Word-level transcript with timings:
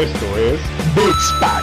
Esto 0.00 0.34
es 0.38 0.58
Beats 0.94 1.32
Pack. 1.40 1.62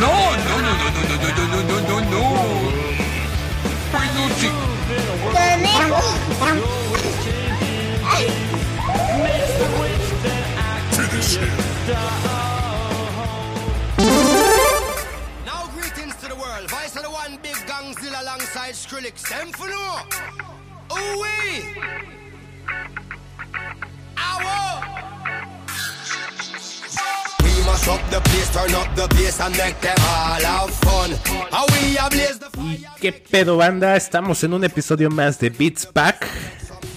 No, 0.00 0.10
no, 0.48 0.54
no, 0.58 0.72
no, 0.74 0.90
no, 0.90 1.14
no, 1.14 1.30
no, 1.36 1.44
no, 1.46 1.60
no, 1.62 1.76
no, 1.86 1.96
no. 2.00 2.22
Peluche. 3.92 4.50
Finish 10.90 11.36
him. 11.36 11.52
Now 15.46 15.62
greetings 15.76 16.16
to 16.16 16.26
the 16.28 16.34
world. 16.34 16.68
Vice 16.68 16.96
of 16.96 17.02
the 17.04 17.10
one 17.10 17.38
big 17.40 17.54
gangzilla 17.68 18.20
alongside 18.22 18.74
Skrillex. 18.74 19.28
Them 19.28 19.52
for 19.52 19.68
no. 19.68 20.47
Ooh 20.92 21.20
wee. 21.22 21.64
Ow. 24.16 24.80
We 27.42 27.64
must 27.64 27.88
up 27.88 28.00
the 28.10 28.20
place, 28.20 28.50
turn 28.52 28.74
up 28.74 28.94
the 28.94 29.06
bass 29.14 29.40
and 29.40 29.56
make 29.56 29.80
them 29.80 29.96
all 30.00 30.40
have 30.40 30.70
fun. 30.70 31.10
How 31.50 31.66
we 31.66 31.98
ablaze 31.98 32.38
the 32.38 32.48
¿Y 32.60 32.84
qué 33.00 33.12
pedo 33.12 33.56
banda? 33.56 33.96
Estamos 33.96 34.42
en 34.44 34.54
un 34.54 34.64
episodio 34.64 35.10
más 35.10 35.38
de 35.38 35.50
Beats 35.50 35.86
Pack 35.86 36.26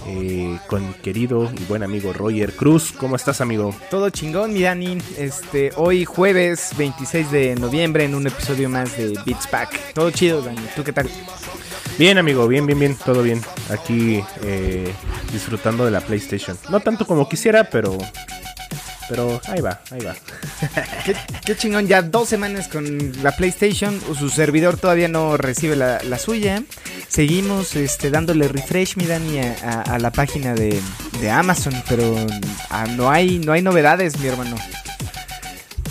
eh, 0.08 0.58
con 0.68 0.94
querido 0.96 1.52
y 1.58 1.64
buen 1.66 1.84
amigo 1.84 2.12
Roger 2.14 2.54
Cruz. 2.56 2.92
¿Cómo 2.92 3.16
estás 3.16 3.42
amigo? 3.42 3.76
Todo 3.90 4.10
chingón, 4.10 4.54
mi 4.54 4.64
Dani. 4.64 4.98
Este, 5.18 5.72
hoy 5.76 6.06
jueves 6.06 6.72
26 6.78 7.32
de 7.32 7.56
noviembre 7.56 8.06
en 8.06 8.16
un 8.16 8.26
episodio 8.28 8.70
más 8.70 8.98
de 8.98 9.20
Beats 9.26 9.48
Pack. 9.48 9.94
Todo 9.94 10.12
chido, 10.12 10.42
Dani. 10.42 10.62
¿Tú 10.76 10.84
qué 10.84 10.92
tal? 10.94 11.10
Bien 11.98 12.18
amigo, 12.18 12.48
bien, 12.48 12.66
bien, 12.66 12.80
bien, 12.80 12.96
todo 12.96 13.22
bien. 13.22 13.42
Aquí 13.70 14.24
eh, 14.44 14.92
disfrutando 15.32 15.86
de 15.86 15.92
la 15.92 16.02
PlayStation. 16.02 16.58
No 16.70 16.80
tanto 16.80 17.06
como 17.06 17.28
quisiera, 17.30 17.66
pero... 17.66 17.98
Pero 19.10 19.42
ahí 19.50 19.60
va, 19.60 19.82
ahí 19.92 20.00
va. 20.06 20.16
¿Qué, 21.46 21.58
chingón, 21.58 21.86
ya 21.86 22.02
dos 22.02 22.30
semanas 22.30 22.70
con 22.70 23.12
la 23.22 23.36
PlayStation. 23.36 24.00
Su 24.18 24.30
servidor 24.30 24.78
todavía 24.78 25.10
no 25.10 25.36
recibe 25.36 25.76
la, 25.76 26.02
la 26.04 26.18
suya. 26.18 26.64
Seguimos 27.10 27.76
este, 27.76 28.10
dándole 28.10 28.48
refresh, 28.48 28.96
mi 28.96 29.06
Dani, 29.06 29.40
a, 29.40 29.56
a- 29.64 29.82
a 29.96 30.00
la 30.00 30.12
página 30.12 30.54
de, 30.54 30.80
de 31.20 31.30
Amazon. 31.30 31.74
Pero 31.90 32.16
ah, 32.70 32.88
no, 32.88 33.12
hay, 33.12 33.40
no 33.40 33.52
hay 33.52 33.62
novedades, 33.62 34.18
mi 34.18 34.28
hermano. 34.28 34.56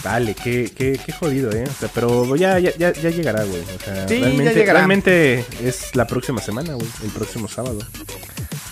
Vale, 0.04 0.34
qué, 0.34 0.70
qué, 0.74 0.98
qué 1.04 1.12
jodido, 1.12 1.50
¿eh? 1.52 1.64
O 1.68 1.72
sea, 1.80 1.88
pero 1.94 2.34
ya, 2.36 2.58
ya, 2.58 2.74
ya, 2.76 2.92
ya 2.92 3.10
llegará, 3.10 3.44
güey. 3.44 3.60
O 3.60 3.84
sea, 3.84 4.08
Sí, 4.08 4.18
ya 4.18 4.26
realmente, 4.26 4.54
llegará. 4.54 4.78
realmente 4.80 5.44
es 5.62 5.94
la 5.94 6.06
próxima 6.06 6.40
semana, 6.40 6.74
güey. 6.74 6.88
El 7.04 7.10
próximo 7.10 7.48
sábado. 7.48 7.78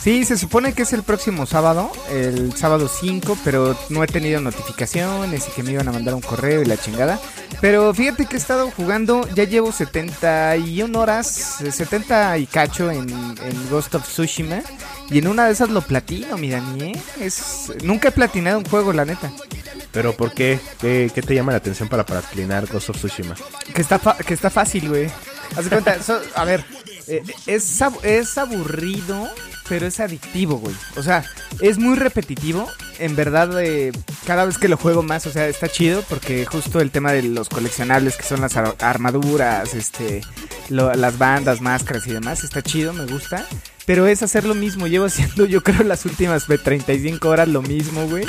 Sí, 0.01 0.25
se 0.25 0.39
supone 0.39 0.73
que 0.73 0.83
es 0.83 0.93
el 0.93 1.03
próximo 1.03 1.45
sábado, 1.45 1.91
el 2.11 2.55
sábado 2.56 2.89
5, 2.89 3.37
pero 3.45 3.77
no 3.91 4.03
he 4.03 4.06
tenido 4.06 4.41
notificaciones 4.41 5.49
y 5.49 5.51
que 5.51 5.62
me 5.65 5.73
iban 5.73 5.89
a 5.89 5.93
mandar 5.93 6.15
un 6.15 6.21
correo 6.21 6.62
y 6.62 6.65
la 6.67 6.77
chingada. 6.77 7.19
Pero 7.61 7.93
fíjate 7.93 8.25
que 8.27 8.37
he 8.37 8.39
estado 8.39 8.71
jugando, 8.71 9.29
ya 9.34 9.45
llevo 9.45 9.73
71 9.73 10.99
horas, 10.99 11.61
eh, 11.61 11.73
70 11.73 12.39
y 12.39 12.47
cacho 12.47 12.91
en, 12.91 13.11
en 13.11 13.71
Ghost 13.71 13.95
of 13.97 14.06
Tsushima. 14.09 14.62
Y 15.11 15.19
en 15.19 15.27
una 15.27 15.47
de 15.47 15.53
esas 15.53 15.71
lo 15.71 15.81
platino, 15.83 16.37
mi 16.39 16.51
Dani, 16.51 16.93
¿eh? 16.93 17.03
Es, 17.21 17.73
nunca 17.83 18.09
he 18.09 18.12
platinado 18.12 18.59
un 18.59 18.65
juego, 18.67 18.93
la 18.93 19.05
neta. 19.05 19.33
Pero 19.92 20.14
¿por 20.17 20.33
qué? 20.33 20.58
¿Qué, 20.81 21.11
te 21.11 21.34
llama 21.34 21.53
la 21.53 21.58
atención 21.58 21.89
para 21.89 22.05
platinar 22.05 22.67
Ghost 22.67 22.91
of 22.91 22.97
Tsushima? 22.98 23.34
Que 23.75 23.81
está, 23.83 23.98
fa- 23.98 24.17
que 24.19 24.34
está 24.34 24.50
fácil, 24.50 24.89
güey. 24.89 25.11
Haz 25.56 25.64
de 25.64 25.70
cuenta, 25.70 25.97
a 26.34 26.44
ver, 26.44 26.64
eh, 27.06 27.22
es, 27.47 27.81
es 28.03 28.39
aburrido, 28.39 29.28
pero 29.69 29.86
es 29.86 29.98
adictivo, 29.98 30.59
güey. 30.59 30.75
O 30.97 31.03
sea, 31.03 31.25
es 31.61 31.78
muy 31.78 31.97
repetitivo. 31.97 32.69
En 32.99 33.16
verdad, 33.16 33.62
eh, 33.62 33.93
cada 34.26 34.44
vez 34.44 34.59
que 34.59 34.69
lo 34.69 34.76
juego 34.76 35.03
más, 35.03 35.25
o 35.26 35.31
sea, 35.31 35.49
está 35.49 35.69
chido 35.69 36.03
porque 36.09 36.44
justo 36.44 36.81
el 36.81 36.91
tema 36.91 37.12
de 37.12 37.22
los 37.22 37.49
coleccionables, 37.49 38.16
que 38.16 38.25
son 38.25 38.41
las 38.43 38.56
ar- 38.56 38.76
armaduras, 38.81 39.72
este, 39.75 40.20
lo- 40.69 40.93
las 40.94 41.16
bandas, 41.16 41.60
máscaras 41.62 42.06
y 42.06 42.12
demás, 42.12 42.44
está 42.44 42.60
chido, 42.60 42.93
me 42.93 43.06
gusta. 43.06 43.47
Pero 43.88 44.06
es 44.06 44.22
hacer 44.22 44.44
lo 44.44 44.54
mismo. 44.54 44.87
Llevo 44.87 45.06
haciendo, 45.06 45.47
yo 45.47 45.62
creo, 45.62 45.82
las 45.82 46.04
últimas 46.04 46.47
ve, 46.47 46.59
35 46.59 47.26
horas 47.26 47.49
lo 47.49 47.62
mismo, 47.62 48.06
güey. 48.06 48.26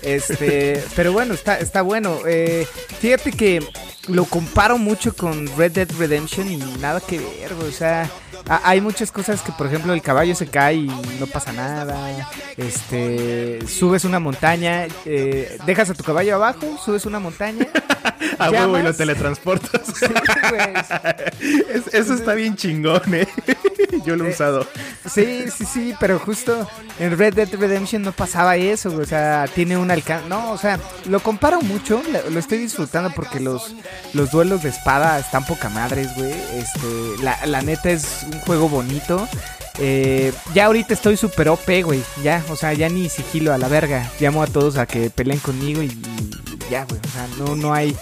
Este, 0.00 0.82
pero 0.96 1.12
bueno, 1.12 1.34
está, 1.34 1.58
está 1.58 1.82
bueno. 1.82 2.20
Eh, 2.26 2.66
fíjate 2.98 3.30
que 3.30 3.62
lo 4.08 4.24
comparo 4.24 4.78
mucho 4.78 5.14
con 5.14 5.54
Red 5.54 5.72
Dead 5.72 5.88
Redemption 5.98 6.50
y 6.50 6.56
nada 6.56 6.98
que 7.00 7.18
ver, 7.18 7.54
güey. 7.54 7.68
O 7.68 7.72
sea, 7.72 8.10
hay 8.48 8.80
muchas 8.80 9.10
cosas 9.12 9.40
que, 9.42 9.52
por 9.52 9.66
ejemplo, 9.66 9.92
el 9.94 10.02
caballo 10.02 10.34
se 10.34 10.46
cae 10.46 10.74
y 10.76 10.86
no 11.20 11.26
pasa 11.26 11.52
nada. 11.52 11.96
Este, 12.56 13.58
subes 13.66 14.04
una 14.04 14.18
montaña, 14.18 14.86
eh, 15.04 15.58
dejas 15.66 15.90
a 15.90 15.94
tu 15.94 16.04
caballo 16.04 16.34
abajo, 16.36 16.78
subes 16.84 17.06
una 17.06 17.18
montaña. 17.20 17.66
A 18.38 18.50
huevo 18.50 18.78
y 18.78 18.82
lo 18.82 18.94
teletransportas. 18.94 19.82
Sí, 19.86 20.06
güey. 20.50 20.74
Es- 21.70 21.92
eso 21.94 22.14
está 22.14 22.34
bien 22.34 22.56
chingón, 22.56 23.02
eh. 23.14 23.28
Yo 24.06 24.16
lo 24.16 24.24
he 24.24 24.28
Eh, 24.28 24.32
usado. 24.32 24.66
Sí, 25.08 25.44
sí, 25.54 25.64
sí, 25.66 25.94
pero 26.00 26.18
justo 26.18 26.66
en 26.98 27.16
Red 27.18 27.34
Dead 27.34 27.48
Redemption 27.54 28.02
no 28.02 28.12
pasaba 28.12 28.56
eso, 28.56 28.90
o 28.96 29.04
sea, 29.04 29.46
tiene 29.54 29.76
un 29.76 29.90
alcance, 29.90 30.28
no, 30.28 30.50
o 30.52 30.58
sea, 30.58 30.78
lo 31.06 31.20
comparo 31.20 31.60
mucho, 31.60 32.02
lo, 32.10 32.30
lo 32.30 32.38
estoy 32.38 32.58
disfrutando 32.58 33.10
porque 33.14 33.38
los, 33.40 33.74
los 34.14 34.30
duelos 34.30 34.62
de 34.62 34.70
espada 34.70 35.18
están 35.18 35.44
poca 35.44 35.68
madres, 35.68 36.08
güey, 36.16 36.32
este, 36.32 37.22
la, 37.22 37.44
la 37.46 37.60
neta 37.62 37.90
es 37.90 38.24
un 38.32 38.40
juego 38.40 38.68
bonito, 38.68 39.28
eh, 39.78 40.32
ya 40.54 40.66
ahorita 40.66 40.94
estoy 40.94 41.16
super 41.16 41.48
OP, 41.48 41.82
güey, 41.82 42.02
ya, 42.22 42.42
o 42.50 42.56
sea, 42.56 42.72
ya 42.72 42.88
ni 42.88 43.08
sigilo 43.08 43.52
a 43.52 43.58
la 43.58 43.68
verga, 43.68 44.10
llamo 44.20 44.42
a 44.42 44.46
todos 44.46 44.76
a 44.76 44.86
que 44.86 45.10
peleen 45.10 45.38
conmigo 45.40 45.82
y, 45.82 45.86
y 45.86 46.30
ya, 46.70 46.84
güey, 46.84 47.00
o 47.04 47.08
sea, 47.08 47.26
no, 47.38 47.56
no 47.56 47.72
hay, 47.72 47.96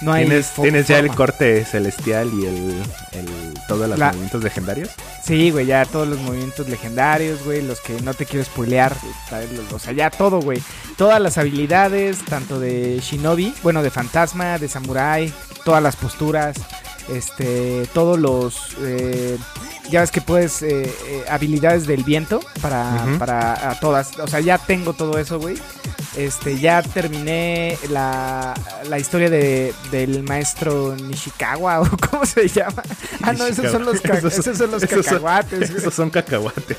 no 0.00 0.12
hay... 0.12 0.26
¿Tienes, 0.26 0.50
tienes 0.54 0.86
ya 0.88 0.98
el 0.98 1.08
corte 1.10 1.64
celestial 1.64 2.30
y 2.34 2.46
el, 2.46 2.82
el 3.12 3.54
todos 3.68 3.88
los 3.88 3.98
La- 3.98 4.08
movimientos 4.08 4.42
legendarios? 4.44 4.90
Sí, 5.24 5.50
güey, 5.50 5.64
ya 5.64 5.86
todos 5.86 6.06
los 6.06 6.18
movimientos 6.18 6.68
legendarios, 6.68 7.42
güey, 7.44 7.62
los 7.62 7.80
que 7.80 7.98
no 8.02 8.12
te 8.12 8.26
quiero 8.26 8.44
spoilear, 8.44 8.94
o 9.72 9.78
sea, 9.78 9.92
ya 9.92 10.10
todo, 10.10 10.40
güey. 10.40 10.62
Todas 10.98 11.18
las 11.20 11.38
habilidades, 11.38 12.22
tanto 12.26 12.60
de 12.60 13.00
Shinobi, 13.00 13.54
bueno, 13.62 13.82
de 13.82 13.90
fantasma, 13.90 14.58
de 14.58 14.68
samurai, 14.68 15.32
todas 15.64 15.82
las 15.82 15.96
posturas, 15.96 16.56
este, 17.10 17.86
todos 17.92 18.18
los, 18.18 18.76
eh, 18.80 19.36
ya 19.90 20.00
ves 20.00 20.10
que 20.10 20.20
puedes, 20.20 20.62
eh, 20.62 20.82
eh, 21.06 21.24
habilidades 21.28 21.86
del 21.86 22.04
viento 22.04 22.40
para, 22.62 23.04
para 23.18 23.70
a 23.70 23.80
todas, 23.80 24.18
o 24.18 24.26
sea, 24.26 24.40
ya 24.40 24.58
tengo 24.58 24.92
todo 24.94 25.18
eso, 25.18 25.38
güey. 25.38 25.56
Este, 26.16 26.58
ya 26.60 26.80
terminé 26.82 27.76
la, 27.90 28.54
la 28.88 28.98
historia 29.00 29.28
de, 29.28 29.74
del 29.90 30.22
maestro 30.22 30.94
Nishikawa, 30.96 31.80
o 31.82 31.90
cómo 32.10 32.24
se 32.24 32.46
llama. 32.48 32.82
Ah, 33.22 33.32
no, 33.32 33.46
esos 33.46 33.70
son 33.72 33.84
los, 33.84 34.00
ca- 34.00 34.18
Esos- 34.18 34.38
esos 34.38 34.56
son 34.56 34.70
los 34.70 34.82
esos 34.84 35.04
son- 35.04 35.14
cacahuates. 35.14 35.68
güey. 35.70 35.80
Esos 35.80 35.94
son 35.94 36.10
cacahuates. 36.10 36.76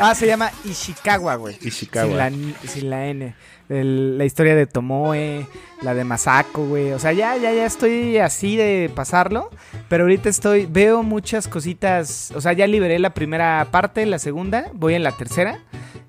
Ah, 0.00 0.14
se 0.14 0.26
llama 0.26 0.50
Ishikawa, 0.64 1.36
güey. 1.36 1.56
Ishikawa. 1.60 2.06
Sin 2.08 2.16
la, 2.16 2.26
n- 2.28 2.54
sin 2.66 2.90
la 2.90 3.06
N. 3.06 3.34
El- 3.68 4.18
la 4.18 4.24
historia 4.24 4.56
de 4.56 4.66
Tomoe, 4.66 5.46
la 5.82 5.94
de 5.94 6.02
Masako, 6.04 6.66
güey. 6.66 6.92
O 6.92 6.98
sea, 6.98 7.12
ya, 7.12 7.36
ya, 7.36 7.52
ya 7.52 7.66
estoy 7.66 8.16
así 8.18 8.56
de 8.56 8.90
pasarlo. 8.94 9.50
Pero 9.88 10.04
ahorita 10.04 10.28
estoy, 10.28 10.66
veo 10.66 11.02
muchas 11.02 11.46
cositas. 11.48 12.32
O 12.34 12.40
sea, 12.40 12.52
ya 12.54 12.66
liberé 12.66 12.98
la 12.98 13.10
primera 13.14 13.68
parte, 13.70 14.06
la 14.06 14.18
segunda. 14.18 14.70
Voy 14.72 14.94
en 14.94 15.02
la 15.02 15.12
tercera. 15.12 15.60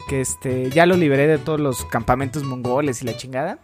Que 0.07 0.21
este, 0.21 0.69
ya 0.71 0.85
lo 0.85 0.95
liberé 0.97 1.27
de 1.27 1.37
todos 1.37 1.59
los 1.59 1.85
campamentos 1.85 2.43
mongoles 2.43 3.01
y 3.01 3.05
la 3.05 3.15
chingada. 3.15 3.59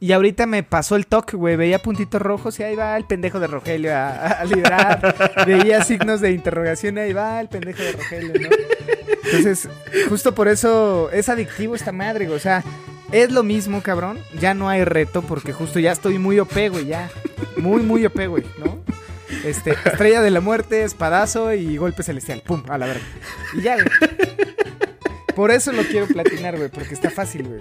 Y 0.00 0.12
ahorita 0.12 0.46
me 0.46 0.62
pasó 0.62 0.94
el 0.94 1.06
toque, 1.06 1.36
güey. 1.36 1.56
Veía 1.56 1.80
puntitos 1.80 2.22
rojos 2.22 2.58
y 2.60 2.62
ahí 2.62 2.76
va 2.76 2.96
el 2.96 3.04
pendejo 3.04 3.40
de 3.40 3.48
Rogelio 3.48 3.94
a, 3.94 4.10
a 4.10 4.44
liberar. 4.44 5.42
Veía 5.46 5.82
signos 5.82 6.20
de 6.20 6.32
interrogación 6.32 6.98
y 6.98 7.00
ahí 7.00 7.12
va 7.12 7.40
el 7.40 7.48
pendejo 7.48 7.82
de 7.82 7.92
Rogelio, 7.92 8.32
¿no? 8.40 8.48
Entonces, 9.24 9.68
justo 10.08 10.34
por 10.34 10.46
eso 10.46 11.10
es 11.10 11.28
adictivo 11.28 11.74
esta 11.74 11.90
madre, 11.90 12.26
güey. 12.26 12.36
O 12.36 12.40
sea, 12.40 12.62
es 13.10 13.32
lo 13.32 13.42
mismo, 13.42 13.82
cabrón. 13.82 14.18
Ya 14.38 14.54
no 14.54 14.68
hay 14.68 14.84
reto 14.84 15.22
porque 15.22 15.52
justo 15.52 15.80
ya 15.80 15.92
estoy 15.92 16.18
muy 16.18 16.38
OP, 16.38 16.54
güey, 16.70 16.86
ya. 16.86 17.10
Muy, 17.56 17.82
muy 17.82 18.06
OP, 18.06 18.26
güey, 18.28 18.44
¿no? 18.58 18.78
Este, 19.44 19.72
estrella 19.84 20.22
de 20.22 20.30
la 20.30 20.40
muerte, 20.40 20.84
espadazo 20.84 21.52
y 21.52 21.76
golpe 21.76 22.02
celestial. 22.04 22.42
Pum, 22.46 22.62
a 22.68 22.78
la 22.78 22.86
verga. 22.86 23.04
Y 23.54 23.62
ya, 23.62 23.74
güey. 23.74 23.86
Por 25.34 25.50
eso 25.52 25.72
lo 25.72 25.82
quiero 25.84 26.06
platinar, 26.06 26.56
güey, 26.56 26.68
porque 26.68 26.94
está 26.94 27.10
fácil, 27.10 27.46
güey. 27.46 27.60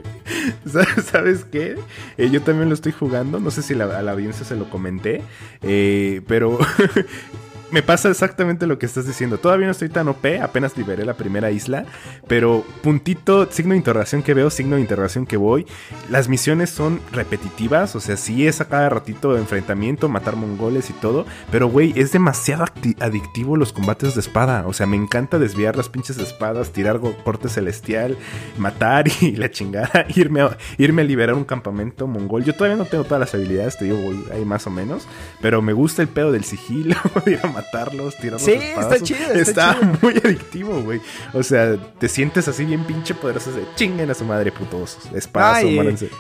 ¿Sabes- 0.66 1.06
¿Sabes 1.06 1.46
qué? 1.46 1.76
Eh, 2.18 2.30
yo 2.32 2.42
también 2.42 2.70
lo 2.70 2.74
estoy 2.76 2.92
jugando. 2.92 3.40
No 3.40 3.52
sé 3.52 3.62
si 3.62 3.74
a 3.80 4.02
la 4.02 4.12
audiencia 4.12 4.46
se 4.46 4.56
lo 4.56 4.70
comenté. 4.70 5.22
eh, 5.62 6.22
pero 6.28 6.58
me 7.72 7.82
pasa 7.82 8.10
exactamente 8.10 8.68
lo 8.68 8.80
que 8.80 8.86
estás 8.86 9.06
diciendo. 9.06 9.38
Todavía 9.38 9.66
no 9.66 9.72
estoy 9.72 9.90
tan 9.90 10.08
OP, 10.08 10.26
apenas 10.42 10.78
liberé 10.78 11.06
la 11.06 11.16
primera 11.16 11.52
isla, 11.52 11.86
pero 12.28 12.64
puntito, 12.82 13.48
signo 13.52 13.72
de 13.72 13.78
interrogación 13.78 14.24
que 14.24 14.34
veo, 14.34 14.50
signo 14.50 14.76
de 14.76 14.82
interrogación 14.82 15.26
que 15.26 15.38
voy. 15.38 15.66
Las 16.10 16.30
misiones 16.30 16.70
son 16.70 17.02
repetitivas, 17.12 17.96
o 17.96 18.00
sea, 18.00 18.18
sí 18.18 18.48
es 18.48 18.62
a 18.62 18.68
cada 18.70 18.90
ratito 18.90 19.34
de 19.34 19.42
enfrentamiento, 19.42 20.10
matar 20.10 20.36
mongoles 20.36 20.90
y 20.90 20.94
todo, 20.94 21.26
pero 21.52 21.68
güey, 21.68 21.94
es 21.96 22.12
demasiado 22.12 22.66
adictivo 23.00 23.58
los 23.58 23.74
combates 23.74 24.16
de 24.16 24.22
espada. 24.22 24.66
O 24.68 24.74
sea, 24.74 24.86
me 24.86 24.96
encanta 24.96 25.40
desviar 25.40 25.76
las 25.76 25.90
pinches 25.90 26.18
espadas, 26.18 26.72
tirar 26.72 27.00
corte 27.24 27.50
celestial, 27.50 28.18
matar 28.58 29.06
y 29.22 29.32
la 29.36 29.52
chingada, 29.52 30.06
irme 30.16 30.42
a, 30.42 30.58
irme 30.78 31.02
a 31.02 31.06
liberar 31.06 31.36
un 31.36 31.46
campamento 31.46 32.08
mongol. 32.08 32.44
Yo 32.44 32.54
todavía 32.54 32.78
no 32.78 32.86
tengo 32.86 33.04
todas 33.04 33.20
las 33.20 33.34
habilidades, 33.34 33.78
te 33.78 33.86
digo, 33.86 33.98
ahí 34.34 34.46
más 34.46 34.68
o 34.68 34.70
menos, 34.70 35.08
pero 35.42 35.62
me 35.62 35.74
gusta 35.74 36.02
el 36.02 36.08
pedo 36.08 36.32
del 36.32 36.44
sigilo, 36.44 36.96
a 37.57 37.57
matarlos, 37.58 38.16
tirar 38.18 38.40
Sí, 38.40 38.56
los 38.76 38.86
está 38.86 39.00
chido, 39.04 39.34
está 39.34 39.72
Está 39.72 39.92
muy 40.02 40.14
adictivo, 40.24 40.82
güey. 40.82 41.02
O 41.34 41.44
sea, 41.44 41.76
te 42.00 42.08
sientes 42.08 42.48
así 42.48 42.66
bien 42.66 42.84
pinche 42.86 43.14
poderoso 43.16 43.52
de 43.52 43.64
chinguen 43.76 44.10
a 44.10 44.14
su 44.14 44.26
madre 44.26 44.52
putos. 44.52 44.98
Espadas, 45.14 45.64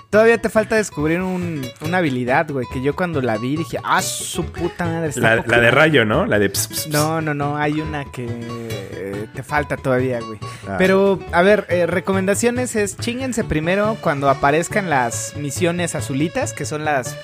todavía 0.10 0.38
te 0.40 0.50
falta 0.50 0.76
descubrir 0.76 1.22
un- 1.22 1.66
una 1.82 2.00
habilidad, 2.00 2.50
güey, 2.50 2.66
que 2.74 2.82
yo 2.82 2.96
cuando 2.96 3.22
la 3.22 3.38
vi 3.38 3.56
dije, 3.58 3.78
ah, 3.84 4.02
su 4.02 4.46
puta 4.46 4.86
madre. 4.86 5.10
está 5.10 5.22
La, 5.22 5.36
de 5.36 5.42
madre". 5.48 5.72
rayo, 5.72 6.06
¿no? 6.06 6.26
La 6.26 6.40
de... 6.40 6.50
ps, 6.50 6.68
ps, 6.68 6.84
ps. 6.86 6.88
No, 6.90 7.22
no, 7.22 7.34
no, 7.34 7.58
hay 7.58 7.80
una 7.82 8.06
que 8.06 8.26
eh, 8.28 9.28
te 9.34 9.44
falta 9.44 9.78
todavía, 9.78 10.20
güey. 10.22 10.40
Ah. 10.68 10.76
Pero, 10.78 11.20
a 11.32 11.42
ver, 11.42 11.66
eh, 11.70 11.86
recomendaciones 11.86 12.76
es 12.76 12.98
chinguense 12.98 13.44
primero 13.44 13.98
cuando 14.02 14.30
aparezcan 14.30 14.90
las 14.90 15.36
misiones 15.38 15.96
azulitas, 15.96 16.54
que 16.54 16.66
son 16.66 16.84
las, 16.86 17.16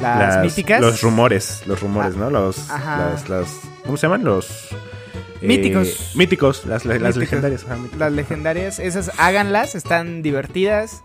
las, 0.00 0.34
Las- 0.36 0.44
míticas. 0.44 0.80
Los 0.80 1.00
rumores, 1.02 1.62
los 1.66 1.80
rumores, 1.80 2.14
Ah, 2.16 2.18
¿no? 2.18 2.30
Los, 2.30 2.70
ajá. 2.70 3.10
las, 3.12 3.28
las- 3.28 3.60
¿Cómo 3.84 3.96
se 3.96 4.06
llaman? 4.06 4.24
Los... 4.24 4.68
eh, 5.42 5.46
Míticos. 5.46 6.12
míticos, 6.14 6.64
las, 6.66 6.84
las 6.84 6.96
Míticos. 6.98 7.16
legendarias. 7.16 7.64
ajá, 7.64 7.76
míticos. 7.76 7.98
Las 7.98 8.12
legendarias, 8.12 8.78
esas 8.78 9.10
háganlas, 9.18 9.74
están 9.74 10.22
divertidas. 10.22 11.02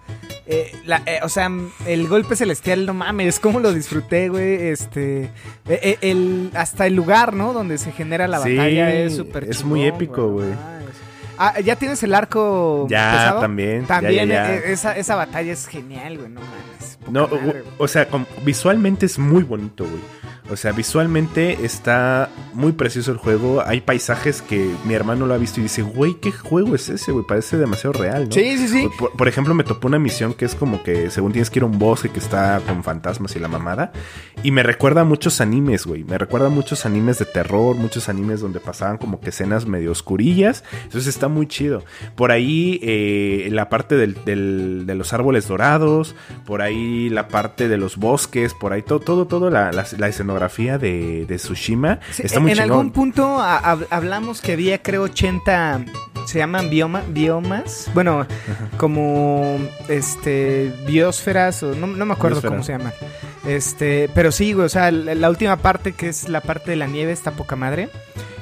Eh, 0.47 0.73
la- 0.85 1.03
eh, 1.05 1.19
o 1.23 1.29
sea, 1.29 1.49
el 1.85 2.07
golpe 2.07 2.35
celestial, 2.35 2.85
no 2.85 2.93
mames, 2.93 3.39
cómo 3.39 3.59
lo 3.59 3.71
disfruté, 3.73 4.27
güey. 4.29 4.67
Este, 4.69 5.23
eh, 5.25 5.29
eh, 5.69 5.97
el, 6.01 6.51
hasta 6.55 6.87
el 6.87 6.95
lugar, 6.95 7.33
¿no? 7.33 7.53
Donde 7.53 7.77
se 7.77 7.91
genera 7.91 8.27
la 8.27 8.41
Sí, 8.41 8.55
batalla 8.57 8.91
es 8.93 9.15
súper 9.15 9.45
es 9.45 9.63
muy 9.63 9.85
épico, 9.85 10.27
güey. 10.29 10.49
Ah, 11.43 11.59
¿ya 11.59 11.75
tienes 11.75 12.03
el 12.03 12.13
arco 12.13 12.85
Ya, 12.87 13.11
pesado? 13.13 13.39
también, 13.39 13.85
También, 13.87 14.29
ya, 14.29 14.35
ya. 14.47 14.55
eh, 14.57 14.71
esa, 14.73 14.95
esa 14.95 15.15
batalla 15.15 15.51
es 15.51 15.65
genial, 15.65 16.19
güey, 16.19 16.29
no 16.29 16.39
mames. 16.41 16.97
poca 16.97 17.11
No, 17.11 17.27
madre, 17.27 17.63
o, 17.79 17.83
o 17.83 17.87
sea, 17.87 18.07
visualmente 18.45 19.07
es 19.07 19.17
muy 19.17 19.41
bonito, 19.41 19.85
güey. 19.85 20.01
O 20.49 20.57
sea, 20.57 20.71
visualmente 20.73 21.63
está 21.65 22.29
muy 22.53 22.73
precioso 22.73 23.11
el 23.11 23.17
juego. 23.17 23.63
Hay 23.65 23.81
paisajes 23.81 24.41
que 24.41 24.69
mi 24.85 24.93
hermano 24.93 25.25
lo 25.25 25.33
ha 25.33 25.37
visto 25.37 25.59
y 25.59 25.63
dice, 25.63 25.81
güey, 25.81 26.15
¿qué 26.19 26.31
juego 26.31 26.75
es 26.75 26.89
ese, 26.89 27.11
güey? 27.11 27.25
Parece 27.25 27.57
demasiado 27.57 27.93
real, 27.93 28.25
¿no? 28.25 28.31
Sí, 28.31 28.57
sí, 28.57 28.67
sí. 28.67 28.89
Por, 28.99 29.11
por 29.13 29.27
ejemplo, 29.27 29.53
me 29.53 29.63
topó 29.63 29.87
una 29.87 29.99
misión 29.99 30.33
que 30.33 30.43
es 30.45 30.55
como 30.55 30.83
que 30.83 31.09
según 31.09 31.31
tienes 31.31 31.49
que 31.49 31.59
ir 31.59 31.63
a 31.63 31.67
un 31.67 31.79
bosque 31.79 32.09
que 32.09 32.19
está 32.19 32.59
con 32.67 32.83
fantasmas 32.83 33.33
y 33.35 33.39
la 33.39 33.47
mamada. 33.47 33.93
Y 34.43 34.51
me 34.51 34.63
recuerda 34.63 35.01
a 35.01 35.03
muchos 35.05 35.39
animes, 35.39 35.85
güey. 35.85 36.03
Me 36.03 36.17
recuerda 36.17 36.47
a 36.47 36.49
muchos 36.49 36.85
animes 36.85 37.19
de 37.19 37.25
terror, 37.25 37.75
muchos 37.77 38.09
animes 38.09 38.41
donde 38.41 38.59
pasaban 38.59 38.97
como 38.97 39.21
que 39.21 39.29
escenas 39.29 39.65
medio 39.67 39.91
oscurillas. 39.91 40.63
Entonces 40.83 41.07
está 41.07 41.27
muy 41.29 41.47
chido. 41.47 41.83
Por 42.15 42.31
ahí 42.31 42.79
eh, 42.83 43.47
la 43.51 43.69
parte 43.69 43.95
del- 43.95 44.17
del- 44.25 44.83
de 44.85 44.95
los 44.95 45.13
árboles 45.13 45.47
dorados, 45.47 46.15
por 46.45 46.61
ahí 46.61 47.09
la 47.09 47.27
parte 47.29 47.67
de 47.69 47.77
los 47.77 47.95
bosques, 47.95 48.53
por 48.53 48.73
ahí 48.73 48.81
todo, 48.81 48.99
todo, 48.99 49.27
todo 49.27 49.49
la, 49.49 49.71
la- 49.71 49.85
la 49.97 50.07
escenografía 50.07 50.30
de, 50.77 51.25
de 51.25 51.35
Tsushima. 51.37 51.99
Sí, 52.11 52.23
está 52.25 52.39
muy 52.39 52.51
en 52.51 52.57
chingón. 52.57 52.71
algún 52.71 52.91
punto 52.91 53.39
a- 53.39 53.57
hablamos 53.89 54.41
que 54.41 54.53
había, 54.53 54.81
creo, 54.81 55.03
80. 55.03 55.85
Se 56.25 56.37
llaman 56.37 56.69
bioma, 56.69 57.01
biomas. 57.09 57.89
Bueno, 57.93 58.25
como 58.77 59.57
este 59.89 60.71
biosferas 60.85 61.63
o 61.63 61.73
no, 61.75 61.87
no 61.87 62.05
me 62.05 62.13
acuerdo 62.13 62.35
Biosfera. 62.41 62.51
cómo 62.53 62.63
se 62.63 62.71
llaman. 62.73 62.93
Este, 63.47 64.09
pero 64.13 64.31
sí, 64.31 64.53
güey, 64.53 64.67
o 64.67 64.69
sea, 64.69 64.91
la, 64.91 65.15
la 65.15 65.29
última 65.29 65.57
parte 65.57 65.93
que 65.93 66.09
es 66.09 66.29
la 66.29 66.41
parte 66.41 66.71
de 66.71 66.77
la 66.77 66.85
nieve 66.87 67.11
está 67.11 67.31
poca 67.31 67.55
madre. 67.55 67.89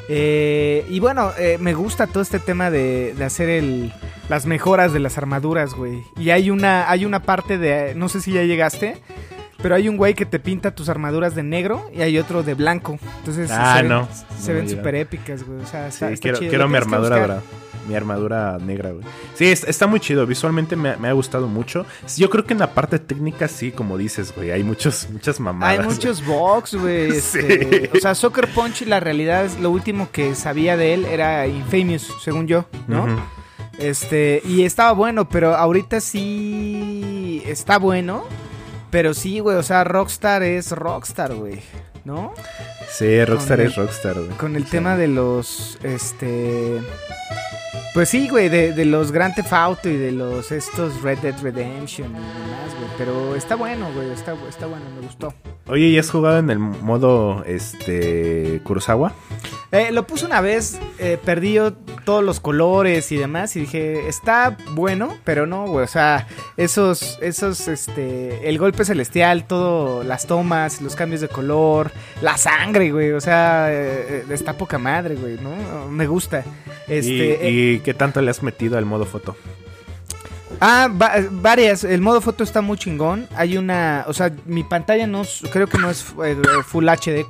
Eh, 0.09 0.85
y 0.89 0.99
bueno, 0.99 1.31
eh, 1.37 1.57
me 1.59 1.73
gusta 1.73 2.07
todo 2.07 2.21
este 2.23 2.39
tema 2.39 2.71
de, 2.71 3.13
de 3.17 3.23
hacer 3.25 3.47
el, 3.47 3.93
las 4.27 4.45
mejoras 4.45 4.91
de 4.91 4.99
las 4.99 5.17
armaduras, 5.17 5.73
güey. 5.73 6.01
Y 6.19 6.31
hay 6.31 6.49
una, 6.49 6.89
hay 6.89 7.05
una 7.05 7.21
parte 7.21 7.57
de, 7.57 7.93
no 7.95 8.09
sé 8.09 8.19
si 8.19 8.31
ya 8.33 8.41
llegaste, 8.43 8.97
pero 9.61 9.75
hay 9.75 9.89
un 9.89 9.97
güey 9.97 10.13
que 10.13 10.25
te 10.25 10.39
pinta 10.39 10.71
tus 10.71 10.89
armaduras 10.89 11.35
de 11.35 11.43
negro 11.43 11.89
y 11.95 12.01
hay 12.01 12.17
otro 12.17 12.43
de 12.43 12.53
blanco. 12.53 12.97
Entonces 13.19 13.49
Ah, 13.51 13.75
se 13.77 13.81
ven, 13.83 13.89
no. 13.91 14.07
se 14.39 14.53
ven 14.53 14.63
me 14.65 14.69
súper 14.71 14.95
épicas, 14.95 15.43
güey. 15.43 15.59
O 15.61 15.65
sea, 15.65 15.83
Sí, 15.91 15.95
está, 15.95 16.11
está 16.11 16.21
quiero, 16.21 16.37
chido. 16.39 16.49
quiero 16.49 16.67
mi 16.69 16.77
armadura 16.77 17.19
dorada. 17.19 17.41
Mi 17.87 17.95
armadura 17.95 18.59
negra, 18.59 18.91
güey. 18.91 19.03
Sí, 19.33 19.45
es- 19.45 19.63
está 19.63 19.87
muy 19.87 19.99
chido. 19.99 20.27
Visualmente 20.27 20.75
me, 20.75 20.89
ha- 20.89 20.97
me 20.97 21.07
ha 21.07 21.13
gustado 21.13 21.47
mucho. 21.47 21.87
Yo 22.17 22.29
creo 22.29 22.45
que 22.45 22.53
en 22.53 22.59
la 22.59 22.73
parte 22.75 22.99
técnica, 22.99 23.47
sí, 23.47 23.71
como 23.71 23.97
dices, 23.97 24.31
güey. 24.35 24.51
Hay 24.51 24.63
muchos, 24.63 25.07
muchas 25.11 25.39
mamadas. 25.39 25.79
Hay 25.79 25.85
muchos 25.85 26.23
box, 26.23 26.75
güey. 26.75 27.11
Sí. 27.19 27.39
este, 27.39 27.89
O 27.95 27.99
sea, 27.99 28.13
Soccer 28.13 28.47
Punch, 28.49 28.83
la 28.85 28.99
realidad 28.99 29.43
es 29.45 29.59
lo 29.59 29.71
último 29.71 30.09
que 30.11 30.35
sabía 30.35 30.77
de 30.77 30.93
él 30.93 31.05
era 31.05 31.47
Infamous, 31.47 32.13
según 32.23 32.45
yo, 32.47 32.65
¿no? 32.87 33.07
Este, 33.79 34.41
y 34.45 34.63
estaba 34.65 34.91
bueno, 34.91 35.27
pero 35.29 35.55
ahorita 35.55 35.99
sí 36.01 37.41
está 37.45 37.77
bueno. 37.79 38.23
Pero 38.91 39.13
sí, 39.13 39.39
güey, 39.39 39.57
o 39.57 39.63
sea, 39.63 39.83
Rockstar 39.83 40.43
es 40.43 40.71
Rockstar, 40.71 41.35
güey, 41.35 41.61
¿no? 42.05 42.33
Sí, 42.89 43.23
Rockstar 43.23 43.61
es 43.61 43.75
Rockstar, 43.75 44.15
güey. 44.15 44.29
Con 44.37 44.55
el 44.55 44.65
tema 44.65 44.97
de 44.97 45.07
los, 45.07 45.77
este... 45.83 46.81
Pues 47.93 48.09
sí, 48.09 48.29
güey, 48.29 48.49
de, 48.49 48.71
de 48.73 48.85
los 48.85 49.11
Grand 49.11 49.33
Theft 49.33 49.51
Auto 49.51 49.89
y 49.89 49.97
de 49.97 50.11
los 50.11 50.51
estos 50.51 51.01
Red 51.01 51.19
Dead 51.19 51.35
Redemption 51.41 52.11
y 52.11 52.13
demás, 52.13 52.75
güey. 52.77 52.89
Pero 52.97 53.35
está 53.35 53.55
bueno, 53.55 53.91
güey, 53.93 54.11
está, 54.11 54.35
está 54.47 54.67
bueno, 54.67 54.85
me 54.95 55.05
gustó. 55.05 55.33
Oye, 55.67 55.87
¿y 55.87 55.97
has 55.97 56.09
jugado 56.09 56.37
en 56.37 56.49
el 56.51 56.59
modo 56.59 57.43
este 57.45 58.61
Kurosawa? 58.63 59.13
Eh, 59.71 59.91
lo 59.91 60.05
puse 60.05 60.25
una 60.25 60.39
vez, 60.39 60.79
eh, 60.99 61.17
perdí 61.23 61.57
todos 62.09 62.23
los 62.23 62.39
colores 62.39 63.11
y 63.11 63.17
demás 63.17 63.55
y 63.55 63.59
dije, 63.59 64.07
está 64.07 64.57
bueno, 64.71 65.15
pero 65.23 65.45
no, 65.45 65.67
güey, 65.67 65.83
o 65.83 65.87
sea, 65.87 66.25
esos, 66.57 67.19
esos, 67.21 67.67
este, 67.67 68.49
el 68.49 68.57
golpe 68.57 68.83
celestial, 68.83 69.45
todo, 69.45 70.03
las 70.03 70.25
tomas, 70.25 70.81
los 70.81 70.95
cambios 70.95 71.21
de 71.21 71.27
color, 71.27 71.91
la 72.23 72.35
sangre, 72.35 72.91
güey, 72.91 73.11
o 73.11 73.21
sea, 73.21 73.67
eh, 73.69 74.25
está 74.31 74.53
poca 74.53 74.79
madre, 74.79 75.13
güey, 75.13 75.37
¿no? 75.39 75.87
Me 75.87 76.07
gusta. 76.07 76.43
Este, 76.87 77.11
¿Y, 77.11 77.21
eh, 77.21 77.73
y 77.75 77.79
qué 77.81 77.93
tanto 77.93 78.23
le 78.23 78.31
has 78.31 78.41
metido 78.41 78.79
al 78.79 78.85
modo 78.85 79.05
foto? 79.05 79.35
Ah, 80.61 80.89
va- 80.89 81.13
varias. 81.31 81.83
El 81.83 82.01
modo 82.01 82.19
foto 82.21 82.43
está 82.43 82.61
muy 82.61 82.77
chingón. 82.77 83.27
Hay 83.35 83.57
una, 83.57 84.03
o 84.07 84.13
sea, 84.13 84.31
mi 84.45 84.63
pantalla 84.63 85.07
no, 85.07 85.23
creo 85.51 85.67
que 85.67 85.77
no 85.77 85.89
es 85.89 86.05
eh, 86.25 86.35
Full 86.67 86.87
HD, 86.89 87.25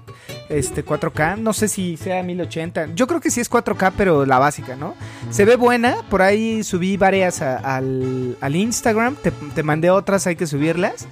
este 0.50 0.84
4K. 0.84 1.38
No 1.38 1.54
sé 1.54 1.68
si 1.68 1.96
sea 1.96 2.24
1080. 2.24 2.96
Yo 2.96 3.06
creo 3.06 3.20
que 3.22 3.30
sí 3.30 3.40
es 3.40 3.50
4K, 3.50 3.94
pero 3.96 4.26
la 4.26 4.40
básica, 4.40 4.76
¿no? 4.76 4.96
Se 5.30 5.46
ve 5.46 5.58
buena. 5.58 5.98
Por 6.10 6.22
ahí 6.24 6.64
subí 6.64 6.98
varias 6.98 7.42
a- 7.44 7.58
al, 7.58 8.36
al 8.42 8.56
Instagram. 8.56 9.16
Te, 9.16 9.30
te 9.32 9.62
mandé 9.64 9.92
otras, 9.92 10.26
hay 10.26 10.36
que 10.36 10.48
subirlas. 10.48 11.08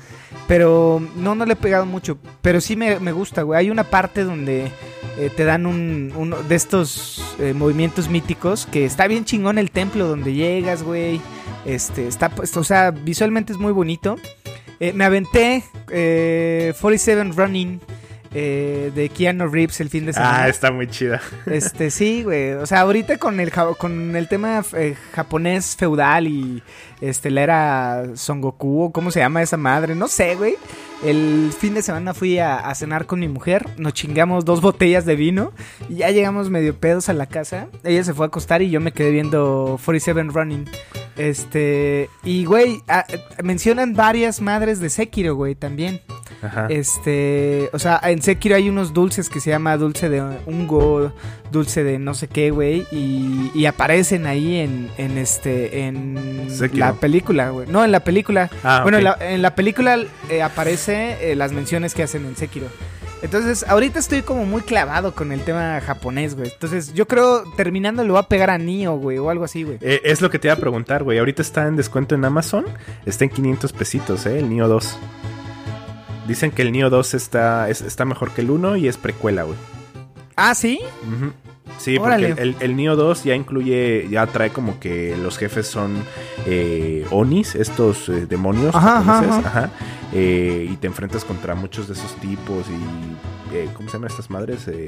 Pero 0.47 1.01
no, 1.17 1.35
no 1.35 1.45
le 1.45 1.53
he 1.53 1.57
pegado 1.57 1.85
mucho. 1.85 2.17
Pero 2.41 2.61
sí 2.61 2.75
me, 2.75 2.99
me 2.99 3.11
gusta, 3.11 3.43
güey. 3.43 3.59
Hay 3.59 3.69
una 3.69 3.83
parte 3.83 4.23
donde 4.23 4.71
eh, 5.19 5.29
te 5.35 5.43
dan 5.43 5.65
un, 5.65 6.13
uno 6.15 6.37
de 6.41 6.55
estos 6.55 7.21
eh, 7.39 7.53
movimientos 7.53 8.07
míticos 8.09 8.65
que 8.71 8.85
está 8.85 9.07
bien 9.07 9.25
chingón 9.25 9.57
el 9.59 9.69
templo 9.71 10.07
donde 10.07 10.33
llegas, 10.33 10.81
güey. 10.83 11.21
Este, 11.67 12.07
está, 12.07 12.29
pues, 12.29 12.55
o 12.55 12.63
sea, 12.63 12.91
visualmente 12.91 13.51
es 13.51 13.59
muy 13.59 13.73
bonito. 13.73 14.15
Eh, 14.79 14.93
me 14.93 15.03
aventé 15.03 15.63
eh, 15.91 16.73
47 16.79 17.31
Running 17.35 17.81
eh, 18.33 18.91
de 18.93 19.09
Keanu 19.09 19.47
Reeves 19.47 19.79
el 19.81 19.89
fin 19.89 20.05
de 20.05 20.13
semana. 20.13 20.43
Ah, 20.43 20.47
está 20.47 20.71
muy 20.71 20.87
chida. 20.87 21.21
Este, 21.45 21.91
sí, 21.91 22.23
güey. 22.23 22.53
O 22.53 22.65
sea, 22.65 22.81
ahorita 22.81 23.17
con 23.17 23.39
el, 23.39 23.51
con 23.51 24.15
el 24.15 24.27
tema 24.27 24.63
eh, 24.73 24.95
japonés 25.13 25.75
feudal 25.75 26.27
y 26.27 26.63
este, 27.01 27.31
la 27.31 27.41
era 27.41 28.03
Son 28.15 28.41
Goku, 28.41 28.83
o 28.83 28.91
¿cómo 28.91 29.11
se 29.11 29.19
llama 29.19 29.41
esa 29.41 29.57
madre? 29.57 29.95
No 29.95 30.07
sé, 30.07 30.35
güey. 30.35 30.55
El 31.03 31.51
fin 31.57 31.75
de 31.75 31.83
semana 31.83 32.15
fui 32.15 32.39
a, 32.39 32.57
a 32.57 32.73
cenar 32.73 33.05
con 33.05 33.19
mi 33.19 33.27
mujer. 33.27 33.67
Nos 33.77 33.93
chingamos 33.93 34.45
dos 34.45 34.61
botellas 34.61 35.05
de 35.05 35.15
vino. 35.15 35.51
Y 35.89 35.97
ya 35.97 36.09
llegamos 36.09 36.49
medio 36.49 36.75
pedos 36.75 37.09
a 37.09 37.13
la 37.13 37.27
casa. 37.27 37.67
Ella 37.83 38.03
se 38.03 38.13
fue 38.13 38.25
a 38.25 38.29
acostar 38.29 38.61
y 38.61 38.71
yo 38.71 38.81
me 38.81 38.91
quedé 38.91 39.11
viendo 39.11 39.79
47 39.83 40.23
Running. 40.23 40.65
Este, 41.17 42.09
y 42.23 42.45
güey, 42.45 42.81
ah, 42.87 43.05
mencionan 43.43 43.93
varias 43.93 44.39
madres 44.39 44.79
de 44.79 44.89
Sekiro, 44.89 45.35
güey, 45.35 45.55
también. 45.55 46.01
Ajá. 46.41 46.67
Este, 46.69 47.69
o 47.73 47.79
sea, 47.79 47.99
en 48.03 48.21
Sekiro 48.21 48.55
hay 48.55 48.69
unos 48.69 48.93
dulces 48.93 49.27
que 49.27 49.39
se 49.39 49.49
llama 49.49 49.75
dulce 49.77 50.09
de 50.09 50.21
hongo, 50.21 51.11
dulce 51.51 51.83
de 51.83 51.97
no 51.97 52.13
sé 52.13 52.27
qué, 52.27 52.51
güey, 52.51 52.85
y, 52.91 53.51
y 53.55 53.65
aparecen 53.65 54.27
ahí 54.27 54.57
en, 54.57 54.89
en 54.97 55.17
este, 55.17 55.85
en 55.85 56.47
Sekiro. 56.49 56.86
La 56.93 56.99
película, 56.99 57.49
güey. 57.49 57.67
No, 57.67 57.83
en 57.85 57.91
la 57.91 58.01
película. 58.03 58.49
Ah, 58.63 58.79
bueno, 58.83 58.97
en, 58.97 59.03
la, 59.03 59.17
en 59.21 59.41
la 59.41 59.55
película 59.55 59.97
eh, 60.29 60.41
aparece 60.41 61.31
eh, 61.31 61.35
las 61.35 61.51
menciones 61.51 61.93
que 61.93 62.03
hacen 62.03 62.25
en 62.25 62.35
Sekiro. 62.35 62.67
Entonces, 63.23 63.65
ahorita 63.67 63.97
estoy 63.97 64.21
como 64.21 64.45
muy 64.45 64.61
clavado 64.61 65.15
con 65.15 65.31
el 65.31 65.41
tema 65.41 65.81
japonés, 65.81 66.35
güey. 66.35 66.51
Entonces, 66.51 66.93
yo 66.93 67.07
creo 67.07 67.43
terminando 67.55 68.03
le 68.03 68.11
voy 68.11 68.19
a 68.19 68.23
pegar 68.23 68.51
a 68.51 68.59
Nio, 68.59 68.93
güey, 68.97 69.17
o 69.17 69.31
algo 69.31 69.43
así, 69.43 69.63
güey. 69.63 69.79
Eh, 69.81 70.01
es 70.03 70.21
lo 70.21 70.29
que 70.29 70.37
te 70.37 70.47
iba 70.49 70.53
a 70.53 70.59
preguntar, 70.59 71.03
güey. 71.03 71.17
Ahorita 71.17 71.41
está 71.41 71.65
en 71.67 71.75
descuento 71.75 72.13
en 72.13 72.23
Amazon. 72.25 72.65
Está 73.07 73.23
en 73.23 73.31
500 73.31 73.73
pesitos, 73.73 74.25
¿eh? 74.27 74.37
El 74.37 74.49
Nio 74.49 74.67
2. 74.67 74.99
Dicen 76.27 76.51
que 76.51 76.61
el 76.61 76.71
Nio 76.71 76.89
2 76.91 77.13
está, 77.15 77.69
es- 77.69 77.81
está 77.81 78.05
mejor 78.05 78.31
que 78.31 78.41
el 78.41 78.51
1 78.51 78.75
y 78.75 78.87
es 78.87 78.97
precuela, 78.97 79.43
güey. 79.43 79.57
Ah, 80.35 80.53
¿sí? 80.53 80.79
Ujú. 81.07 81.31
Sí, 81.77 81.97
Órale. 81.97 82.29
porque 82.29 82.41
el, 82.41 82.55
el 82.59 82.75
Neo 82.75 82.95
2 82.95 83.23
ya 83.23 83.35
incluye, 83.35 84.07
ya 84.09 84.25
trae 84.27 84.49
como 84.49 84.79
que 84.79 85.15
los 85.17 85.37
jefes 85.37 85.67
son 85.67 85.95
eh, 86.45 87.05
Onis, 87.11 87.55
estos 87.55 88.09
eh, 88.09 88.25
demonios 88.25 88.73
Ajá, 88.75 88.99
ajá, 88.99 89.69
eh, 90.13 90.67
y 90.71 90.75
te 90.77 90.87
enfrentas 90.87 91.23
contra 91.23 91.53
muchos 91.55 91.87
de 91.87 91.93
esos 91.93 92.15
tipos 92.15 92.65
y, 92.69 93.55
eh, 93.55 93.69
¿cómo 93.75 93.89
se 93.89 93.93
llaman 93.97 94.09
estas 94.09 94.29
madres? 94.29 94.67
Eh, 94.67 94.87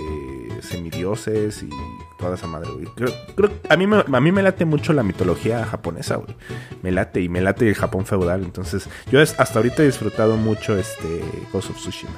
semidioses 0.62 1.63
y 1.63 1.69
toda 2.17 2.36
esa 2.36 2.48
madre, 2.48 2.69
güey. 2.72 2.86
Creo, 2.96 3.10
creo- 3.36 3.51
a, 3.69 3.77
mí 3.77 3.88
me, 3.88 3.98
a 4.12 4.19
mí 4.19 4.31
me 4.31 4.41
late 4.41 4.65
mucho 4.65 4.91
la 4.93 5.03
mitología 5.03 5.65
japonesa, 5.65 6.15
güey. 6.15 6.36
Me 6.84 6.91
late 6.91 7.22
y 7.22 7.29
me 7.29 7.39
late 7.41 7.67
el 7.69 7.75
Japón 7.75 8.05
feudal, 8.05 8.43
entonces 8.43 8.89
yo 9.12 9.22
hasta 9.22 9.43
ahorita 9.60 9.84
he 9.84 9.86
disfrutado 9.86 10.38
mucho 10.38 10.77
este 10.77 11.22
Ghost 11.53 11.69
of 11.69 11.77
Tsushima. 11.77 12.12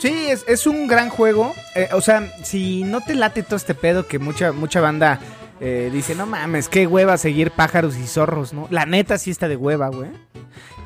Sí, 0.00 0.28
es, 0.28 0.46
es 0.48 0.66
un 0.66 0.86
gran 0.86 1.10
juego. 1.10 1.54
Eh, 1.74 1.88
o 1.92 2.00
sea, 2.00 2.32
si 2.42 2.84
no 2.84 3.02
te 3.02 3.14
late 3.14 3.42
todo 3.42 3.56
este 3.56 3.74
pedo 3.74 4.06
que 4.06 4.18
mucha, 4.18 4.50
mucha 4.50 4.80
banda 4.80 5.20
eh, 5.60 5.90
dice, 5.92 6.14
no 6.14 6.24
mames, 6.24 6.70
qué 6.70 6.86
hueva 6.86 7.18
seguir 7.18 7.50
pájaros 7.50 7.98
y 7.98 8.06
zorros, 8.06 8.54
¿no? 8.54 8.66
La 8.70 8.86
neta 8.86 9.18
sí 9.18 9.30
está 9.30 9.46
de 9.46 9.56
hueva, 9.56 9.88
güey. 9.88 10.10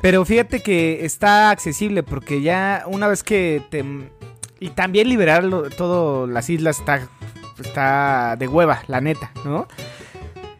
Pero 0.01 0.25
fíjate 0.25 0.61
que 0.61 1.05
está 1.05 1.49
accesible 1.49 2.03
porque 2.03 2.41
ya 2.41 2.83
una 2.87 3.07
vez 3.07 3.23
que 3.23 3.63
te... 3.69 3.85
Y 4.59 4.69
también 4.69 5.07
liberar 5.07 5.45
todo 5.77 6.27
las 6.27 6.49
islas 6.49 6.79
está, 6.79 7.07
está 7.63 8.35
de 8.37 8.47
hueva, 8.49 8.83
la 8.87 8.99
neta, 8.99 9.31
¿no? 9.45 9.67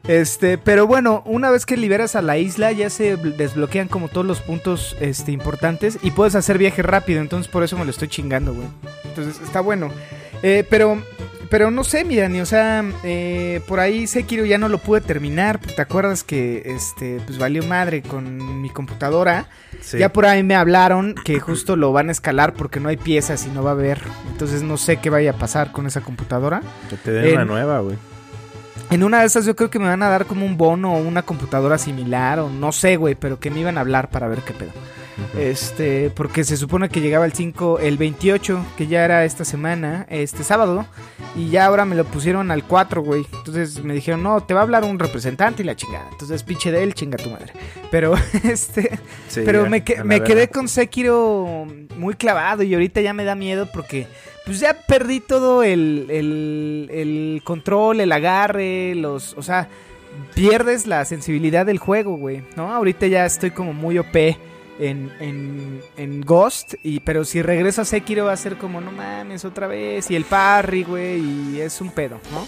Este, 0.07 0.57
pero 0.59 0.85
bueno, 0.85 1.23
una 1.25 1.49
vez 1.49 1.65
que 1.65 1.77
liberas 1.77 2.15
a 2.15 2.21
la 2.21 2.37
isla 2.37 2.71
ya 2.71 2.89
se 2.91 3.17
bl- 3.17 3.35
desbloquean 3.35 3.87
como 3.87 4.07
todos 4.07 4.25
los 4.27 4.39
puntos 4.39 4.95
este, 4.99 5.31
importantes 5.31 5.97
y 6.03 6.11
puedes 6.11 6.35
hacer 6.35 6.57
viaje 6.59 6.83
rápido, 6.83 7.21
entonces 7.21 7.51
por 7.51 7.63
eso 7.63 7.75
me 7.77 7.85
lo 7.85 7.91
estoy 7.91 8.07
chingando, 8.07 8.53
güey. 8.53 8.67
Entonces 9.05 9.41
está 9.43 9.61
bueno. 9.61 9.89
Eh, 10.43 10.63
pero, 10.69 11.01
pero 11.49 11.71
no 11.71 11.83
sé, 11.83 12.05
mi 12.05 12.17
Dani, 12.17 12.39
o 12.39 12.45
sea, 12.45 12.85
eh, 13.03 13.61
por 13.67 13.79
ahí 13.79 14.05
Sekiro 14.05 14.45
ya 14.45 14.59
no 14.59 14.69
lo 14.69 14.77
pude 14.77 15.01
terminar, 15.01 15.57
¿te 15.59 15.81
acuerdas 15.81 16.23
que 16.23 16.61
este, 16.65 17.19
pues 17.25 17.39
valió 17.39 17.63
madre 17.63 18.03
con 18.03 18.61
mi 18.61 18.69
computadora? 18.69 19.47
Sí. 19.81 19.97
Ya 19.97 20.13
por 20.13 20.27
ahí 20.27 20.43
me 20.43 20.53
hablaron 20.55 21.15
que 21.15 21.39
justo 21.39 21.75
lo 21.77 21.91
van 21.93 22.09
a 22.09 22.11
escalar 22.11 22.53
porque 22.53 22.79
no 22.79 22.89
hay 22.89 22.97
piezas 22.97 23.47
y 23.47 23.49
no 23.49 23.63
va 23.63 23.71
a 23.71 23.73
haber, 23.73 24.01
entonces 24.29 24.61
no 24.61 24.77
sé 24.77 24.97
qué 24.97 25.09
vaya 25.09 25.31
a 25.31 25.37
pasar 25.37 25.71
con 25.71 25.87
esa 25.87 26.01
computadora. 26.01 26.61
Que 26.91 26.97
te 26.97 27.11
den 27.11 27.25
en- 27.25 27.33
una 27.35 27.45
nueva, 27.45 27.79
güey. 27.79 27.95
En 28.91 29.03
una 29.03 29.21
de 29.21 29.25
esas 29.25 29.45
yo 29.45 29.55
creo 29.55 29.69
que 29.69 29.79
me 29.79 29.87
van 29.87 30.03
a 30.03 30.09
dar 30.09 30.25
como 30.25 30.45
un 30.45 30.57
bono 30.57 30.93
o 30.93 30.97
una 30.99 31.23
computadora 31.23 31.77
similar 31.77 32.39
o 32.39 32.49
no 32.49 32.71
sé, 32.71 32.97
güey, 32.97 33.15
pero 33.15 33.39
que 33.39 33.49
me 33.51 33.59
iban 33.59 33.77
a 33.77 33.81
hablar 33.81 34.09
para 34.09 34.27
ver 34.27 34.39
qué 34.39 34.53
pedo. 34.53 34.71
Este, 35.37 36.09
porque 36.13 36.43
se 36.43 36.57
supone 36.57 36.89
que 36.89 36.99
llegaba 37.01 37.25
el 37.25 37.33
5, 37.33 37.79
el 37.79 37.97
28, 37.97 38.65
que 38.77 38.87
ya 38.87 39.03
era 39.05 39.23
esta 39.25 39.45
semana, 39.45 40.05
este 40.09 40.43
sábado, 40.43 40.85
y 41.35 41.49
ya 41.49 41.65
ahora 41.65 41.85
me 41.85 41.95
lo 41.95 42.03
pusieron 42.05 42.51
al 42.51 42.63
4, 42.65 43.01
güey. 43.01 43.25
Entonces 43.33 43.83
me 43.83 43.93
dijeron, 43.93 44.23
no, 44.23 44.41
te 44.43 44.53
va 44.53 44.59
a 44.61 44.63
hablar 44.63 44.83
un 44.83 44.99
representante 44.99 45.63
y 45.63 45.65
la 45.65 45.75
chingada. 45.75 46.07
Entonces, 46.11 46.43
pinche 46.43 46.71
de 46.71 46.83
él, 46.83 46.93
chinga 46.93 47.17
tu 47.17 47.29
madre. 47.29 47.53
Pero, 47.91 48.13
este, 48.43 48.99
Sí, 49.29 49.41
pero 49.45 49.69
me, 49.69 49.83
que- 49.83 50.03
me 50.03 50.21
quedé 50.21 50.49
con 50.49 50.67
Sekiro 50.67 51.65
muy 51.97 52.15
clavado 52.15 52.63
y 52.63 52.73
ahorita 52.73 53.01
ya 53.01 53.13
me 53.13 53.23
da 53.23 53.35
miedo 53.35 53.69
porque 53.73 54.07
pues 54.45 54.59
ya 54.59 54.73
perdí 54.73 55.19
todo 55.19 55.63
el, 55.63 56.07
el, 56.09 56.89
el 56.91 57.41
control, 57.43 57.99
el 57.99 58.11
agarre, 58.11 58.93
los, 58.95 59.33
o 59.37 59.41
sea, 59.41 59.67
pierdes 60.33 60.87
la 60.87 61.03
sensibilidad 61.05 61.65
del 61.65 61.79
juego, 61.79 62.15
güey, 62.15 62.43
¿no? 62.55 62.71
Ahorita 62.71 63.07
ya 63.07 63.25
estoy 63.25 63.51
como 63.51 63.73
muy 63.73 63.97
OP 63.97 64.15
en, 64.79 65.11
en, 65.19 65.81
en 65.97 66.21
Ghost, 66.21 66.75
y, 66.83 66.99
pero 66.99 67.25
si 67.25 67.41
regreso 67.41 67.81
a 67.81 67.85
Sekiro 67.85 68.25
va 68.25 68.33
a 68.33 68.37
ser 68.37 68.57
como, 68.57 68.81
no 68.81 68.91
mames, 68.91 69.45
otra 69.45 69.67
vez, 69.67 70.11
y 70.11 70.15
el 70.15 70.25
parry, 70.25 70.83
güey, 70.83 71.19
y 71.19 71.61
es 71.61 71.81
un 71.81 71.89
pedo, 71.89 72.19
¿no? 72.31 72.47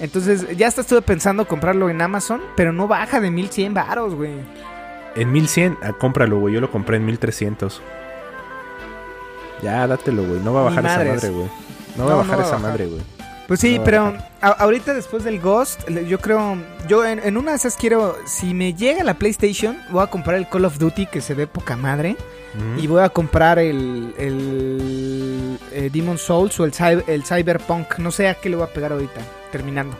Entonces, 0.00 0.56
ya 0.56 0.66
hasta 0.66 0.80
estuve 0.80 1.02
pensando 1.02 1.46
comprarlo 1.46 1.90
en 1.90 2.00
Amazon, 2.00 2.40
pero 2.56 2.72
no 2.72 2.88
baja 2.88 3.20
de 3.20 3.30
1100 3.30 3.74
varos, 3.74 4.14
güey. 4.14 4.32
En 5.14 5.30
1100, 5.30 5.76
ah, 5.82 5.92
cómpralo, 5.92 6.38
güey. 6.38 6.54
Yo 6.54 6.60
lo 6.60 6.70
compré 6.70 6.96
en 6.96 7.04
1300. 7.04 7.82
Ya, 9.62 9.86
dátelo, 9.86 10.24
güey. 10.24 10.40
No 10.40 10.52
va 10.54 10.60
a 10.60 10.64
bajar 10.64 10.84
esa 10.86 10.98
madre, 11.04 11.28
güey. 11.30 11.48
No 11.96 12.06
va 12.06 12.12
a 12.12 12.16
bajar 12.16 12.30
no 12.32 12.36
va 12.38 12.42
a 12.42 12.46
esa 12.46 12.54
bajar. 12.56 12.70
madre, 12.70 12.86
güey. 12.86 13.00
Pues 13.48 13.58
sí, 13.60 13.78
No, 13.78 13.84
pero 13.84 14.16
a- 14.40 14.48
ahorita 14.48 14.94
después 14.94 15.24
del 15.24 15.40
Ghost, 15.40 15.88
yo 15.88 16.20
creo, 16.20 16.56
yo 16.86 17.04
en, 17.04 17.18
en 17.18 17.36
una 17.36 17.50
de 17.50 17.56
esas 17.56 17.76
quiero, 17.76 18.16
si 18.24 18.54
me 18.54 18.74
llega 18.74 19.02
la 19.02 19.14
PlayStation, 19.14 19.76
voy 19.90 20.04
a 20.04 20.06
comprar 20.06 20.36
el 20.36 20.48
Call 20.48 20.64
of 20.66 20.78
Duty 20.78 21.06
que 21.06 21.20
se 21.20 21.34
ve 21.34 21.46
poca 21.48 21.76
madre 21.76 22.16
y 22.78 22.86
voy 22.86 23.02
a 23.02 23.08
comprar 23.08 23.58
el, 23.58 24.14
el 24.18 25.58
eh, 25.72 25.90
Demon 25.92 26.18
Souls 26.18 26.58
o 26.60 26.64
el, 26.64 26.72
el 27.06 27.24
Cyberpunk, 27.24 27.98
no 27.98 28.10
sé 28.10 28.28
a 28.28 28.34
qué 28.34 28.48
le 28.50 28.56
voy 28.56 28.64
a 28.66 28.72
pegar 28.72 28.92
ahorita, 28.92 29.20
terminando. 29.52 29.96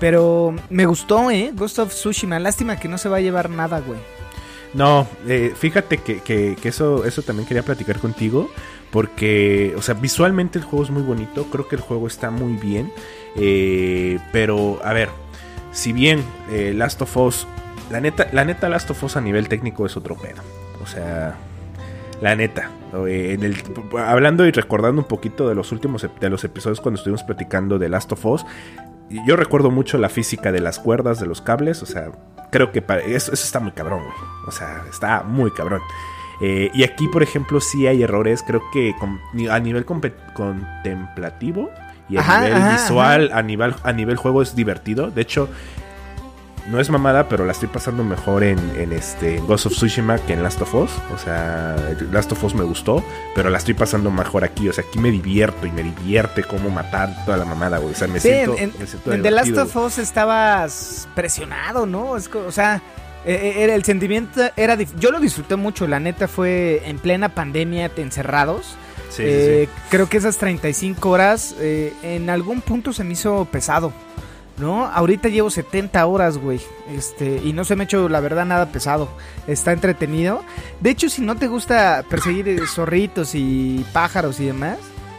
Pero 0.00 0.54
me 0.70 0.86
gustó, 0.86 1.30
¿eh? 1.30 1.50
Ghost 1.54 1.78
of 1.80 1.90
Tsushima, 1.92 2.38
lástima 2.38 2.78
que 2.78 2.88
no 2.88 2.98
se 2.98 3.08
va 3.08 3.16
a 3.18 3.20
llevar 3.20 3.50
nada, 3.50 3.80
güey. 3.80 3.98
No, 4.74 5.06
eh, 5.26 5.54
fíjate 5.56 5.98
que, 5.98 6.20
que- 6.20 6.56
que 6.60 6.68
eso, 6.68 7.04
eso 7.04 7.22
también 7.22 7.46
quería 7.48 7.62
platicar 7.62 7.98
contigo. 7.98 8.50
Porque, 8.90 9.74
o 9.76 9.82
sea, 9.82 9.94
visualmente 9.94 10.58
el 10.58 10.64
juego 10.64 10.84
es 10.84 10.90
muy 10.90 11.02
bonito. 11.02 11.44
Creo 11.50 11.68
que 11.68 11.76
el 11.76 11.82
juego 11.82 12.06
está 12.06 12.30
muy 12.30 12.54
bien. 12.54 12.92
eh, 13.36 14.18
pero, 14.32 14.80
a 14.82 14.92
ver, 14.92 15.10
si 15.72 15.92
bien 15.92 16.22
eh, 16.50 16.72
Last 16.74 17.02
of 17.02 17.16
Us, 17.16 17.46
la 17.90 18.00
neta, 18.00 18.28
la 18.32 18.44
neta, 18.44 18.68
Last 18.68 18.90
of 18.90 19.02
Us 19.04 19.16
a 19.16 19.20
nivel 19.20 19.48
técnico 19.48 19.86
es 19.86 19.96
otro 19.96 20.16
pedo. 20.16 20.42
O 20.82 20.86
sea, 20.86 21.36
la 22.20 22.34
neta. 22.34 22.70
eh, 23.06 23.38
hablando 23.98 24.46
y 24.46 24.50
recordando 24.50 25.02
un 25.02 25.08
poquito 25.08 25.48
de 25.48 25.54
los 25.54 25.72
últimos 25.72 26.06
de 26.20 26.30
los 26.30 26.42
episodios 26.44 26.80
cuando 26.80 26.98
estuvimos 26.98 27.22
platicando 27.22 27.78
de 27.78 27.88
Last 27.88 28.12
of 28.12 28.24
Us. 28.24 28.46
Yo 29.26 29.36
recuerdo 29.36 29.70
mucho 29.70 29.96
la 29.98 30.08
física 30.08 30.52
de 30.52 30.60
las 30.60 30.78
cuerdas, 30.78 31.20
de 31.20 31.26
los 31.26 31.40
cables. 31.40 31.82
O 31.82 31.86
sea, 31.86 32.10
creo 32.50 32.72
que 32.72 32.84
eso, 33.06 33.32
eso 33.32 33.44
está 33.44 33.60
muy 33.60 33.72
cabrón. 33.72 34.02
O 34.46 34.50
sea, 34.50 34.84
está 34.90 35.22
muy 35.22 35.50
cabrón. 35.50 35.80
Eh, 36.40 36.70
y 36.72 36.84
aquí, 36.84 37.08
por 37.08 37.22
ejemplo, 37.22 37.60
sí 37.60 37.86
hay 37.86 38.02
errores. 38.02 38.44
Creo 38.46 38.62
que 38.72 38.94
con- 38.98 39.20
a 39.50 39.58
nivel 39.58 39.84
contemplativo 39.84 41.70
y 42.08 42.16
a 42.16 42.20
Ajá, 42.20 42.40
nivel 42.42 42.62
ajá, 42.62 42.72
visual, 42.72 43.30
A, 43.32 43.42
nivel, 43.42 43.74
a 43.82 43.92
nivel 43.92 44.16
juego 44.16 44.42
es 44.42 44.54
divertido. 44.54 45.10
De 45.10 45.22
hecho, 45.22 45.48
no 46.70 46.78
es 46.80 46.90
mamada, 46.90 47.28
pero 47.30 47.44
la 47.46 47.52
estoy 47.52 47.68
pasando 47.68 48.04
mejor 48.04 48.42
en, 48.44 48.58
en 48.78 48.92
este 48.92 49.38
en 49.38 49.46
Ghost 49.46 49.66
of 49.66 49.72
Tsushima 49.72 50.18
que 50.18 50.34
en 50.34 50.42
Last 50.42 50.60
of 50.60 50.74
Us. 50.74 50.90
O 51.14 51.18
sea, 51.18 51.76
Last 52.12 52.30
of 52.32 52.44
Us 52.44 52.54
me 52.54 52.62
gustó, 52.62 53.02
pero 53.34 53.48
la 53.50 53.58
estoy 53.58 53.74
pasando 53.74 54.10
mejor 54.10 54.44
aquí. 54.44 54.68
O 54.68 54.72
sea, 54.72 54.84
aquí 54.86 54.98
me 54.98 55.10
divierto 55.10 55.66
y 55.66 55.72
me 55.72 55.82
divierte 55.82 56.44
cómo 56.44 56.68
matar 56.70 57.24
toda 57.24 57.36
la 57.38 57.44
mamada, 57.46 57.78
güey. 57.78 57.92
O 57.92 57.96
sea, 57.96 58.06
me 58.06 58.20
Sí, 58.20 58.28
siento. 58.28 58.56
en, 58.58 58.72
me 58.78 58.86
siento 58.86 59.12
en 59.12 59.22
The 59.22 59.30
Last 59.30 59.56
of 59.56 59.74
Us 59.76 59.98
estabas 59.98 61.08
presionado, 61.14 61.86
¿no? 61.86 62.16
Es 62.16 62.28
o 62.34 62.52
sea, 62.52 62.82
era- 63.34 63.74
el 63.74 63.84
sentimiento 63.84 64.40
era... 64.56 64.76
Yo 64.98 65.10
lo 65.10 65.20
disfruté 65.20 65.56
mucho, 65.56 65.86
la 65.86 66.00
neta 66.00 66.28
fue 66.28 66.82
en 66.86 66.98
plena 66.98 67.34
pandemia, 67.34 67.90
encerrados. 67.96 68.76
Sí, 69.10 69.22
Eh, 69.26 69.68
sí. 69.68 69.80
Creo 69.90 70.08
que 70.08 70.16
esas 70.18 70.36
35 70.38 71.08
horas 71.10 71.54
eh, 71.58 71.92
en 72.02 72.28
algún 72.30 72.60
punto 72.60 72.92
se 72.92 73.04
me 73.04 73.14
hizo 73.14 73.46
pesado, 73.50 73.92
¿no? 74.58 74.86
Ahorita 74.86 75.28
llevo 75.28 75.50
70 75.50 76.04
horas, 76.06 76.36
güey. 76.38 76.60
Este, 76.90 77.40
y 77.42 77.52
no 77.52 77.64
se 77.64 77.74
me 77.76 77.82
ha 77.82 77.86
hecho, 77.86 78.08
la 78.08 78.20
verdad, 78.20 78.44
nada 78.44 78.66
pesado. 78.66 79.08
Está 79.46 79.72
entretenido. 79.72 80.42
De 80.80 80.90
hecho, 80.90 81.08
si 81.08 81.22
no 81.22 81.36
te 81.36 81.46
gusta 81.48 82.04
perseguir 82.08 82.48
eh, 82.48 82.58
zorritos 82.66 83.34
y 83.34 83.84
pájaros 83.92 84.40
y 84.40 84.46
demás, 84.46 84.76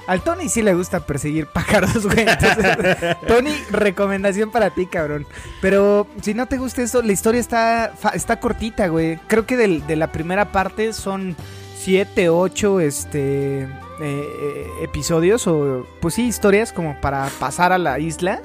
al 0.09 0.21
Tony 0.21 0.49
sí 0.49 0.61
le 0.61 0.73
gusta 0.73 0.99
perseguir 1.01 1.47
pájaros, 1.47 2.05
güey. 2.05 2.25
Entonces, 2.27 3.17
Tony, 3.27 3.53
recomendación 3.71 4.51
para 4.51 4.71
ti, 4.71 4.85
cabrón. 4.87 5.25
Pero 5.61 6.07
si 6.21 6.33
no 6.33 6.47
te 6.47 6.57
gusta 6.57 6.81
eso, 6.81 7.01
la 7.01 7.11
historia 7.13 7.39
está, 7.39 7.93
está 8.13 8.39
cortita, 8.39 8.87
güey. 8.87 9.17
Creo 9.27 9.45
que 9.45 9.55
del- 9.57 9.85
de 9.87 9.95
la 9.95 10.11
primera 10.11 10.51
parte 10.51 10.93
son 10.93 11.35
siete, 11.77 12.29
ocho, 12.29 12.79
este, 12.79 13.61
eh, 13.61 13.67
eh, 14.01 14.67
episodios 14.81 15.47
o, 15.47 15.85
pues 16.01 16.15
sí, 16.15 16.27
historias 16.27 16.73
como 16.73 16.99
para 16.99 17.29
pasar 17.39 17.71
a 17.71 17.77
la 17.77 17.99
isla. 17.99 18.41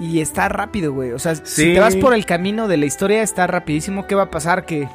Y 0.00 0.20
está 0.20 0.48
rápido, 0.48 0.92
güey. 0.92 1.10
O 1.12 1.18
sea, 1.18 1.34
si 1.34 1.74
te 1.74 1.80
vas 1.80 1.96
por 1.96 2.14
el 2.14 2.24
camino 2.24 2.68
de 2.68 2.76
la 2.76 2.86
historia, 2.86 3.20
está 3.22 3.46
rapidísimo. 3.48 4.06
¿Qué 4.06 4.14
va 4.14 4.22
a 4.24 4.30
pasar? 4.30 4.64
Que 4.64 4.88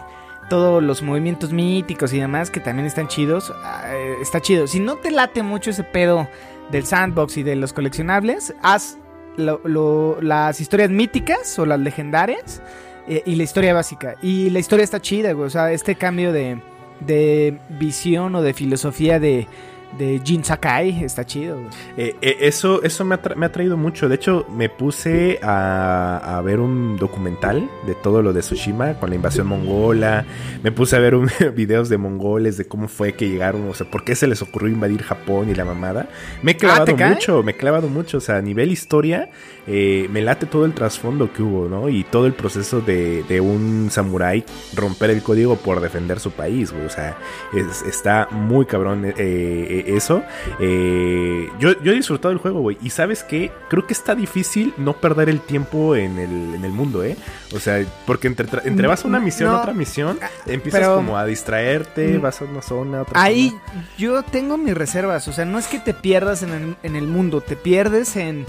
todos 0.54 0.84
los 0.84 1.02
movimientos 1.02 1.52
míticos 1.52 2.14
y 2.14 2.20
demás, 2.20 2.52
que 2.52 2.60
también 2.60 2.86
están 2.86 3.08
chidos, 3.08 3.52
ah, 3.64 3.92
está 4.22 4.40
chido. 4.40 4.68
Si 4.68 4.80
no 4.80 4.98
te 4.98 5.10
late 5.10 5.42
mucho 5.42 5.72
ese 5.72 5.84
pedo 5.84 6.28
del 6.70 6.86
sandbox 6.86 7.38
y 7.38 7.42
de 7.42 7.56
los 7.56 7.74
coleccionables, 7.74 8.54
haz 8.62 9.00
las 9.36 10.62
historias 10.62 10.92
míticas 10.92 11.58
o 11.58 11.66
las 11.66 11.80
legendarias 11.80 12.62
eh, 13.08 13.24
y 13.26 13.34
la 13.34 13.42
historia 13.42 13.74
básica. 13.74 14.14
Y 14.22 14.52
la 14.52 14.60
historia 14.60 14.84
está 14.84 15.02
chida, 15.02 15.34
güey. 15.34 15.48
O 15.48 15.50
sea, 15.50 15.72
este 15.72 15.96
cambio 15.96 16.32
de, 16.32 16.62
de 17.00 17.58
visión 17.70 18.36
o 18.36 18.44
de 18.44 18.54
filosofía 18.54 19.20
de, 19.20 19.48
de 19.98 20.22
Jin 20.24 20.44
Sakai, 20.44 21.04
está 21.04 21.26
chido. 21.26 21.58
Eh, 21.98 22.16
eh, 22.22 22.38
eso 22.42 22.82
eso 22.84 23.06
me, 23.06 23.16
ha 23.16 23.20
me 23.36 23.46
ha 23.46 23.52
traído 23.52 23.78
mucho. 23.78 24.10
De 24.10 24.16
hecho, 24.16 24.46
me 24.50 24.70
puse 24.70 25.40
a, 25.42 26.38
a 26.38 26.42
ver 26.42 26.60
un 26.60 26.98
documental 26.98 27.70
de 27.86 27.96
todo 27.96 28.22
lo 28.22 28.34
de 28.34 28.42
Tsushima 28.42 28.96
con 28.96 29.10
la 29.10 29.16
invasión 29.16 29.48
mongola. 29.48 30.26
Me 30.64 30.72
puse 30.72 30.96
a 30.96 31.00
ver 31.00 31.16
un, 31.16 31.30
videos 31.56 31.90
de 31.90 31.98
mongoles, 31.98 32.58
de 32.58 32.66
cómo 32.66 32.88
fue 32.88 33.14
que 33.14 33.30
llegaron, 33.30 33.70
o 33.70 33.74
sea, 33.74 33.90
por 33.90 34.04
qué 34.04 34.16
se 34.16 34.28
les 34.28 34.42
ocurrió 34.42 34.70
invadir 34.70 35.04
Japón 35.04 35.50
y 35.50 35.56
la 35.56 35.66
mamada. 35.66 36.08
Me 36.42 36.52
he 36.52 36.58
clavado 36.58 36.84
Ah, 36.84 36.86
¿te 36.86 36.96
cae? 36.96 37.10
mucho, 37.12 37.44
me 37.44 37.52
he 37.52 37.56
clavado 37.56 37.88
mucho. 37.88 38.18
O 38.18 38.22
sea, 38.22 38.38
a 38.38 38.42
nivel 38.42 38.72
historia, 38.72 39.30
eh, 39.68 40.08
me 40.12 40.22
late 40.22 40.46
todo 40.46 40.66
el 40.66 40.74
trasfondo 40.74 41.32
que 41.32 41.42
hubo, 41.42 41.68
¿no? 41.70 41.90
Y 41.90 42.04
todo 42.04 42.26
el 42.26 42.34
proceso 42.34 42.82
de, 42.82 43.24
de 43.24 43.42
un 43.42 43.90
samurái 43.92 44.44
romper 44.76 45.10
el 45.12 45.22
código 45.24 45.56
por 45.56 45.80
defender 45.80 46.20
su 46.20 46.32
país, 46.32 46.72
güey. 46.72 46.86
O 46.86 46.90
sea, 46.90 47.18
es- 47.54 47.82
está 47.84 48.28
muy 48.32 48.66
cabrón 48.66 49.06
eh, 49.06 49.14
eh, 49.18 49.84
eso. 49.88 50.24
Eh, 50.60 51.50
yo, 51.60 51.82
yo 51.82 51.92
he 51.92 51.96
disfrutado 51.96 52.32
el 52.32 52.38
juego, 52.40 52.62
güey. 52.62 52.78
Y 52.82 52.90
sabes 52.90 53.24
qué? 53.24 53.52
Creo 53.70 53.86
que 53.86 53.94
está 53.94 54.16
difícil 54.16 54.74
no 54.78 54.94
perder 54.94 55.30
el 55.30 55.40
tiempo 55.42 55.96
en 55.96 56.20
el, 56.20 56.56
en 56.56 56.66
el 56.66 56.72
mundo, 56.72 57.04
¿eh? 57.04 57.16
O 57.54 57.60
sea, 57.60 57.84
porque 58.06 58.28
entre, 58.28 58.48
entre 58.66 58.88
vas 58.88 59.04
a 59.06 59.08
una 59.08 59.20
misión 59.20 59.50
No. 59.52 59.58
a 59.58 59.62
otra 59.62 59.74
misión, 59.74 60.20
empiezas 60.46 60.82
Pero- 60.82 60.96
como 60.96 61.18
a 61.18 61.26
distraerte, 61.26 62.18
Mm. 62.18 62.22
vas 62.22 62.42
a 62.42 62.46
una 62.46 62.62
zona, 62.62 63.00
a 63.00 63.02
otra 63.04 63.22
Ahí 63.22 63.50
zona. 63.50 63.88
yo 63.98 64.24
tengo 64.24 64.58
mis 64.58 64.74
reservas, 64.76 65.28
o 65.28 65.34
sea, 65.34 65.46
no 65.46 65.60
es 65.60 65.68
que 65.68 65.80
te 65.80 65.94
pierdas 65.94 66.44
en 66.44 66.50
el, 66.50 66.76
en 66.84 66.96
el 66.96 67.08
mundo, 67.08 67.42
te 67.42 67.56
pierdes 67.56 68.16
en, 68.16 68.46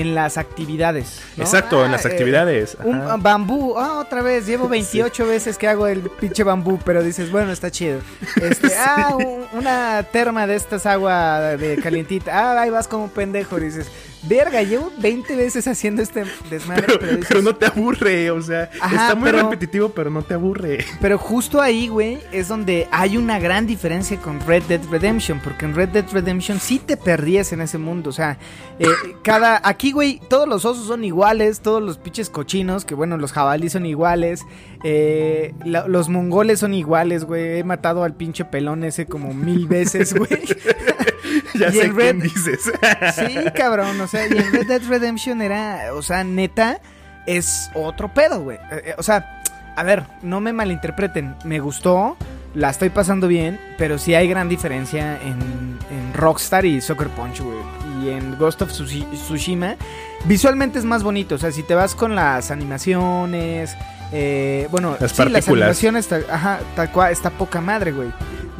en 0.00 0.14
las 0.14 0.36
actividades. 0.36 1.20
¿no? 1.36 1.44
Exacto, 1.44 1.80
en 1.84 1.88
Ah, 1.88 1.92
las 1.92 2.04
eh, 2.04 2.08
actividades. 2.08 2.76
Un 2.84 3.00
ah, 3.00 3.16
bambú, 3.18 3.78
ah, 3.78 3.98
otra 3.98 4.20
vez, 4.22 4.46
llevo 4.46 4.68
28 4.70 5.26
veces 5.26 5.56
que 5.58 5.68
hago 5.68 5.86
el 5.86 6.00
pinche 6.02 6.42
bambú, 6.44 6.78
pero 6.84 7.02
dices, 7.02 7.30
bueno, 7.30 7.50
está 7.52 7.70
chido. 7.70 8.00
Este, 8.40 8.72
ah, 8.78 9.14
un- 9.16 9.46
una 9.58 10.02
terma 10.12 10.46
de 10.46 10.56
estas 10.56 10.84
agua 10.86 11.40
de 11.56 11.76
calientita, 11.78 12.32
ah, 12.32 12.60
ahí 12.60 12.70
vas 12.70 12.88
como 12.88 13.04
un 13.04 13.10
pendejo, 13.10 13.58
dices, 13.58 13.86
verga, 14.28 14.62
llevo 14.62 14.90
20 14.98 15.36
veces 15.36 15.66
haciendo 15.68 16.02
este 16.02 16.24
desmadre, 16.50 16.84
pero, 16.86 16.98
Pero, 16.98 17.12
dices, 17.12 17.26
pero 17.28 17.42
no 17.42 17.54
te 17.56 17.66
aburre, 17.66 18.30
o 18.30 18.42
sea, 18.42 18.70
Ajá, 18.80 18.94
está 19.02 19.14
muy 19.14 19.30
pero- 19.30 19.42
repetitivo, 19.44 19.88
pero 19.90 20.10
no 20.10 20.22
te 20.22 20.34
aburre. 20.34 20.84
Pero 21.00 21.18
justo 21.18 21.60
ahí, 21.60 21.88
güey, 21.88 22.18
es 22.32 22.48
donde 22.48 22.88
hay 22.90 23.16
una 23.16 23.38
gran 23.38 23.66
diferencia 23.66 24.18
con 24.20 24.40
Red 24.40 24.64
Dead 24.64 24.80
Redemption, 24.90 25.40
porque 25.42 25.64
en 25.64 25.74
Red 25.74 25.90
Dead 25.90 26.04
Redemption 26.12 26.58
sí 26.60 26.78
te 26.78 26.96
perdías 26.96 27.52
en 27.52 27.60
ese 27.60 27.78
mundo, 27.78 28.10
o 28.10 28.12
sea, 28.12 28.38
eh, 28.78 28.86
cada, 29.22 29.60
aquí, 29.64 29.92
güey, 29.92 30.20
todos 30.28 30.48
los 30.48 30.64
osos 30.64 30.86
son 30.86 31.04
iguales, 31.04 31.60
todos 31.60 31.82
los 31.82 31.98
pinches 31.98 32.30
cochinos, 32.30 32.84
que 32.84 32.94
bueno, 32.94 33.16
los 33.16 33.32
jabalíes 33.32 33.72
son 33.72 33.86
iguales, 33.86 34.42
eh, 34.84 35.54
la- 35.64 35.86
los 35.88 36.08
mongoles 36.08 36.60
son 36.60 36.74
iguales, 36.74 37.24
güey, 37.24 37.58
he 37.58 37.64
matado 37.64 38.04
al 38.04 38.14
pinche 38.14 38.44
pelón 38.44 38.84
ese 38.84 39.06
como 39.06 39.34
mil 39.34 39.66
veces, 39.66 40.14
güey. 40.14 40.28
ya 41.58 41.68
Y 41.68 41.72
sé 41.72 41.80
quién 41.80 41.96
Red- 41.96 42.22
dices. 42.22 42.70
Sí, 43.14 43.36
cabrón, 43.54 44.00
o 44.00 44.06
sea, 44.06 44.26
y 44.26 44.36
en 44.36 44.52
Red 44.52 44.66
Dead 44.66 44.82
Redemption 44.88 45.42
era, 45.42 45.92
o 45.94 46.02
sea, 46.02 46.24
neta, 46.24 46.80
es 47.26 47.70
otro 47.74 48.12
pedo, 48.12 48.40
güey. 48.42 48.56
Eh, 48.70 48.82
eh, 48.86 48.94
o 48.98 49.02
sea, 49.02 49.42
a 49.76 49.82
ver, 49.82 50.04
no 50.22 50.40
me 50.40 50.52
malinterpreten, 50.52 51.34
me 51.44 51.58
gustó, 51.60 52.16
la 52.54 52.70
estoy 52.70 52.88
pasando 52.90 53.28
bien, 53.28 53.60
pero 53.78 53.98
sí 53.98 54.14
hay 54.14 54.28
gran 54.28 54.48
diferencia 54.48 55.20
en, 55.22 55.78
en 55.90 56.14
Rockstar 56.14 56.64
y 56.64 56.80
Soccer 56.80 57.08
Punch, 57.08 57.40
güey. 57.40 57.58
Y 58.02 58.10
en 58.10 58.38
Ghost 58.38 58.62
of 58.62 58.70
Tsushi- 58.70 59.10
Tsushima, 59.12 59.76
visualmente 60.24 60.78
es 60.78 60.84
más 60.84 61.02
bonito, 61.02 61.34
o 61.34 61.38
sea, 61.38 61.50
si 61.52 61.62
te 61.62 61.74
vas 61.74 61.94
con 61.94 62.14
las 62.14 62.50
animaciones, 62.50 63.76
eh, 64.12 64.68
bueno, 64.70 64.96
Las 65.00 65.12
sí, 65.12 65.24
las 65.28 65.48
animaciones, 65.48 66.08
ajá, 66.12 66.60
tal 66.74 66.90
cual, 66.92 67.12
está 67.12 67.30
poca 67.30 67.60
madre, 67.60 67.92
güey. 67.92 68.08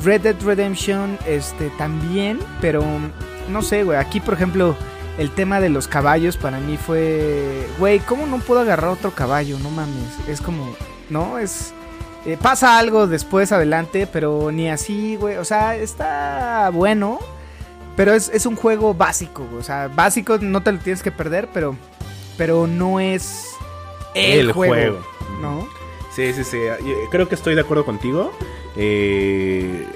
Red 0.03 0.23
Dead 0.23 0.37
Redemption, 0.45 1.19
este, 1.27 1.71
también, 1.79 2.39
pero 2.61 2.85
no 3.49 3.63
sé, 3.63 3.85
güey. 3.85 3.99
Aquí, 3.99 4.21
por 4.21 4.35
ejemplo, 4.35 4.77
el 5.19 5.31
tema 5.31 5.61
de 5.61 5.69
los 5.69 5.89
caballos 5.89 6.37
para 6.37 6.59
mí 6.59 6.77
fue, 6.77 7.67
güey, 7.79 8.01
¿cómo 8.01 8.27
no 8.27 8.39
puedo 8.39 8.61
agarrar 8.61 8.91
otro 8.91 9.13
caballo? 9.13 9.59
No 9.59 9.71
mames. 9.71 10.29
Es 10.29 10.41
como, 10.41 10.75
no, 11.09 11.39
es... 11.39 11.73
eh, 12.27 12.37
pasa 12.41 12.79
algo 12.79 13.07
después, 13.07 13.53
adelante, 13.53 14.07
pero 14.07 14.51
ni 14.53 14.69
así, 14.69 15.17
güey. 15.17 15.37
O 15.37 15.45
sea, 15.45 15.77
está 15.77 16.71
bueno, 16.73 17.19
pero 17.97 18.13
es, 18.13 18.29
es 18.29 18.45
un 18.45 18.57
juego 18.57 18.93
básico, 18.93 19.47
güey. 19.49 19.61
O 19.61 19.65
sea, 19.65 19.89
básico 19.89 20.39
no 20.39 20.63
te 20.63 20.73
lo 20.73 20.79
tienes 20.79 21.03
que 21.03 21.13
perder, 21.13 21.49
pero, 21.55 21.77
pero 22.37 22.67
no 22.67 23.01
es 23.01 23.47
el, 24.15 24.53
juego, 24.53 24.99
¿no? 25.41 25.69
Sí, 26.11 26.33
sí, 26.33 26.45
sí. 26.45 26.59
Yo 26.85 27.11
Creo 27.11 27.29
que 27.29 27.35
estoy 27.35 27.55
de 27.55 27.61
acuerdo 27.61 27.85
contigo. 27.85 28.33
Eh, 28.77 29.87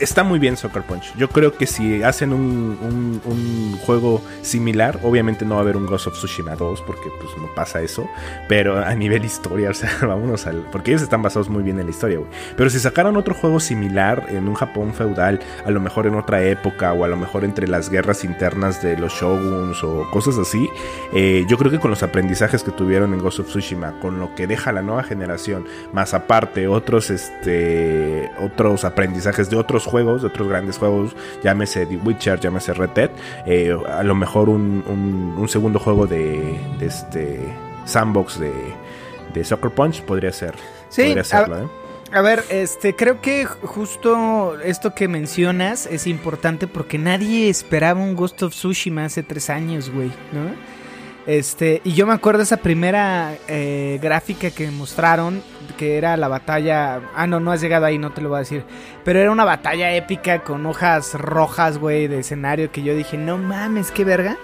está 0.00 0.22
muy 0.24 0.38
bien 0.38 0.56
Soccer 0.56 0.82
Punch. 0.82 1.14
Yo 1.16 1.28
creo 1.28 1.52
que 1.56 1.66
si 1.66 2.02
hacen 2.02 2.32
un, 2.32 2.78
un- 3.24 3.76
juego 3.86 4.20
similar, 4.42 4.98
obviamente 5.02 5.44
no 5.44 5.54
va 5.54 5.60
a 5.60 5.62
haber 5.62 5.76
un 5.76 5.86
Ghost 5.86 6.06
of 6.08 6.14
Tsushima 6.14 6.56
2, 6.56 6.82
porque 6.82 7.08
pues 7.20 7.30
no 7.38 7.46
pasa 7.54 7.80
eso. 7.82 8.08
Pero 8.48 8.78
a 8.84 8.94
nivel 8.94 9.24
historia, 9.24 9.70
o 9.70 9.74
sea, 9.74 9.90
vámonos 10.02 10.46
al. 10.46 10.62
Porque 10.72 10.90
ellos 10.90 11.02
están 11.02 11.22
basados 11.22 11.48
muy 11.48 11.62
bien 11.62 11.78
en 11.78 11.86
la 11.86 11.90
historia, 11.90 12.18
güey. 12.18 12.30
Pero 12.56 12.70
si 12.70 12.78
sacaran 12.80 13.16
otro 13.16 13.34
juego 13.34 13.60
similar 13.60 14.26
en 14.30 14.48
un 14.48 14.54
Japón 14.54 14.92
feudal, 14.94 15.40
a 15.64 15.70
lo 15.70 15.80
mejor 15.80 16.06
en 16.06 16.14
otra 16.16 16.42
época, 16.42 16.92
o 16.92 17.04
a 17.04 17.08
lo 17.08 17.16
mejor 17.16 17.44
entre 17.44 17.68
las 17.68 17.90
guerras 17.90 18.24
internas 18.24 18.82
de 18.82 18.96
los 18.96 19.12
shoguns 19.12 19.84
o 19.84 20.08
cosas 20.10 20.36
así, 20.38 20.68
eh, 21.12 21.44
yo 21.48 21.58
creo 21.58 21.70
que 21.70 21.78
con 21.78 21.90
los 21.90 22.02
aprendizajes 22.02 22.62
que 22.62 22.70
tuvieron 22.72 23.12
en 23.14 23.20
Ghost 23.20 23.40
of 23.40 23.46
Tsushima, 23.48 23.98
con 24.00 24.18
lo 24.18 24.34
que 24.34 24.46
deja 24.46 24.72
la 24.72 24.82
nueva 24.82 25.02
generación, 25.04 25.66
más 25.92 26.14
aparte 26.14 26.66
otros, 26.66 27.10
este, 27.10 28.30
otros 28.40 28.84
aprendizajes 28.84 29.50
de 29.50 29.56
otros 29.56 29.75
juegos, 29.84 30.22
de 30.22 30.28
otros 30.28 30.48
grandes 30.48 30.78
juegos, 30.78 31.14
llámese 31.42 31.84
The 31.86 31.96
Witcher, 31.98 32.40
llámese 32.40 32.72
Red 32.72 32.90
Dead, 32.90 33.10
eh, 33.46 33.76
a 33.88 34.02
lo 34.02 34.14
mejor 34.14 34.48
un, 34.48 34.82
un- 34.86 35.34
un 35.36 35.48
segundo 35.48 35.78
juego 35.78 36.06
de, 36.06 36.58
de 36.78 36.86
este 36.86 37.40
sandbox 37.84 38.38
de, 38.40 38.52
de 39.34 39.44
Soccer 39.44 39.70
Punch 39.70 40.02
podría 40.02 40.32
ser. 40.32 40.54
Sí, 40.88 41.02
podría 41.02 41.20
a- 41.22 41.24
serlo, 41.24 41.58
¿eh? 41.64 41.68
A 42.12 42.20
ver, 42.22 42.44
este, 42.50 42.94
creo 42.94 43.20
que 43.20 43.44
justo 43.46 44.56
esto 44.60 44.94
que 44.94 45.08
mencionas 45.08 45.86
es 45.86 46.06
importante 46.06 46.68
porque 46.68 46.98
nadie 46.98 47.48
esperaba 47.48 48.00
un 48.00 48.14
Ghost 48.14 48.42
of 48.44 48.52
Tsushima 48.52 49.04
hace 49.06 49.24
tres 49.24 49.50
años, 49.50 49.90
güey, 49.90 50.08
¿no? 50.32 50.75
Este, 51.26 51.80
y 51.82 51.92
yo 51.94 52.06
me 52.06 52.14
acuerdo 52.14 52.44
esa 52.44 52.58
primera 52.58 53.34
eh, 53.48 53.98
gráfica 54.00 54.50
que 54.50 54.70
mostraron, 54.70 55.42
que 55.76 55.98
era 55.98 56.16
la 56.16 56.28
batalla. 56.28 57.00
Ah, 57.16 57.26
no, 57.26 57.40
no 57.40 57.50
has 57.50 57.60
llegado 57.60 57.84
ahí, 57.84 57.98
no 57.98 58.12
te 58.12 58.20
lo 58.20 58.28
voy 58.28 58.36
a 58.36 58.40
decir. 58.40 58.64
Pero 59.04 59.18
era 59.18 59.32
una 59.32 59.44
batalla 59.44 59.92
épica 59.94 60.44
con 60.44 60.64
hojas 60.66 61.14
rojas, 61.14 61.78
güey, 61.78 62.06
de 62.06 62.20
escenario 62.20 62.70
que 62.70 62.82
yo 62.82 62.94
dije, 62.94 63.18
no 63.18 63.38
mames, 63.38 63.90
qué 63.90 64.04
verga. 64.04 64.36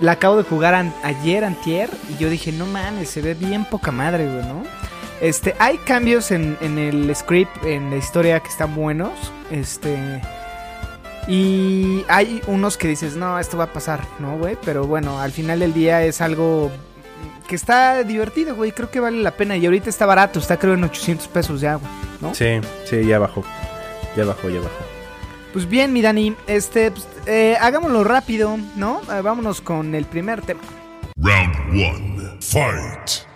La 0.00 0.12
acabo 0.12 0.38
de 0.38 0.44
jugar 0.44 0.74
ayer, 1.02 1.44
antier, 1.44 1.90
y 2.08 2.16
yo 2.16 2.30
dije, 2.30 2.52
no 2.52 2.64
mames, 2.64 3.10
se 3.10 3.20
ve 3.20 3.34
bien 3.34 3.66
poca 3.66 3.90
madre, 3.90 4.24
güey, 4.24 4.46
¿no? 4.46 4.64
Este, 5.20 5.54
hay 5.58 5.76
cambios 5.76 6.30
en, 6.30 6.56
en 6.62 6.78
el 6.78 7.14
script, 7.14 7.64
en 7.64 7.90
la 7.90 7.96
historia 7.96 8.40
que 8.40 8.48
están 8.48 8.74
buenos. 8.74 9.12
Este. 9.50 10.22
Y 11.30 12.04
hay 12.08 12.42
unos 12.48 12.76
que 12.76 12.88
dices, 12.88 13.14
no, 13.14 13.38
esto 13.38 13.56
va 13.56 13.64
a 13.64 13.72
pasar, 13.72 14.00
¿no, 14.18 14.36
güey? 14.36 14.58
Pero 14.64 14.84
bueno, 14.88 15.20
al 15.20 15.30
final 15.30 15.60
del 15.60 15.72
día 15.72 16.02
es 16.02 16.20
algo 16.20 16.72
que 17.46 17.54
está 17.54 18.02
divertido, 18.02 18.56
güey. 18.56 18.72
Creo 18.72 18.90
que 18.90 18.98
vale 18.98 19.22
la 19.22 19.30
pena. 19.30 19.56
Y 19.56 19.64
ahorita 19.64 19.88
está 19.88 20.06
barato, 20.06 20.40
está 20.40 20.58
creo 20.58 20.74
en 20.74 20.82
800 20.82 21.28
pesos 21.28 21.60
ya, 21.60 21.76
güey, 21.76 21.92
¿no? 22.20 22.34
Sí, 22.34 22.60
sí, 22.84 23.06
ya 23.06 23.20
bajó. 23.20 23.44
Ya 24.16 24.24
bajó, 24.24 24.50
ya 24.50 24.58
bajó. 24.58 24.84
Pues 25.52 25.68
bien, 25.68 25.92
mi 25.92 26.02
Dani, 26.02 26.34
este, 26.48 26.90
pues, 26.90 27.06
eh, 27.26 27.56
hagámoslo 27.60 28.02
rápido, 28.02 28.58
¿no? 28.74 29.00
Eh, 29.12 29.20
vámonos 29.20 29.60
con 29.60 29.94
el 29.94 30.06
primer 30.06 30.42
tema. 30.42 30.62
Round 31.16 31.56
one. 31.70 32.38
Fight. 32.40 33.29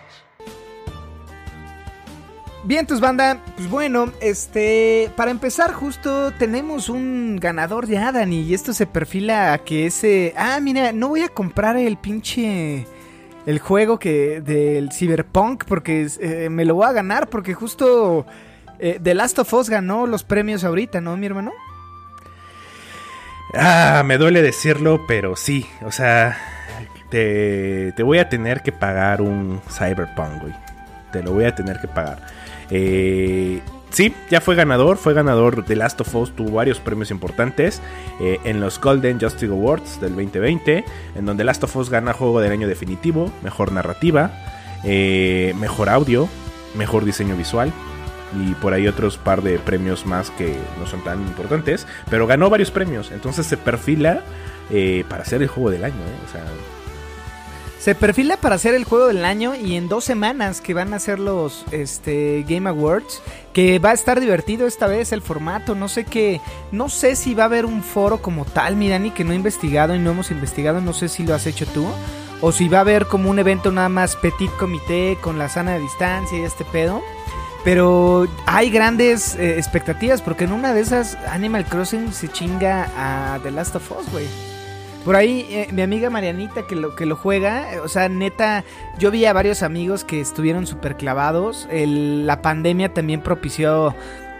Bien, 2.67 2.87
tus 2.87 2.99
banda, 2.99 3.43
pues 3.57 3.69
bueno, 3.69 4.11
este, 4.23 5.11
para 5.17 5.31
empezar 5.31 5.75
justo 5.75 6.33
tenemos 6.33 6.89
un 6.89 7.37
ganador 7.37 7.87
ya, 7.87 8.11
Dani, 8.11 8.41
y 8.41 8.55
esto 8.55 8.73
se 8.73 8.87
perfila 8.87 9.53
a 9.53 9.59
que 9.59 9.85
ese, 9.85 10.33
ah, 10.39 10.59
mira, 10.63 10.93
no 10.93 11.09
voy 11.09 11.21
a 11.21 11.29
comprar 11.29 11.77
el 11.77 11.99
pinche, 11.99 12.87
el 13.45 13.59
juego 13.59 13.99
que, 13.99 14.41
del 14.41 14.91
Cyberpunk, 14.93 15.65
porque 15.67 16.09
eh, 16.21 16.49
me 16.49 16.65
lo 16.65 16.77
voy 16.77 16.87
a 16.87 16.93
ganar, 16.93 17.29
porque 17.29 17.53
justo 17.53 18.25
eh, 18.79 18.99
The 19.03 19.15
Last 19.15 19.39
of 19.41 19.53
Us 19.53 19.69
ganó 19.69 20.07
los 20.07 20.25
premios 20.25 20.65
ahorita, 20.65 21.03
¿no, 21.03 21.19
mi 21.19 21.27
hermano? 21.27 21.53
Ah, 23.53 24.03
me 24.07 24.17
duele 24.17 24.41
decirlo, 24.41 25.05
pero 25.07 25.37
sí. 25.37 25.67
O 25.83 25.93
sea, 25.93 26.39
te, 27.11 27.93
te 27.93 28.03
voy 28.03 28.21
a 28.21 28.31
tener 28.31 28.63
que 28.63 28.73
pagar 28.73 29.21
un 29.21 29.61
Cyberpunk, 29.69 30.41
güey. 30.41 30.55
Te 31.13 31.23
lo 31.23 31.33
voy 31.33 31.45
a 31.45 31.55
tener 31.55 31.79
que 31.79 31.89
pagar. 31.89 32.27
Eh, 32.71 33.61
sí, 33.91 34.15
ya 34.31 34.41
fue 34.41 34.55
ganador. 34.55 34.97
Fue 34.97 35.15
ganador 35.15 35.65
de 35.65 35.77
Last 35.77 36.01
of 36.01 36.15
Us. 36.15 36.35
Tuvo 36.35 36.53
varios 36.53 36.81
premios 36.81 37.11
importantes 37.11 37.81
eh, 38.21 38.39
en 38.45 38.61
los 38.61 38.81
Golden 38.81 39.21
Justice 39.21 39.53
Awards 39.53 40.01
del 40.01 40.15
2020. 40.15 40.85
En 41.17 41.27
donde 41.27 41.45
Last 41.45 41.65
of 41.65 41.77
Us 41.77 41.91
gana 41.91 42.13
Juego 42.13 42.41
del 42.41 42.53
Año 42.53 42.69
Definitivo, 42.69 43.33
Mejor 43.43 43.73
Narrativa, 43.73 44.31
eh, 44.85 45.55
Mejor 45.59 45.89
Audio, 45.89 46.29
Mejor 46.77 47.05
Diseño 47.05 47.37
Visual. 47.37 47.73
y 48.37 48.53
por 48.55 48.73
ahí 48.73 48.89
otros 48.89 49.17
par 49.17 49.43
de 49.43 49.61
premios 49.61 50.07
más 50.07 50.31
que 50.31 50.57
no 50.81 50.89
son 50.89 51.05
tan 51.05 51.21
importantes, 51.21 51.87
pero 52.11 52.27
ganó 52.27 52.51
varios 52.51 52.73
premios, 52.73 53.13
entonces 53.13 53.47
se 53.47 53.57
perfila 53.57 54.23
eh, 54.71 55.05
para 55.09 55.25
ser 55.25 55.43
el 55.43 55.49
juego 55.49 55.71
del 55.71 55.85
año, 55.85 55.95
¿eh? 55.95 56.27
o 56.27 56.33
sea, 56.33 56.43
Se 57.85 57.95
perfila 57.95 58.39
para 58.39 58.55
hacer 58.55 58.75
el 58.75 58.85
juego 58.85 59.09
del 59.09 59.27
año 59.27 59.55
y 59.55 59.77
en 59.77 59.91
dos 59.91 60.05
semanas 60.05 60.63
que 60.63 60.73
van 60.73 60.95
a 60.95 60.99
ser 60.99 61.19
los 61.19 61.67
este, 61.71 62.43
Game 62.49 62.67
Awards, 62.67 63.21
que 63.53 63.79
va 63.79 63.91
a 63.91 63.93
estar 63.93 64.21
divertido 64.21 64.67
esta 64.67 64.87
vez 64.87 65.13
el 65.13 65.21
formato, 65.21 65.75
no 65.75 65.89
sé 65.89 66.05
qué, 66.05 66.41
no 66.73 66.89
sé 66.89 67.15
si 67.15 67.35
va 67.35 67.43
a 67.43 67.47
haber 67.47 67.67
un 67.67 67.83
foro 67.83 68.23
como 68.23 68.47
tal, 68.47 68.77
Mirani, 68.77 69.11
que 69.11 69.23
no 69.23 69.33
he 69.33 69.37
investigado 69.37 69.95
y 69.95 69.99
no 69.99 70.13
hemos 70.13 70.31
investigado, 70.31 70.81
no 70.81 70.95
sé 70.95 71.11
si 71.11 71.25
lo 71.25 71.35
has 71.35 71.47
hecho 71.47 71.67
tú, 71.67 71.87
o 72.41 72.53
si 72.53 72.69
va 72.69 72.79
a 72.79 72.81
haber 72.81 73.05
como 73.05 73.29
un 73.29 73.39
evento 73.39 73.71
nada 73.71 73.91
más 73.91 74.17
petit 74.17 74.51
comité 74.53 75.19
con 75.21 75.39
la 75.39 75.51
sana 75.51 75.77
distancia 75.77 76.39
y 76.39 76.43
este 76.43 76.65
pedo. 76.65 77.03
Pero 77.65 78.27
hay 78.47 78.71
grandes 78.71 79.35
eh, 79.35 79.59
expectativas 79.59 80.23
porque 80.23 80.45
en 80.45 80.53
una 80.53 80.73
de 80.73 80.81
esas 80.81 81.17
Animal 81.29 81.67
Crossing 81.67 82.15
se 82.15 82.29
chinga 82.29 82.89
a 82.97 83.39
The 83.43 83.51
Last 83.51 83.77
of 83.77 83.93
Us, 83.93 84.11
güey. 84.11 84.54
Por 85.05 85.17
ahí 85.17 85.47
eh, 85.51 85.69
mi 85.73 85.83
amiga 85.83 86.09
Marianita 86.09 86.67
que 86.67 86.77
lo, 86.77 86.97
que 86.97 87.05
lo 87.05 87.15
juega, 87.17 87.75
eh, 87.75 87.81
o 87.81 87.89
sea, 87.89 88.09
neta, 88.09 88.65
yo 88.99 89.11
vi 89.11 89.27
a 89.27 89.33
varios 89.35 89.63
amigos 89.63 90.03
que 90.03 90.21
estuvieron 90.21 90.67
súper 90.67 90.97
clavados. 90.97 91.69
El- 91.71 92.27
la 92.27 92.41
pandemia 92.41 92.95
también 92.95 93.21
propició 93.21 93.95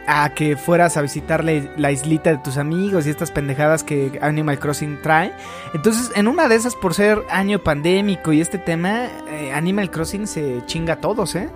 a 0.07 0.31
que 0.35 0.57
fueras 0.57 0.97
a 0.97 1.03
visitar 1.03 1.45
la, 1.45 1.91
islita 1.93 2.31
de 2.31 2.39
tus 2.39 2.57
amigos 2.59 3.07
y 3.07 3.11
estas 3.11 3.31
pendejadas 3.31 3.83
que 3.85 4.19
Animal 4.23 4.59
Crossing 4.59 5.01
trae. 5.03 5.33
Entonces, 5.75 6.13
en 6.15 6.29
una 6.29 6.47
de 6.49 6.57
esas, 6.57 6.75
por 6.77 6.93
ser 6.95 7.23
año 7.31 7.59
pandémico 7.63 8.33
y 8.33 8.41
este 8.41 8.59
tema, 8.59 9.07
eh, 9.31 9.53
Animal 9.55 9.91
Crossing 9.91 10.27
se 10.27 10.63
chinga 10.67 10.95
a 10.95 10.97
todos, 11.01 11.35
¿eh? 11.37 11.49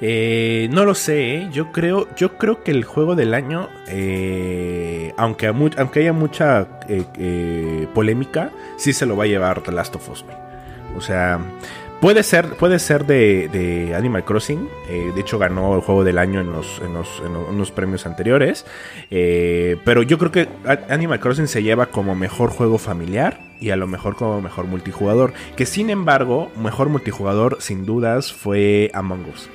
Eh, 0.00 0.68
no 0.70 0.84
lo 0.84 0.94
sé, 0.94 1.34
¿eh? 1.36 1.48
yo 1.52 1.72
creo, 1.72 2.06
yo 2.16 2.38
creo 2.38 2.62
que 2.62 2.70
el 2.70 2.84
juego 2.84 3.16
del 3.16 3.34
año, 3.34 3.68
eh, 3.88 5.12
aunque, 5.16 5.46
aunque 5.48 6.00
haya 6.00 6.12
mucha 6.12 6.68
eh, 6.88 7.04
eh, 7.18 7.88
polémica, 7.94 8.50
sí 8.76 8.92
se 8.92 9.06
lo 9.06 9.16
va 9.16 9.24
a 9.24 9.26
llevar 9.26 9.60
The 9.62 9.72
Last 9.72 9.96
of 9.96 10.08
Us. 10.08 10.24
O 10.96 11.00
sea, 11.00 11.40
puede 12.00 12.22
ser, 12.22 12.46
puede 12.54 12.78
ser 12.78 13.06
de, 13.06 13.92
Animal 13.96 14.24
Crossing. 14.24 14.68
de 14.88 15.20
hecho, 15.20 15.38
ganó 15.38 15.74
el 15.74 15.80
juego 15.80 16.04
del 16.04 16.18
año 16.18 16.40
en 16.40 16.52
los, 16.52 16.80
en 16.84 16.94
los, 16.94 17.20
en 17.24 17.32
los- 17.58 17.68
en 17.68 17.74
premios 17.74 18.06
anteriores. 18.06 18.64
pero 19.10 20.02
yo 20.02 20.16
creo 20.18 20.30
que 20.30 20.48
Animal 20.88 21.18
Crossing 21.20 21.48
se 21.48 21.62
lleva 21.62 21.86
como 21.86 22.14
mejor 22.14 22.50
juego 22.50 22.78
familiar 22.78 23.40
y 23.60 23.70
a 23.70 23.76
lo 23.76 23.88
mejor 23.88 24.14
como 24.14 24.40
mejor 24.40 24.66
multijugador. 24.66 25.32
Que 25.56 25.66
sin 25.66 25.90
embargo, 25.90 26.50
mejor 26.56 26.88
multijugador 26.88 27.56
sin 27.60 27.84
dudas 27.84 28.32
fue 28.32 28.90
Among 28.94 29.26
Us. 29.34 29.50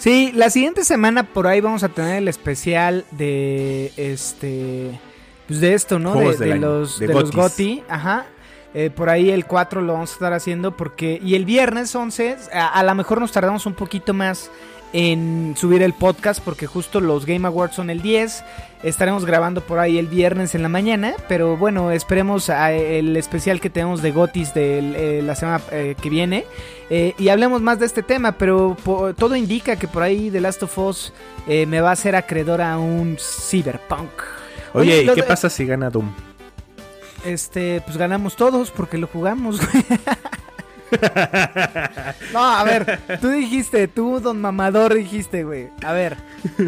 Sí, 0.00 0.32
la 0.34 0.48
siguiente 0.48 0.82
semana 0.82 1.24
por 1.24 1.46
ahí 1.46 1.60
vamos 1.60 1.82
a 1.82 1.90
tener 1.90 2.16
el 2.16 2.28
especial 2.28 3.04
de 3.10 3.92
este 3.98 4.98
pues 5.46 5.60
de 5.60 5.74
esto, 5.74 5.98
¿no? 5.98 6.12
Juegos 6.12 6.38
de 6.38 6.56
los 6.56 6.98
de 6.98 7.06
de, 7.06 7.12
los 7.12 7.30
Gotis. 7.30 7.36
Goti, 7.36 7.82
ajá. 7.86 8.24
Eh, 8.72 8.88
por 8.88 9.10
ahí 9.10 9.28
el 9.28 9.44
4 9.44 9.82
lo 9.82 9.92
vamos 9.92 10.10
a 10.10 10.14
estar 10.14 10.32
haciendo 10.32 10.74
porque 10.74 11.20
y 11.22 11.34
el 11.34 11.44
viernes 11.44 11.94
11 11.94 12.36
a, 12.50 12.68
a 12.68 12.82
lo 12.82 12.94
mejor 12.94 13.20
nos 13.20 13.30
tardamos 13.30 13.66
un 13.66 13.74
poquito 13.74 14.14
más 14.14 14.50
en 14.92 15.54
subir 15.56 15.82
el 15.82 15.92
podcast 15.92 16.42
porque 16.42 16.66
justo 16.66 17.00
los 17.00 17.26
Game 17.26 17.46
Awards 17.46 17.76
son 17.76 17.90
el 17.90 18.02
10. 18.02 18.44
Estaremos 18.82 19.24
grabando 19.24 19.60
por 19.60 19.78
ahí 19.78 19.98
el 19.98 20.06
viernes 20.06 20.54
en 20.54 20.62
la 20.62 20.68
mañana, 20.68 21.14
pero 21.28 21.56
bueno, 21.56 21.90
esperemos 21.90 22.48
a 22.48 22.72
el 22.72 23.16
especial 23.16 23.60
que 23.60 23.70
tenemos 23.70 24.02
de 24.02 24.10
Gotis 24.10 24.54
de 24.54 24.78
eh, 24.78 25.22
la 25.22 25.34
semana 25.34 25.62
eh, 25.70 25.94
que 26.00 26.08
viene 26.08 26.46
eh, 26.90 27.14
y 27.18 27.28
hablemos 27.28 27.62
más 27.62 27.78
de 27.78 27.86
este 27.86 28.02
tema, 28.02 28.32
pero 28.32 28.76
todo 29.16 29.36
indica 29.36 29.76
que 29.76 29.86
por 29.86 30.02
ahí 30.02 30.28
The 30.28 30.40
Last 30.40 30.64
of 30.64 30.76
Us 30.76 31.12
eh, 31.46 31.64
me 31.64 31.80
va 31.80 31.90
a 31.90 31.92
hacer 31.92 32.16
acreedor 32.16 32.60
a 32.60 32.78
un 32.78 33.16
cyberpunk. 33.18 34.10
Oye, 34.74 35.04
¿y 35.04 35.14
qué 35.14 35.22
pasa 35.22 35.48
si 35.48 35.64
gana 35.66 35.88
Doom? 35.88 36.10
Este, 37.24 37.80
pues 37.82 37.96
ganamos 37.96 38.34
todos 38.34 38.72
porque 38.72 38.98
lo 38.98 39.06
jugamos. 39.06 39.60
No, 42.32 42.44
a 42.44 42.62
ver, 42.64 43.00
tú 43.20 43.28
dijiste, 43.28 43.88
tú, 43.88 44.20
don 44.20 44.40
mamador, 44.40 44.94
dijiste, 44.94 45.42
güey. 45.44 45.68
A 45.84 45.92
ver, 45.92 46.16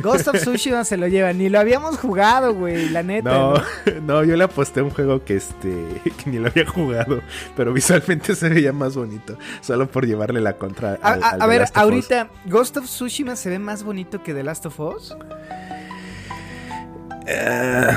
Ghost 0.02 0.28
of 0.28 0.36
Tsushima 0.40 0.84
se 0.84 0.96
lo 0.96 1.06
lleva, 1.08 1.32
ni 1.32 1.48
lo 1.48 1.60
habíamos 1.60 1.98
jugado, 1.98 2.52
güey, 2.54 2.88
la 2.90 3.02
neta. 3.02 3.30
No, 3.30 3.54
¿no? 3.54 3.62
no, 4.02 4.24
yo 4.24 4.36
le 4.36 4.44
aposté 4.44 4.80
a 4.80 4.84
un 4.84 4.90
juego 4.90 5.24
que 5.24 5.36
este 5.36 5.68
que 6.24 6.30
ni 6.30 6.38
lo 6.38 6.48
había 6.48 6.66
jugado, 6.66 7.20
pero 7.56 7.72
visualmente 7.72 8.34
se 8.34 8.48
veía 8.48 8.72
más 8.72 8.96
bonito, 8.96 9.36
solo 9.60 9.88
por 9.90 10.06
llevarle 10.06 10.40
la 10.40 10.54
contra. 10.54 10.98
A, 11.02 11.12
al- 11.12 11.22
a- 11.22 11.28
al 11.30 11.42
a 11.42 11.44
The 11.44 11.46
ver, 11.46 11.64
ahorita, 11.74 12.28
¿Ghost 12.46 12.76
of 12.78 12.84
Tsushima 12.86 13.36
se 13.36 13.50
ve 13.50 13.58
más 13.58 13.84
bonito 13.84 14.22
que 14.22 14.34
The 14.34 14.42
Last 14.42 14.66
of 14.66 14.80
Us? 14.80 15.14
Eh, 17.26 17.88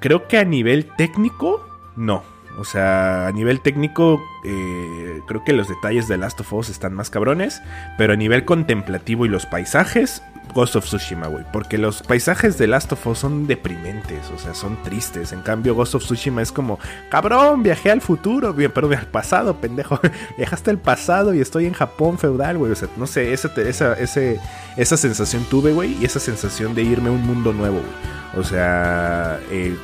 creo 0.00 0.28
que 0.28 0.38
a 0.38 0.44
nivel 0.44 0.86
técnico, 0.96 1.64
no. 1.96 2.22
O 2.58 2.64
sea, 2.64 3.26
a 3.26 3.32
nivel 3.32 3.60
técnico, 3.60 4.22
eh, 4.44 5.20
creo 5.26 5.44
que 5.44 5.52
los 5.52 5.68
detalles 5.68 6.08
de 6.08 6.16
Last 6.16 6.40
of 6.40 6.52
Us 6.52 6.70
están 6.70 6.94
más 6.94 7.10
cabrones. 7.10 7.62
Pero 7.98 8.14
a 8.14 8.16
nivel 8.16 8.44
contemplativo 8.44 9.26
y 9.26 9.28
los 9.28 9.44
paisajes, 9.46 10.22
Ghost 10.54 10.76
of 10.76 10.86
Tsushima, 10.86 11.26
güey. 11.26 11.44
Porque 11.52 11.76
los 11.76 12.02
paisajes 12.02 12.56
de 12.56 12.66
Last 12.66 12.92
of 12.92 13.06
Us 13.06 13.18
son 13.18 13.46
deprimentes, 13.46 14.30
o 14.34 14.38
sea, 14.38 14.54
son 14.54 14.82
tristes. 14.82 15.32
En 15.32 15.42
cambio, 15.42 15.74
Ghost 15.74 15.96
of 15.96 16.04
Tsushima 16.04 16.40
es 16.40 16.50
como, 16.50 16.78
cabrón, 17.10 17.62
viajé 17.62 17.90
al 17.90 18.00
futuro, 18.00 18.54
bien, 18.54 18.70
perdón, 18.70 18.94
al 18.94 19.06
pasado, 19.06 19.56
pendejo. 19.56 20.00
Viajaste 20.38 20.70
al 20.70 20.78
pasado 20.78 21.34
y 21.34 21.40
estoy 21.40 21.66
en 21.66 21.74
Japón 21.74 22.18
feudal, 22.18 22.56
güey. 22.56 22.72
O 22.72 22.74
sea, 22.74 22.88
no 22.96 23.06
sé, 23.06 23.32
esa, 23.32 23.52
esa, 23.56 23.92
ese, 23.94 24.40
esa 24.76 24.96
sensación 24.96 25.44
tuve, 25.44 25.72
güey. 25.72 25.96
Y 26.00 26.06
esa 26.06 26.20
sensación 26.20 26.74
de 26.74 26.82
irme 26.82 27.10
a 27.10 27.12
un 27.12 27.26
mundo 27.26 27.52
nuevo, 27.52 27.76
güey. 27.76 28.16
O 28.36 28.44
sea, 28.44 29.40
eh, 29.50 29.76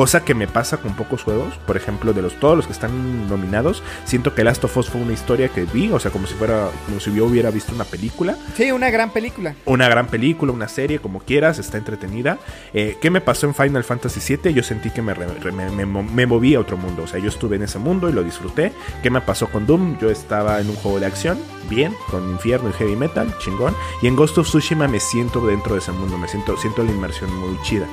Cosa 0.00 0.24
que 0.24 0.34
me 0.34 0.48
pasa 0.48 0.78
con 0.78 0.94
pocos 0.94 1.22
juegos. 1.24 1.52
Por 1.66 1.76
ejemplo, 1.76 2.14
de 2.14 2.22
los 2.22 2.40
todos 2.40 2.56
los 2.56 2.64
que 2.66 2.72
están 2.72 3.28
nominados, 3.28 3.82
siento 4.06 4.34
que 4.34 4.42
Last 4.44 4.64
of 4.64 4.74
Us 4.78 4.88
fue 4.88 4.98
una 4.98 5.12
historia 5.12 5.50
que 5.50 5.64
vi, 5.64 5.92
o 5.92 6.00
sea, 6.00 6.10
como 6.10 6.26
si 6.26 6.32
fuera, 6.32 6.70
como 6.86 6.98
si 7.00 7.12
yo 7.14 7.26
hubiera 7.26 7.50
visto 7.50 7.74
una 7.74 7.84
película. 7.84 8.34
Sí, 8.56 8.72
una 8.72 8.88
gran 8.88 9.10
película. 9.10 9.54
Una 9.66 9.90
gran 9.90 10.06
película, 10.06 10.52
una 10.52 10.68
serie, 10.68 11.00
como 11.00 11.18
quieras, 11.20 11.58
está 11.58 11.76
entretenida. 11.76 12.38
Eh, 12.72 12.96
¿Qué 12.98 13.10
me 13.10 13.20
pasó 13.20 13.46
en 13.46 13.54
Final 13.54 13.84
Fantasy 13.84 14.36
VII? 14.42 14.54
Yo 14.54 14.62
sentí 14.62 14.88
que 14.88 15.02
me, 15.02 15.12
re- 15.12 15.52
me, 15.52 15.68
me 15.70 15.84
me 15.84 16.24
moví 16.24 16.54
a 16.54 16.60
otro 16.60 16.78
mundo. 16.78 17.02
O 17.02 17.06
sea, 17.06 17.20
yo 17.20 17.28
estuve 17.28 17.56
en 17.56 17.64
ese 17.64 17.78
mundo 17.78 18.08
y 18.08 18.14
lo 18.14 18.22
disfruté. 18.24 18.72
¿Qué 19.02 19.10
me 19.10 19.20
pasó 19.20 19.48
con 19.50 19.66
Doom? 19.66 19.98
Yo 19.98 20.08
estaba 20.08 20.62
en 20.62 20.70
un 20.70 20.76
juego 20.76 20.98
de 20.98 21.04
acción, 21.04 21.38
bien, 21.70 21.94
con 22.10 22.28
Infierno 22.28 22.68
y 22.68 22.72
Heavy 22.74 22.96
Metal, 22.96 23.34
chingón. 23.38 23.74
Y 24.02 24.08
en 24.08 24.16
Ghost 24.16 24.36
of 24.36 24.46
Tsushima 24.46 24.88
me 24.88 25.00
siento 25.00 25.40
dentro 25.46 25.74
de 25.74 25.80
ese 25.80 25.92
mundo, 25.92 26.18
me 26.18 26.28
siento, 26.28 26.56
siento 26.58 26.82
la 26.82 26.90
inmersión 26.90 27.34
muy 27.34 27.58
chida. 27.62 27.86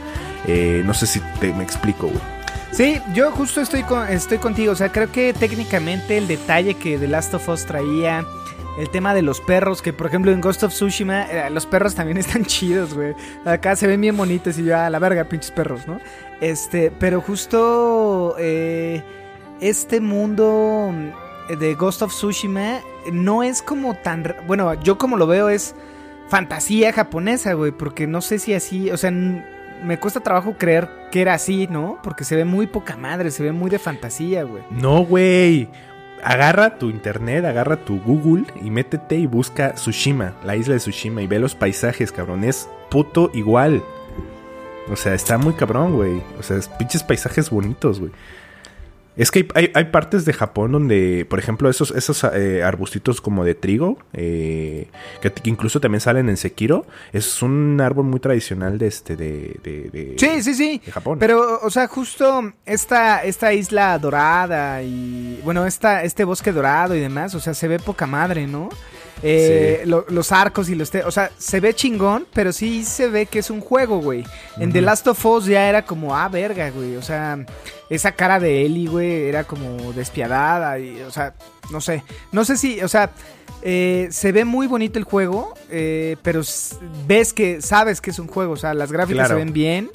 Eh, 0.45 0.81
no 0.85 0.93
sé 0.93 1.07
si 1.07 1.21
te, 1.39 1.53
me 1.53 1.63
explico, 1.63 2.07
güey. 2.07 2.19
Sí, 2.71 2.99
yo 3.13 3.31
justo 3.31 3.61
estoy, 3.61 3.83
con, 3.83 4.07
estoy 4.09 4.39
contigo. 4.39 4.73
O 4.73 4.75
sea, 4.75 4.91
creo 4.91 5.11
que 5.11 5.33
técnicamente 5.33 6.17
el 6.17 6.27
detalle 6.27 6.73
que 6.73 6.97
The 6.97 7.07
Last 7.07 7.33
of 7.33 7.47
Us 7.47 7.65
traía, 7.65 8.25
el 8.77 8.89
tema 8.89 9.13
de 9.13 9.21
los 9.21 9.41
perros, 9.41 9.81
que 9.81 9.93
por 9.93 10.07
ejemplo 10.07 10.31
en 10.31 10.41
Ghost 10.41 10.63
of 10.63 10.73
Tsushima, 10.73 11.23
eh, 11.23 11.49
los 11.49 11.65
perros 11.65 11.95
también 11.95 12.17
están 12.17 12.45
chidos, 12.45 12.93
güey. 12.93 13.15
Acá 13.45 13.75
se 13.75 13.87
ven 13.87 14.01
bien 14.01 14.17
bonitos 14.17 14.57
y 14.57 14.65
yo, 14.65 14.77
a 14.77 14.89
la 14.89 14.99
verga, 14.99 15.23
pinches 15.25 15.51
perros, 15.51 15.87
¿no? 15.87 15.99
Este, 16.41 16.91
pero 16.91 17.21
justo 17.21 18.35
eh, 18.37 19.03
este 19.61 20.01
mundo 20.01 20.91
de 21.55 21.75
Ghost 21.75 22.01
of 22.01 22.11
Tsushima 22.11 22.81
no 23.11 23.43
es 23.43 23.61
como 23.61 23.95
tan. 23.95 24.35
Bueno, 24.45 24.73
yo 24.75 24.97
como 24.97 25.17
lo 25.17 25.27
veo 25.27 25.49
es 25.49 25.75
fantasía 26.29 26.93
japonesa, 26.93 27.53
güey, 27.53 27.71
porque 27.71 28.07
no 28.07 28.21
sé 28.21 28.39
si 28.39 28.53
así, 28.53 28.91
o 28.91 28.97
sea, 28.97 29.11
me 29.11 29.99
cuesta 29.99 30.19
trabajo 30.19 30.55
creer 30.57 30.89
que 31.11 31.21
era 31.21 31.33
así, 31.33 31.67
¿no? 31.67 31.99
Porque 32.03 32.23
se 32.23 32.35
ve 32.35 32.45
muy 32.45 32.67
poca 32.67 32.97
madre, 32.97 33.31
se 33.31 33.43
ve 33.43 33.51
muy 33.51 33.69
de 33.69 33.79
fantasía, 33.79 34.43
güey. 34.43 34.63
No, 34.69 35.03
güey. 35.03 35.69
Agarra 36.23 36.77
tu 36.77 36.89
internet, 36.89 37.45
agarra 37.45 37.77
tu 37.77 37.99
Google 38.01 38.45
y 38.61 38.71
métete 38.71 39.15
y 39.15 39.27
busca 39.27 39.73
Tsushima, 39.73 40.33
la 40.43 40.55
isla 40.55 40.73
de 40.73 40.79
Tsushima, 40.79 41.21
y 41.21 41.27
ve 41.27 41.39
los 41.39 41.53
paisajes, 41.53 42.11
cabrón. 42.11 42.43
Es 42.43 42.67
puto 42.89 43.29
igual. 43.33 43.83
O 44.91 44.95
sea, 44.95 45.13
está 45.13 45.37
muy 45.37 45.53
cabrón, 45.53 45.93
güey. 45.95 46.21
O 46.39 46.43
sea, 46.43 46.57
es 46.57 46.67
pinches 46.69 47.03
paisajes 47.03 47.49
bonitos, 47.49 47.99
güey. 47.99 48.11
Es 49.17 49.31
que 49.31 49.47
hay, 49.55 49.71
hay- 49.73 49.85
partes 49.85 50.25
de 50.25 50.33
Japón 50.33 50.71
donde, 50.71 51.25
por 51.29 51.39
ejemplo, 51.39 51.69
esos, 51.69 51.91
esos 51.91 52.23
eh, 52.23 52.63
arbustitos 52.63 53.19
como 53.19 53.43
de 53.43 53.55
trigo, 53.55 53.97
eh, 54.13 54.87
que, 55.21 55.31
que 55.31 55.49
incluso 55.49 55.79
también 55.81 56.01
salen 56.01 56.29
en 56.29 56.37
Sekiro, 56.37 56.85
es 57.13 57.41
un 57.41 57.81
árbol 57.81 58.05
muy 58.05 58.19
tradicional 58.19 58.77
de 58.77 58.87
este, 58.87 59.15
de, 59.15 59.59
de, 59.63 59.89
de- 59.89 60.15
Sí, 60.17 60.41
sí, 60.43 60.53
sí. 60.53 60.81
de 60.85 60.91
Japón. 60.91 61.17
Pero, 61.19 61.59
o 61.63 61.69
sea, 61.69 61.87
justo 61.87 62.53
esta, 62.65 63.23
esta 63.23 63.53
isla 63.53 63.97
dorada 63.97 64.83
y, 64.83 65.39
bueno, 65.43 65.65
esta, 65.65 66.03
este 66.03 66.23
bosque 66.23 66.51
dorado 66.51 66.95
y 66.95 66.99
demás, 66.99 67.33
o 67.33 67.39
sea, 67.39 67.53
se 67.53 67.67
ve 67.67 67.79
poca 67.79 68.05
madre, 68.05 68.45
¿no? 68.45 68.69
Eh, 69.23 69.81
lo- 69.85 70.05
los 70.09 70.31
arcos 70.31 70.69
y 70.69 70.75
los... 70.75 70.91
te- 70.91 71.03
o 71.03 71.11
sea, 71.11 71.31
se 71.37 71.59
ve 71.59 71.73
chingón, 71.73 72.27
pero 72.33 72.53
sí 72.53 72.83
se 72.83 73.07
ve 73.07 73.25
que 73.25 73.39
es 73.39 73.49
un 73.49 73.61
juego, 73.61 73.99
güey. 73.99 74.23
En 74.59 74.71
The 74.71 74.81
Last 74.81 75.07
of 75.07 75.25
Us 75.25 75.45
ya 75.45 75.67
era 75.67 75.83
como, 75.85 76.15
ah, 76.15 76.27
verga, 76.29 76.69
güey. 76.69 76.95
O 76.97 77.01
sea, 77.01 77.37
esa 77.89 78.11
cara 78.11 78.39
de 78.39 78.65
Ellie, 78.65 78.87
güey, 78.87 79.23
era 79.27 79.43
como 79.43 79.91
despiadada. 79.93 80.77
Y, 80.79 81.01
o 81.01 81.11
sea, 81.11 81.33
no 81.71 81.81
sé. 81.81 82.03
No 82.31 82.45
sé 82.45 82.57
si, 82.57 82.81
o 82.81 82.87
sea, 82.87 83.09
eh, 83.63 84.07
se 84.11 84.31
ve 84.31 84.45
muy 84.45 84.67
bonito 84.67 84.99
el 84.99 85.05
juego, 85.05 85.53
eh, 85.71 86.15
pero 86.21 86.41
ves 87.07 87.33
que, 87.33 87.61
sabes 87.61 88.01
que 88.01 88.11
es 88.11 88.19
un 88.19 88.27
juego. 88.27 88.53
O 88.53 88.57
sea, 88.57 88.73
las 88.73 88.91
gráficas 88.91 89.27
Claro. 89.27 89.39
se 89.39 89.43
ven 89.45 89.53
bien. 89.53 89.89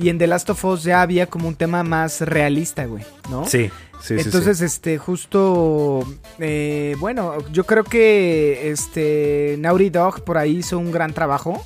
Y 0.00 0.10
en 0.10 0.18
The 0.18 0.28
Last 0.28 0.48
of 0.50 0.64
Us 0.64 0.84
ya 0.84 1.02
había 1.02 1.26
como 1.26 1.48
un 1.48 1.56
tema 1.56 1.82
más 1.82 2.20
realista, 2.20 2.84
güey, 2.86 3.02
¿no? 3.30 3.44
Sí, 3.46 3.68
sí. 4.02 4.14
Entonces, 4.18 4.58
sí. 4.58 4.64
este, 4.64 4.98
justo, 4.98 6.00
eh, 6.38 6.96
bueno, 6.98 7.34
yo 7.52 7.64
creo 7.64 7.84
que 7.84 8.70
este 8.70 9.56
Naughty 9.58 9.90
Dog 9.90 10.24
por 10.24 10.38
ahí 10.38 10.58
hizo 10.58 10.78
un 10.78 10.90
gran 10.92 11.12
trabajo. 11.12 11.64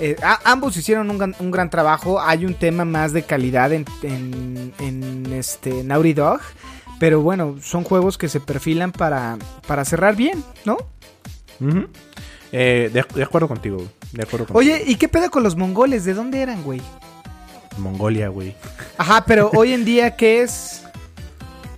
Eh, 0.00 0.16
a- 0.22 0.40
ambos 0.50 0.76
hicieron 0.76 1.10
un, 1.10 1.18
gran- 1.18 1.34
un 1.40 1.50
gran 1.50 1.70
trabajo. 1.70 2.20
Hay 2.20 2.44
un 2.44 2.54
tema 2.54 2.84
más 2.84 3.12
de 3.12 3.22
calidad 3.24 3.72
en, 3.72 3.84
en, 4.02 4.72
en, 4.78 5.32
este 5.32 5.82
Naughty 5.82 6.12
Dog. 6.14 6.40
Pero 7.00 7.20
bueno, 7.20 7.56
son 7.62 7.84
juegos 7.84 8.18
que 8.18 8.28
se 8.28 8.40
perfilan 8.40 8.90
para, 8.92 9.36
para 9.66 9.84
cerrar 9.84 10.16
bien, 10.16 10.42
¿no? 10.64 10.76
Eh, 12.52 12.90
de, 12.92 13.04
de 13.14 13.22
acuerdo 13.22 13.46
contigo, 13.46 13.78
de 14.12 14.22
acuerdo 14.22 14.46
contigo. 14.46 14.58
Oye, 14.58 14.82
¿y 14.86 14.96
qué 14.96 15.08
pedo 15.08 15.30
con 15.30 15.42
los 15.42 15.54
mongoles? 15.56 16.04
¿De 16.04 16.14
dónde 16.14 16.40
eran, 16.40 16.62
güey? 16.62 16.80
Mongolia, 17.76 18.28
güey. 18.28 18.54
Ajá, 18.96 19.24
pero 19.26 19.50
hoy 19.54 19.72
en 19.72 19.84
día, 19.84 20.16
¿qué 20.16 20.42
es? 20.42 20.82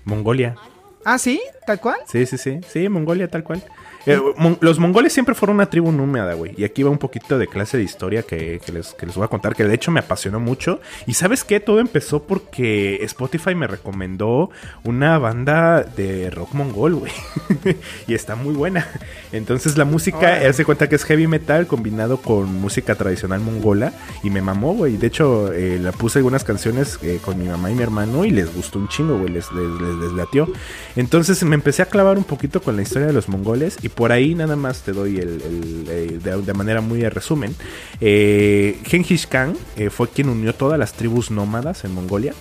Mongolia. 0.04 0.56
Ah, 1.04 1.18
sí, 1.18 1.40
tal 1.66 1.80
cual. 1.80 1.96
Sí, 2.06 2.26
sí, 2.26 2.36
sí. 2.38 2.60
Sí, 2.68 2.88
Mongolia, 2.88 3.28
tal 3.28 3.44
cual. 3.44 3.62
Eh, 4.06 4.18
mon- 4.36 4.56
los 4.60 4.78
mongoles 4.78 5.12
siempre 5.12 5.34
fueron 5.34 5.56
una 5.56 5.66
tribu 5.66 5.92
númida, 5.92 6.32
güey. 6.34 6.52
Y 6.56 6.64
aquí 6.64 6.82
va 6.82 6.90
un 6.90 6.98
poquito 6.98 7.38
de 7.38 7.46
clase 7.46 7.76
de 7.76 7.82
historia 7.84 8.22
que, 8.22 8.60
que 8.64 8.72
les, 8.72 8.94
que 8.94 9.06
les 9.06 9.14
voy 9.14 9.24
a 9.24 9.28
contar, 9.28 9.54
que 9.54 9.64
de 9.64 9.74
hecho 9.74 9.90
me 9.90 10.00
apasionó 10.00 10.40
mucho. 10.40 10.80
Y 11.06 11.14
sabes 11.14 11.44
qué? 11.44 11.60
Todo 11.60 11.80
empezó 11.80 12.22
porque 12.22 12.96
Spotify 13.04 13.54
me 13.54 13.66
recomendó 13.66 14.50
una 14.84 15.18
banda 15.18 15.82
de 15.82 16.30
rock 16.30 16.54
mongol, 16.54 16.94
güey. 16.94 17.12
y 18.06 18.14
está 18.14 18.36
muy 18.36 18.54
buena. 18.54 18.86
Entonces 19.32 19.76
la 19.76 19.84
música, 19.84 20.18
Órale. 20.18 20.46
hace 20.46 20.64
cuenta 20.64 20.88
que 20.88 20.96
es 20.96 21.04
heavy 21.04 21.26
metal 21.26 21.66
combinado 21.66 22.18
con 22.18 22.52
música 22.60 22.94
tradicional 22.94 23.40
mongola. 23.40 23.92
Y 24.22 24.30
me 24.30 24.40
mamó, 24.42 24.74
güey. 24.74 24.96
De 24.96 25.06
hecho, 25.08 25.52
eh, 25.52 25.78
la 25.80 25.92
puse 25.92 26.18
algunas 26.20 26.44
canciones 26.44 26.98
eh, 27.02 27.18
con 27.24 27.38
mi 27.38 27.46
mamá 27.48 27.70
y 27.70 27.74
mi 27.74 27.82
hermano 27.82 28.24
y 28.24 28.30
les 28.30 28.54
gustó 28.54 28.78
un 28.78 28.88
chingo, 28.88 29.18
güey. 29.18 29.30
Les, 29.32 29.50
les, 29.52 29.68
les- 29.80 29.96
les 29.96 30.12
latió. 30.12 30.48
Entonces 30.96 31.42
me 31.44 31.54
empecé 31.54 31.82
a 31.82 31.86
clavar 31.86 32.16
un 32.18 32.24
poquito 32.24 32.62
con 32.62 32.76
la 32.76 32.82
historia 32.82 33.06
de 33.06 33.12
los 33.12 33.28
mongoles 33.28 33.76
y 33.82 33.88
por 33.94 34.12
ahí 34.12 34.34
nada 34.34 34.56
más 34.56 34.82
te 34.82 34.92
doy 34.92 35.18
el, 35.18 35.86
eh, 35.88 36.18
de, 36.22 36.54
manera 36.54 36.80
muy 36.80 37.00
de 37.00 37.10
resumen. 37.10 37.54
Eh, 38.00 38.78
Genghis 38.84 39.26
Khan 39.26 39.56
eh, 39.76 39.90
fue 39.90 40.08
quien 40.08 40.28
unió 40.28 40.54
todas 40.54 40.78
las 40.78 40.92
tribus 40.92 41.30
nómadas 41.30 41.84
en 41.84 41.94
Mongolia. 41.94 42.34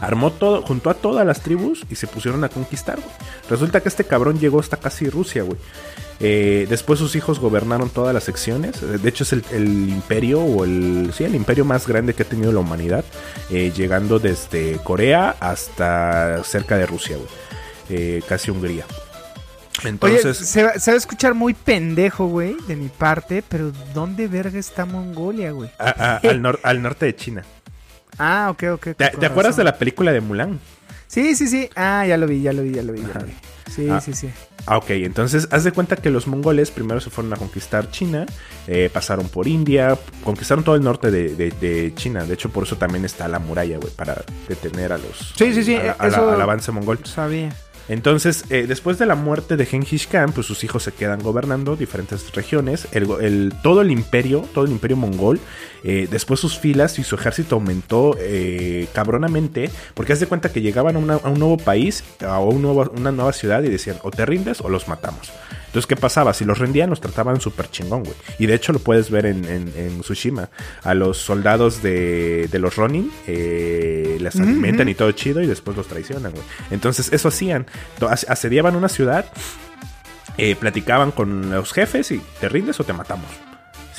Armó 0.00 0.32
todo, 0.32 0.62
juntó 0.62 0.88
a 0.88 0.94
todas 0.94 1.26
las 1.26 1.42
tribus 1.42 1.84
y 1.90 1.94
se 1.94 2.06
pusieron 2.06 2.42
a 2.44 2.48
conquistar. 2.48 2.98
Resulta 3.50 3.80
que 3.80 3.88
este 3.90 4.04
cabrón 4.04 4.38
llegó 4.38 4.58
hasta 4.58 4.78
casi 4.78 5.10
Rusia, 5.10 5.42
güey. 5.42 5.58
Eh, 6.20 6.66
después 6.68 6.98
sus 6.98 7.16
hijos 7.16 7.38
gobernaron 7.38 7.90
todas 7.90 8.14
las 8.14 8.24
secciones. 8.24 8.80
De 8.80 9.08
hecho, 9.08 9.24
es 9.24 9.32
el, 9.32 9.44
imperio 9.90 10.40
o 10.40 10.64
el. 10.64 11.12
Sí, 11.14 11.24
el 11.24 11.34
imperio 11.34 11.64
más 11.66 11.86
grande 11.86 12.14
que 12.14 12.22
ha 12.22 12.26
tenido 12.26 12.50
la 12.50 12.60
humanidad. 12.60 13.04
llegando 13.50 14.18
desde 14.18 14.78
Corea 14.84 15.36
hasta 15.38 16.42
cerca 16.44 16.78
de 16.78 16.86
Rusia, 16.86 17.16
güey. 17.18 18.22
Casi 18.22 18.50
Hungría. 18.50 18.86
Entonces. 19.84 20.24
Oye, 20.24 20.34
se, 20.34 20.62
va- 20.64 20.74
se 20.78 20.90
va 20.90 20.94
a 20.94 20.98
escuchar 20.98 21.34
muy 21.34 21.54
pendejo, 21.54 22.26
güey, 22.26 22.56
de 22.66 22.76
mi 22.76 22.88
parte, 22.88 23.42
pero 23.48 23.72
¿dónde 23.94 24.28
verga 24.28 24.58
está 24.58 24.84
Mongolia, 24.84 25.52
güey? 25.52 25.70
a- 25.78 25.88
a- 25.88 26.16
al, 26.28 26.40
nor- 26.42 26.60
al 26.62 26.82
norte 26.82 27.06
de 27.06 27.16
China. 27.16 27.44
Ah, 28.18 28.48
ok, 28.50 28.64
ok. 28.74 28.82
¿Te, 28.96 29.08
te 29.10 29.26
acuerdas 29.26 29.56
de 29.56 29.64
la 29.64 29.76
película 29.78 30.12
de 30.12 30.20
Mulan? 30.20 30.60
Sí, 31.06 31.34
sí, 31.34 31.48
sí. 31.48 31.70
Ah, 31.74 32.04
ya 32.06 32.16
lo 32.16 32.26
vi, 32.26 32.42
ya 32.42 32.52
lo 32.52 32.62
vi, 32.62 32.72
ya 32.72 32.82
lo 32.82 32.92
vi. 32.92 33.00
Ya 33.00 33.08
Ajá. 33.10 33.20
lo 33.20 33.26
vi. 33.26 33.32
Sí, 33.70 33.88
Ah. 33.88 34.00
sí, 34.00 34.12
sí. 34.14 34.28
Ah, 34.66 34.76
ok, 34.76 34.90
entonces 34.90 35.48
haz 35.52 35.64
de 35.64 35.72
cuenta 35.72 35.96
que 35.96 36.10
los 36.10 36.26
mongoles 36.26 36.70
primero 36.70 37.00
se 37.00 37.08
fueron 37.08 37.32
a 37.32 37.36
conquistar 37.36 37.90
China, 37.90 38.26
eh, 38.66 38.90
pasaron 38.92 39.28
por 39.28 39.48
India, 39.48 39.96
conquistaron 40.24 40.64
todo 40.64 40.74
el 40.74 40.82
norte 40.82 41.10
de, 41.10 41.34
de- 41.34 41.50
de 41.52 41.94
China. 41.94 42.24
De 42.24 42.34
hecho, 42.34 42.50
por 42.50 42.64
eso 42.64 42.76
también 42.76 43.04
está 43.04 43.26
la 43.28 43.38
muralla, 43.38 43.78
güey, 43.78 43.92
para 43.94 44.22
detener 44.48 44.92
a 44.92 44.98
los. 44.98 45.32
Sí, 45.36 45.54
sí, 45.54 45.62
sí, 45.64 45.76
a 45.76 45.96
la- 45.98 46.08
eso- 46.08 46.30
al 46.30 46.40
avance 46.42 46.70
mongol. 46.72 46.98
Sabía. 47.04 47.54
Entonces, 47.90 48.44
eh, 48.50 48.66
después 48.68 49.00
de 49.00 49.06
la 49.06 49.16
muerte 49.16 49.56
de 49.56 49.66
Genghis 49.66 50.06
Khan, 50.06 50.30
pues 50.30 50.46
sus 50.46 50.62
hijos 50.62 50.84
se 50.84 50.92
quedan 50.92 51.20
gobernando 51.20 51.74
diferentes 51.74 52.32
regiones. 52.32 52.86
Todo 53.64 53.80
el 53.80 53.90
imperio, 53.90 54.46
todo 54.54 54.64
el 54.64 54.70
imperio 54.70 54.96
mongol, 54.96 55.40
eh, 55.82 56.06
después 56.08 56.38
sus 56.38 56.56
filas 56.56 57.00
y 57.00 57.02
su 57.02 57.16
ejército 57.16 57.56
aumentó 57.56 58.16
eh, 58.20 58.86
cabronamente, 58.92 59.70
porque 59.94 60.12
haz 60.12 60.20
de 60.20 60.28
cuenta 60.28 60.52
que 60.52 60.62
llegaban 60.62 60.94
a, 60.94 61.00
un 61.00 61.38
nuevo 61.40 61.56
país, 61.56 62.04
a 62.20 62.38
una 62.38 63.10
nueva 63.10 63.32
ciudad 63.32 63.60
y 63.64 63.68
decían, 63.68 63.96
o 64.04 64.12
te 64.12 64.24
rindes 64.24 64.60
o 64.60 64.68
los 64.68 64.86
matamos. 64.86 65.32
Entonces, 65.70 65.86
¿qué 65.86 65.94
pasaba? 65.94 66.34
Si 66.34 66.44
los 66.44 66.58
rendían, 66.58 66.90
los 66.90 67.00
trataban 67.00 67.40
súper 67.40 67.70
chingón, 67.70 68.02
güey. 68.02 68.16
Y 68.40 68.46
de 68.46 68.54
hecho 68.54 68.72
lo 68.72 68.80
puedes 68.80 69.08
ver 69.10 69.24
en, 69.26 69.44
en- 69.44 69.72
en 69.76 70.00
Tsushima. 70.00 70.50
A 70.82 70.94
los 70.94 71.18
soldados 71.18 71.80
de, 71.80 72.48
de 72.50 72.58
los 72.58 72.74
Ronin 72.74 73.10
eh, 73.28 74.18
las 74.20 74.34
alimentan 74.36 74.88
y 74.88 74.94
todo 74.94 75.12
chido 75.12 75.40
y 75.40 75.46
después 75.46 75.76
los 75.76 75.86
traicionan, 75.86 76.32
güey. 76.32 76.42
Entonces, 76.72 77.12
eso 77.12 77.28
hacían. 77.28 77.66
Asediaban 78.28 78.74
una 78.74 78.88
ciudad, 78.88 79.26
eh, 80.38 80.56
platicaban 80.56 81.12
con 81.12 81.50
los 81.50 81.72
jefes 81.72 82.10
y 82.10 82.20
te 82.40 82.48
rindes 82.48 82.80
o 82.80 82.84
te 82.84 82.92
matamos. 82.92 83.28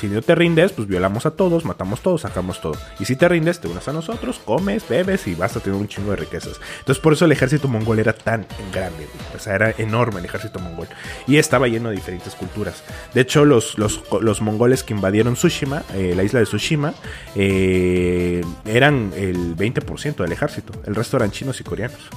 Si 0.02 0.08
no 0.08 0.20
te 0.20 0.34
rindes, 0.34 0.72
pues 0.72 0.88
violamos 0.88 1.26
a 1.26 1.30
todos, 1.30 1.64
matamos 1.64 2.00
todos, 2.00 2.22
sacamos 2.22 2.60
todo. 2.60 2.76
Y 2.98 3.04
si 3.04 3.14
te 3.14 3.28
rindes, 3.28 3.60
te 3.60 3.68
unes 3.68 3.86
a 3.86 3.92
nosotros, 3.92 4.40
comes, 4.44 4.88
bebes 4.88 5.28
y 5.28 5.36
vas 5.36 5.56
a 5.56 5.60
tener 5.60 5.78
un 5.78 5.86
chingo 5.86 6.10
de 6.10 6.16
riquezas. 6.16 6.60
Entonces 6.80 7.00
por 7.00 7.12
eso 7.12 7.24
el 7.24 7.30
ejército 7.30 7.68
mongol 7.68 8.00
era 8.00 8.12
tan 8.12 8.44
grande, 8.74 9.06
o 9.32 9.38
sea, 9.38 9.54
era 9.54 9.70
enorme 9.78 10.18
el 10.18 10.24
ejército 10.24 10.58
mongol. 10.58 10.88
Y 11.28 11.36
estaba 11.36 11.68
lleno 11.68 11.90
de 11.90 11.94
diferentes 11.94 12.34
culturas. 12.34 12.82
De 13.14 13.20
hecho, 13.20 13.44
los, 13.44 13.78
los, 13.78 14.02
los 14.20 14.42
mongoles 14.42 14.82
que 14.82 14.92
invadieron 14.92 15.34
Tsushima, 15.34 15.84
eh, 15.94 16.14
la 16.16 16.24
isla 16.24 16.40
de 16.40 16.46
Tsushima, 16.46 16.94
eh, 17.36 18.44
eran 18.64 19.12
el 19.14 19.56
20% 19.56 20.16
del 20.16 20.32
ejército. 20.32 20.72
El 20.84 20.96
resto 20.96 21.16
eran 21.16 21.30
chinos 21.30 21.60
y 21.60 21.62
coreanos. 21.62 22.08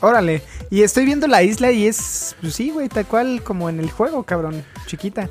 Órale. 0.00 0.40
Y 0.70 0.80
estoy 0.80 1.04
viendo 1.04 1.26
la 1.26 1.42
isla 1.42 1.72
y 1.72 1.86
es, 1.86 2.36
pues 2.40 2.54
sí, 2.54 2.70
güey, 2.70 2.88
tal 2.88 3.04
cual 3.04 3.42
como 3.44 3.68
en 3.68 3.80
el 3.80 3.90
juego, 3.90 4.22
cabrón. 4.22 4.64
Chiquita. 4.86 5.28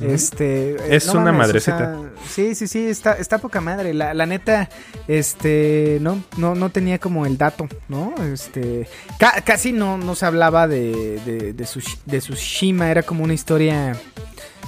Este. 0.00 0.72
eh, 0.72 0.76
Es 0.96 1.08
una 1.08 1.32
madrecita. 1.32 1.96
o 1.98 2.02
sea, 2.02 2.10
sí, 2.28 2.54
sí, 2.54 2.66
sí, 2.66 2.86
está, 2.86 3.12
está 3.14 3.38
poca 3.38 3.60
madre. 3.60 3.92
La, 3.94 4.14
la 4.14 4.26
neta, 4.26 4.68
este, 5.08 5.98
no, 6.00 6.22
no, 6.36 6.54
no 6.54 6.70
tenía 6.70 6.98
como 6.98 7.26
el 7.26 7.36
dato, 7.36 7.68
¿no? 7.88 8.14
Este. 8.32 8.88
ca- 9.18 9.42
casi 9.44 9.72
no, 9.72 9.98
no 9.98 10.14
se 10.14 10.26
hablaba 10.26 10.66
de, 10.68 11.20
de, 11.24 11.52
de, 11.52 11.64
Tsush- 11.64 11.98
de 12.06 12.18
Tsushima. 12.18 12.90
Era 12.90 13.02
como 13.02 13.24
una 13.24 13.34
historia. 13.34 13.96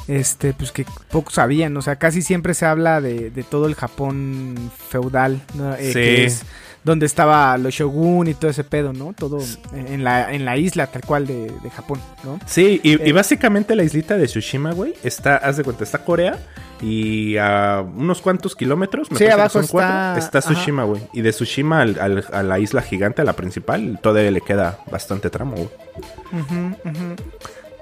Este, 0.08 0.52
pues 0.52 0.72
que 0.72 0.84
pocos 1.12 1.34
sabían, 1.34 1.76
o 1.76 1.82
sea, 1.82 1.94
casi 1.96 2.22
siempre 2.22 2.54
se 2.54 2.66
habla 2.66 3.00
de, 3.00 3.30
de 3.30 3.42
todo 3.44 3.66
el 3.66 3.76
Japón 3.76 4.56
feudal, 4.88 5.40
¿no? 5.54 5.74
Eh, 5.76 5.86
Sí. 5.86 5.92
que 5.92 6.24
es 6.24 6.42
donde 6.84 7.06
estaba 7.06 7.56
los 7.58 7.72
shogun 7.74 8.26
y 8.28 8.34
todo 8.34 8.50
ese 8.50 8.64
pedo, 8.64 8.92
¿no? 8.92 9.14
Todo 9.16 9.38
en 9.72 10.02
la, 10.02 10.32
en 10.32 10.44
la 10.44 10.56
isla 10.56 10.88
tal 10.88 11.02
cual 11.02 11.26
de, 11.26 11.50
de 11.62 11.70
Japón, 11.70 12.00
¿no? 12.24 12.40
Sí, 12.46 12.80
y, 12.82 13.00
y 13.02 13.10
Eh. 13.10 13.12
básicamente 13.12 13.76
la 13.76 13.84
islita 13.84 14.16
de 14.16 14.26
Tsushima, 14.26 14.72
güey, 14.72 14.94
está, 15.04 15.36
haz 15.36 15.56
de 15.58 15.64
cuenta, 15.64 15.84
está 15.84 16.04
Corea 16.04 16.38
y 16.80 17.36
a 17.36 17.84
unos 17.96 18.20
cuantos 18.20 18.56
kilómetros, 18.56 19.10
me 19.12 19.16
Sí, 19.18 19.24
parece 19.24 19.26
que 19.36 19.40
abajo 19.40 19.52
son 19.52 19.62
está- 19.62 19.72
cuatro, 19.72 20.18
está. 20.24 20.40
Tsushima, 20.40 20.82
güey. 20.84 21.02
Y 21.12 21.20
de 21.22 21.30
Tsushima 21.30 21.82
al- 21.82 21.98
al- 22.00 22.24
a 22.32 22.42
la 22.42 22.58
isla 22.58 22.82
gigante, 22.82 23.22
a 23.22 23.24
la 23.24 23.34
principal, 23.34 24.00
todavía 24.02 24.32
le 24.32 24.40
queda 24.40 24.78
bastante 24.90 25.30
tramo, 25.30 25.54
güey. 25.54 25.68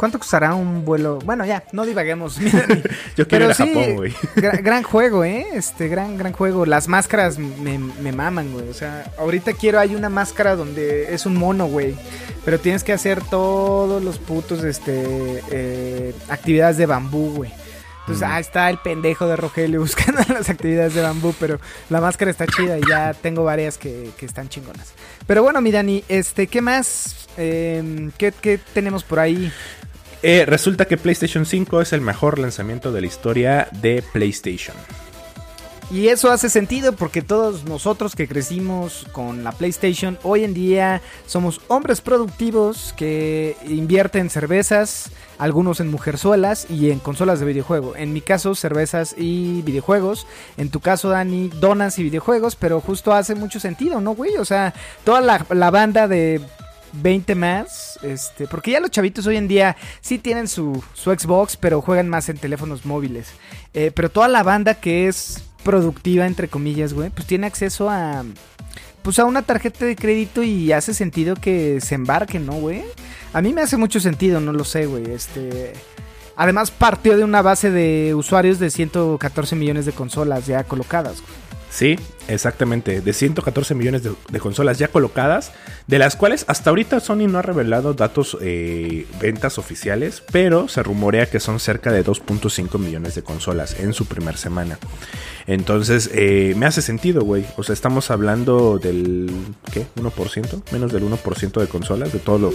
¿Cuánto 0.00 0.18
costará 0.18 0.54
un 0.54 0.86
vuelo? 0.86 1.18
Bueno, 1.26 1.44
ya, 1.44 1.62
no 1.72 1.84
divaguemos. 1.84 2.36
Yo 3.16 3.28
quiero 3.28 3.28
Pero 3.28 3.44
ir 3.44 3.50
a 3.50 3.54
sí, 3.54 3.68
Japón, 3.68 3.96
güey. 3.96 4.14
Gran, 4.34 4.62
gran 4.62 4.82
juego, 4.82 5.24
¿eh? 5.24 5.46
Este, 5.52 5.88
gran, 5.88 6.16
gran 6.16 6.32
juego. 6.32 6.64
Las 6.64 6.88
máscaras 6.88 7.38
me, 7.38 7.76
me 7.78 8.10
maman, 8.10 8.50
güey. 8.50 8.66
O 8.70 8.72
sea, 8.72 9.12
ahorita 9.18 9.52
quiero, 9.52 9.78
hay 9.78 9.94
una 9.94 10.08
máscara 10.08 10.56
donde 10.56 11.12
es 11.12 11.26
un 11.26 11.36
mono, 11.36 11.66
güey. 11.66 11.96
Pero 12.46 12.58
tienes 12.58 12.82
que 12.82 12.94
hacer 12.94 13.22
todos 13.22 14.02
los 14.02 14.16
putos, 14.16 14.64
este, 14.64 15.42
eh, 15.50 16.14
actividades 16.30 16.78
de 16.78 16.86
bambú, 16.86 17.34
güey. 17.34 17.52
Entonces, 18.00 18.26
Mm. 18.26 18.30
ah, 18.32 18.40
está 18.40 18.70
el 18.70 18.78
pendejo 18.78 19.26
de 19.26 19.36
Rogelio 19.36 19.80
buscando 19.80 20.22
las 20.32 20.48
actividades 20.48 20.94
de 20.94 21.02
bambú, 21.02 21.34
pero 21.38 21.60
la 21.90 22.00
máscara 22.00 22.30
está 22.30 22.46
chida 22.46 22.78
y 22.78 22.82
ya 22.88 23.12
tengo 23.12 23.44
varias 23.44 23.76
que, 23.76 24.12
que 24.16 24.24
están 24.24 24.48
chingonas. 24.48 24.94
Pero 25.26 25.42
bueno, 25.42 25.60
mi 25.60 25.70
Dani, 25.70 26.02
este, 26.08 26.46
¿qué 26.46 26.62
más? 26.62 27.28
Em, 27.36 28.10
¿qué, 28.16 28.32
qué 28.32 28.58
tenemos 28.72 29.04
por 29.04 29.18
ahí? 29.18 29.52
Eh, 30.22 30.44
resulta 30.46 30.84
que 30.84 30.98
PlayStation 30.98 31.46
5 31.46 31.80
es 31.80 31.92
el 31.94 32.02
mejor 32.02 32.38
lanzamiento 32.38 32.92
de 32.92 33.00
la 33.00 33.06
historia 33.06 33.68
de 33.80 34.04
PlayStation. 34.12 34.76
Y 35.90 36.06
eso 36.06 36.30
hace 36.30 36.50
sentido 36.50 36.92
porque 36.92 37.20
todos 37.20 37.64
nosotros 37.64 38.14
que 38.14 38.28
crecimos 38.28 39.06
con 39.10 39.42
la 39.42 39.50
PlayStation, 39.50 40.18
hoy 40.22 40.44
en 40.44 40.54
día 40.54 41.00
somos 41.26 41.60
hombres 41.66 42.00
productivos 42.00 42.94
que 42.96 43.56
invierten 43.66 44.30
cervezas, 44.30 45.10
algunos 45.38 45.80
en 45.80 45.90
mujerzuelas 45.90 46.70
y 46.70 46.92
en 46.92 47.00
consolas 47.00 47.40
de 47.40 47.46
videojuego. 47.46 47.96
En 47.96 48.12
mi 48.12 48.20
caso, 48.20 48.54
cervezas 48.54 49.16
y 49.18 49.62
videojuegos. 49.62 50.28
En 50.58 50.70
tu 50.70 50.78
caso, 50.78 51.08
Dani, 51.08 51.48
donas 51.48 51.98
y 51.98 52.04
videojuegos, 52.04 52.54
pero 52.54 52.80
justo 52.80 53.12
hace 53.12 53.34
mucho 53.34 53.58
sentido, 53.58 54.00
¿no, 54.00 54.14
güey? 54.14 54.36
O 54.36 54.44
sea, 54.44 54.72
toda 55.02 55.20
la 55.22 55.70
banda 55.70 56.06
de 56.06 56.40
20 56.92 57.34
más, 57.34 57.98
este, 58.02 58.46
porque 58.46 58.72
ya 58.72 58.80
los 58.80 58.90
chavitos 58.90 59.26
hoy 59.26 59.36
en 59.36 59.48
día 59.48 59.76
sí 60.00 60.18
tienen 60.18 60.48
su, 60.48 60.82
su 60.94 61.10
Xbox, 61.10 61.56
pero 61.56 61.80
juegan 61.80 62.08
más 62.08 62.28
en 62.28 62.38
teléfonos 62.38 62.84
móviles. 62.84 63.28
Eh, 63.74 63.92
pero 63.94 64.10
toda 64.10 64.28
la 64.28 64.42
banda 64.42 64.74
que 64.74 65.08
es 65.08 65.44
productiva, 65.62 66.26
entre 66.26 66.48
comillas, 66.48 66.92
güey, 66.92 67.10
pues 67.10 67.26
tiene 67.26 67.46
acceso 67.46 67.90
a, 67.90 68.24
pues 69.02 69.18
a 69.18 69.24
una 69.24 69.42
tarjeta 69.42 69.84
de 69.84 69.96
crédito 69.96 70.42
y 70.42 70.72
hace 70.72 70.94
sentido 70.94 71.36
que 71.36 71.80
se 71.80 71.94
embarquen, 71.94 72.46
¿no, 72.46 72.54
güey? 72.54 72.82
A 73.32 73.40
mí 73.42 73.52
me 73.52 73.62
hace 73.62 73.76
mucho 73.76 74.00
sentido, 74.00 74.40
no 74.40 74.52
lo 74.52 74.64
sé, 74.64 74.86
güey, 74.86 75.10
este... 75.10 75.72
Además 76.36 76.70
partió 76.70 77.18
de 77.18 77.24
una 77.24 77.42
base 77.42 77.70
de 77.70 78.14
usuarios 78.14 78.58
de 78.58 78.70
114 78.70 79.56
millones 79.56 79.84
de 79.84 79.92
consolas 79.92 80.46
ya 80.46 80.64
colocadas. 80.64 81.20
güey. 81.20 81.49
Sí, 81.70 81.96
exactamente. 82.26 83.00
De 83.00 83.12
114 83.12 83.74
millones 83.76 84.02
de, 84.02 84.40
consolas 84.40 84.78
ya 84.78 84.88
colocadas, 84.88 85.52
de 85.86 85.98
las 86.00 86.16
cuales 86.16 86.44
hasta 86.48 86.70
ahorita 86.70 86.98
Sony 86.98 87.28
no 87.28 87.38
ha 87.38 87.42
revelado 87.42 87.94
datos 87.94 88.36
eh, 88.40 89.06
ventas 89.20 89.56
oficiales, 89.56 90.22
pero 90.32 90.66
se 90.66 90.82
rumorea 90.82 91.26
que 91.26 91.38
son 91.38 91.60
cerca 91.60 91.92
de 91.92 92.04
2.5 92.04 92.76
millones 92.78 93.14
de 93.14 93.22
consolas 93.22 93.78
en 93.78 93.92
su 93.92 94.06
primer 94.06 94.36
semana. 94.36 94.78
Entonces, 95.46 96.10
eh, 96.12 96.54
me 96.56 96.66
hace 96.66 96.82
sentido, 96.82 97.22
güey. 97.22 97.46
O 97.56 97.62
sea, 97.62 97.72
estamos 97.72 98.10
hablando 98.10 98.78
del, 98.78 99.30
¿qué? 99.72 99.86
¿1%? 99.96 100.72
Menos 100.72 100.92
del 100.92 101.04
1% 101.04 101.60
de 101.60 101.66
consolas, 101.68 102.12
de 102.12 102.18
todo 102.18 102.38
lo... 102.38 102.54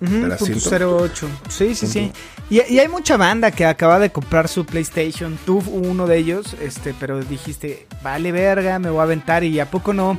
100. 0.00 0.82
08. 0.82 1.28
Sí, 1.48 1.74
sí, 1.74 1.86
sí. 1.86 2.12
Y, 2.50 2.62
y 2.72 2.78
hay 2.78 2.88
mucha 2.88 3.16
banda 3.16 3.50
que 3.50 3.64
acaba 3.64 3.98
de 3.98 4.10
comprar 4.10 4.48
su 4.48 4.64
PlayStation. 4.64 5.38
Tú 5.44 5.62
uno 5.66 6.06
de 6.06 6.18
ellos, 6.18 6.54
este, 6.60 6.94
pero 6.98 7.20
dijiste, 7.22 7.86
vale 8.02 8.32
verga, 8.32 8.78
me 8.78 8.90
voy 8.90 9.00
a 9.00 9.04
aventar 9.04 9.44
y 9.44 9.58
a 9.60 9.70
poco 9.70 9.92
no. 9.92 10.18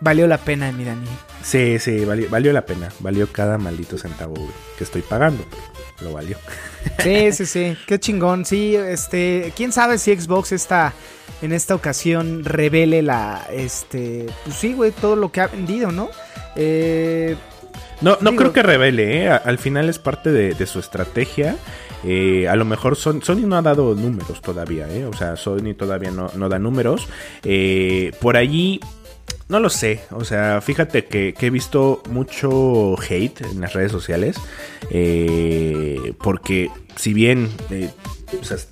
Valió 0.00 0.26
la 0.26 0.38
pena, 0.38 0.72
mi 0.72 0.84
Dani. 0.84 1.06
Sí, 1.44 1.78
sí, 1.78 2.04
valió, 2.04 2.28
valió 2.28 2.52
la 2.52 2.66
pena. 2.66 2.88
Valió 3.00 3.30
cada 3.30 3.56
maldito 3.56 3.96
centavo, 3.98 4.34
güey, 4.34 4.50
que 4.76 4.84
estoy 4.84 5.02
pagando. 5.02 5.44
pero 5.96 6.10
Lo 6.10 6.16
valió. 6.16 6.36
Sí, 7.02 7.30
sí, 7.32 7.46
sí. 7.46 7.76
Qué 7.86 8.00
chingón. 8.00 8.44
Sí, 8.44 8.74
este, 8.74 9.52
quién 9.54 9.70
sabe 9.70 9.98
si 9.98 10.16
Xbox 10.16 10.50
está 10.52 10.92
en 11.40 11.52
esta 11.52 11.74
ocasión 11.74 12.44
revele 12.44 13.02
la, 13.02 13.46
este, 13.52 14.26
pues 14.44 14.56
sí, 14.56 14.72
güey, 14.74 14.92
todo 14.92 15.16
lo 15.16 15.32
que 15.32 15.40
ha 15.40 15.48
vendido, 15.48 15.90
¿no? 15.90 16.08
Eh, 16.54 17.36
No, 18.00 18.18
no 18.20 18.30
Digo- 18.30 18.40
creo 18.40 18.52
que 18.52 18.62
revele, 18.62 19.24
¿eh? 19.24 19.28
Al 19.30 19.58
final 19.58 19.88
es 19.88 19.98
parte 19.98 20.30
de, 20.32 20.54
de 20.54 20.66
su 20.66 20.78
estrategia. 20.80 21.56
Eh, 22.04 22.48
a 22.48 22.56
lo 22.56 22.64
mejor 22.64 22.96
Son- 22.96 23.22
Sony 23.22 23.46
no 23.46 23.56
ha 23.56 23.62
dado 23.62 23.94
números 23.94 24.40
todavía, 24.42 24.88
¿eh? 24.88 25.04
O 25.06 25.12
sea, 25.12 25.36
Sony 25.36 25.74
todavía 25.76 26.10
no, 26.10 26.30
no 26.34 26.48
da 26.48 26.58
números. 26.58 27.06
Eh, 27.44 28.10
por 28.20 28.36
allí, 28.36 28.80
no 29.48 29.60
lo 29.60 29.70
sé. 29.70 30.00
O 30.10 30.24
sea, 30.24 30.60
fíjate 30.60 31.04
que, 31.04 31.32
que 31.38 31.46
he 31.46 31.50
visto 31.50 32.02
mucho 32.10 32.94
hate 33.08 33.42
en 33.42 33.60
las 33.60 33.72
redes 33.72 33.92
sociales. 33.92 34.36
eh, 34.90 36.12
porque 36.22 36.70
si 36.96 37.12
bien 37.14 37.48
eh, 37.70 37.90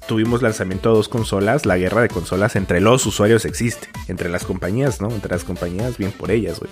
tuvimos 0.06 0.42
lanzamiento 0.42 0.90
de 0.90 0.96
dos 0.96 1.08
consolas, 1.08 1.66
la 1.66 1.78
guerra 1.78 2.02
de 2.02 2.08
consolas 2.08 2.56
entre 2.56 2.80
los 2.80 3.04
usuarios 3.06 3.44
existe. 3.44 3.88
Entre 4.08 4.28
las 4.28 4.44
compañías, 4.44 5.00
¿no? 5.00 5.10
Entre 5.10 5.30
las 5.30 5.44
compañías, 5.44 5.98
bien 5.98 6.12
por 6.12 6.30
ellas, 6.30 6.58
güey. 6.58 6.70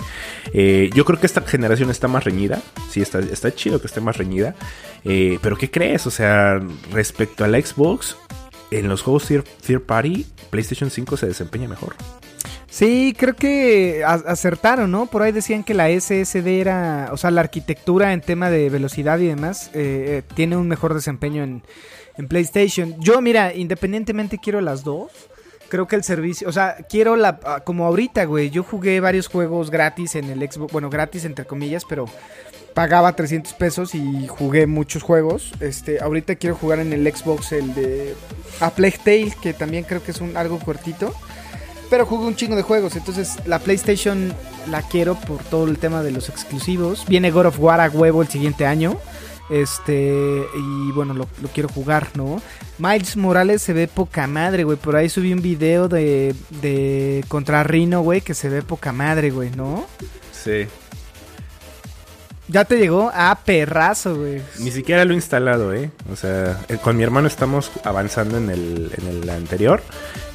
Eh, 0.52 0.90
yo 0.94 1.04
creo 1.04 1.20
que 1.20 1.26
esta 1.26 1.42
generación 1.42 1.90
está 1.90 2.08
más 2.08 2.24
reñida. 2.24 2.60
Sí, 2.90 3.00
está, 3.00 3.20
está 3.20 3.54
chido 3.54 3.80
que 3.80 3.86
esté 3.86 4.00
más 4.00 4.16
reñida. 4.16 4.54
Eh, 5.04 5.38
pero 5.42 5.56
¿qué 5.56 5.70
crees? 5.70 6.06
O 6.06 6.10
sea, 6.10 6.60
respecto 6.92 7.44
a 7.44 7.48
la 7.48 7.60
Xbox, 7.60 8.16
en 8.70 8.88
los 8.88 9.02
juegos 9.02 9.26
third, 9.26 9.82
party, 9.82 10.26
PlayStation 10.50 10.90
5 10.90 11.16
se 11.16 11.26
desempeña 11.26 11.68
mejor. 11.68 11.94
Sí, 12.70 13.14
creo 13.18 13.34
que 13.34 14.04
acertaron, 14.04 14.90
¿no? 14.90 15.06
Por 15.06 15.22
ahí 15.22 15.32
decían 15.32 15.64
que 15.64 15.72
la 15.72 15.88
SSD 15.88 16.46
era, 16.60 17.08
o 17.12 17.16
sea, 17.16 17.30
la 17.30 17.40
arquitectura 17.40 18.12
en 18.12 18.20
tema 18.20 18.50
de 18.50 18.68
velocidad 18.68 19.18
y 19.18 19.26
demás, 19.26 19.70
eh, 19.72 20.22
tiene 20.34 20.56
un 20.56 20.68
mejor 20.68 20.92
desempeño 20.92 21.42
en, 21.42 21.62
en 22.18 22.28
PlayStation. 22.28 22.96
Yo, 23.00 23.20
mira, 23.22 23.54
independientemente 23.54 24.38
quiero 24.38 24.60
las 24.60 24.84
dos. 24.84 25.10
Creo 25.68 25.86
que 25.86 25.96
el 25.96 26.04
servicio, 26.04 26.48
o 26.48 26.52
sea, 26.52 26.76
quiero 26.88 27.14
la, 27.16 27.40
ah, 27.44 27.60
como 27.60 27.84
ahorita, 27.86 28.24
güey, 28.24 28.48
yo 28.48 28.62
jugué 28.62 29.00
varios 29.00 29.28
juegos 29.28 29.70
gratis 29.70 30.14
en 30.14 30.30
el 30.30 30.40
Xbox, 30.40 30.72
bueno, 30.72 30.88
gratis 30.88 31.26
entre 31.26 31.44
comillas, 31.44 31.84
pero 31.86 32.06
pagaba 32.72 33.14
300 33.14 33.52
pesos 33.52 33.94
y 33.94 34.26
jugué 34.28 34.66
muchos 34.66 35.02
juegos. 35.02 35.52
Este, 35.60 36.00
ahorita 36.00 36.36
quiero 36.36 36.56
jugar 36.56 36.78
en 36.78 36.94
el 36.94 37.06
Xbox 37.14 37.52
el 37.52 37.74
de 37.74 38.14
A 38.60 38.70
Plague 38.70 38.98
Tale, 39.04 39.34
que 39.42 39.52
también 39.52 39.84
creo 39.84 40.02
que 40.02 40.12
es 40.12 40.20
un 40.22 40.38
algo 40.38 40.58
cortito. 40.58 41.14
Pero 41.90 42.06
jugué 42.06 42.26
un 42.26 42.36
chingo 42.36 42.56
de 42.56 42.62
juegos, 42.62 42.96
entonces 42.96 43.36
la 43.46 43.58
PlayStation 43.58 44.32
la 44.70 44.82
quiero 44.82 45.16
por 45.16 45.42
todo 45.42 45.66
el 45.66 45.78
tema 45.78 46.02
de 46.02 46.12
los 46.12 46.28
exclusivos. 46.28 47.04
Viene 47.08 47.30
God 47.30 47.46
of 47.46 47.60
War 47.60 47.80
a 47.80 47.88
huevo 47.88 48.22
el 48.22 48.28
siguiente 48.28 48.64
año. 48.64 48.98
Este, 49.50 50.44
y 50.54 50.92
bueno, 50.92 51.14
lo, 51.14 51.26
quiero 51.54 51.68
jugar, 51.68 52.08
¿no? 52.14 52.42
Miles 52.78 53.16
Morales 53.16 53.62
se 53.62 53.72
ve 53.72 53.88
poca 53.88 54.26
madre, 54.26 54.64
güey. 54.64 54.76
Por 54.76 54.96
ahí 54.96 55.08
subí 55.08 55.32
un 55.32 55.42
video 55.42 55.88
de, 55.88 56.34
de 56.62 57.24
contra 57.28 57.62
Rino, 57.62 58.02
güey, 58.02 58.20
que 58.20 58.34
se 58.34 58.48
ve 58.48 58.62
poca 58.62 58.92
madre, 58.92 59.30
güey, 59.30 59.50
¿no? 59.50 59.86
Sí. 60.32 60.66
Ya 62.48 62.64
te 62.64 62.78
llegó 62.78 63.10
a 63.14 63.38
perrazo, 63.44 64.16
güey. 64.16 64.40
Ni 64.58 64.70
siquiera 64.70 65.04
lo 65.04 65.12
he 65.12 65.16
instalado, 65.16 65.74
¿eh? 65.74 65.90
O 66.10 66.16
sea, 66.16 66.58
eh, 66.68 66.78
con 66.82 66.96
mi 66.96 67.02
hermano 67.02 67.28
estamos 67.28 67.70
avanzando 67.84 68.38
en 68.38 68.48
el, 68.48 68.90
en 68.96 69.06
el 69.06 69.30
anterior. 69.30 69.82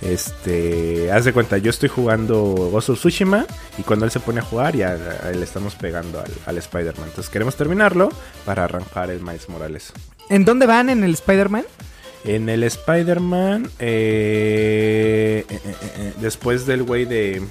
Este, 0.01 1.11
haz 1.11 1.25
de 1.25 1.33
cuenta, 1.33 1.57
yo 1.57 1.69
estoy 1.69 1.89
jugando 1.89 2.43
Ghost 2.71 2.89
of 2.89 2.99
Tsushima 2.99 3.45
y 3.77 3.83
cuando 3.83 4.05
él 4.05 4.11
se 4.11 4.19
pone 4.19 4.41
a 4.41 4.43
jugar 4.43 4.75
ya 4.75 4.97
le 5.33 5.43
estamos 5.43 5.75
pegando 5.75 6.19
al, 6.19 6.31
al 6.45 6.57
Spider-Man. 6.57 7.07
Entonces 7.07 7.31
queremos 7.31 7.55
terminarlo 7.55 8.09
para 8.45 8.65
arrancar 8.65 9.09
el 9.09 9.21
Miles 9.21 9.49
Morales. 9.49 9.91
¿En 10.29 10.45
dónde 10.45 10.65
van 10.65 10.89
en 10.89 11.03
el 11.03 11.13
Spider-Man? 11.13 11.65
En 12.25 12.47
el 12.47 12.63
Spider-Man, 12.63 13.69
eh, 13.79 15.45
eh, 15.49 15.59
eh, 15.63 16.13
después 16.21 16.65
del 16.65 16.83
güey 16.83 17.05
de... 17.05 17.41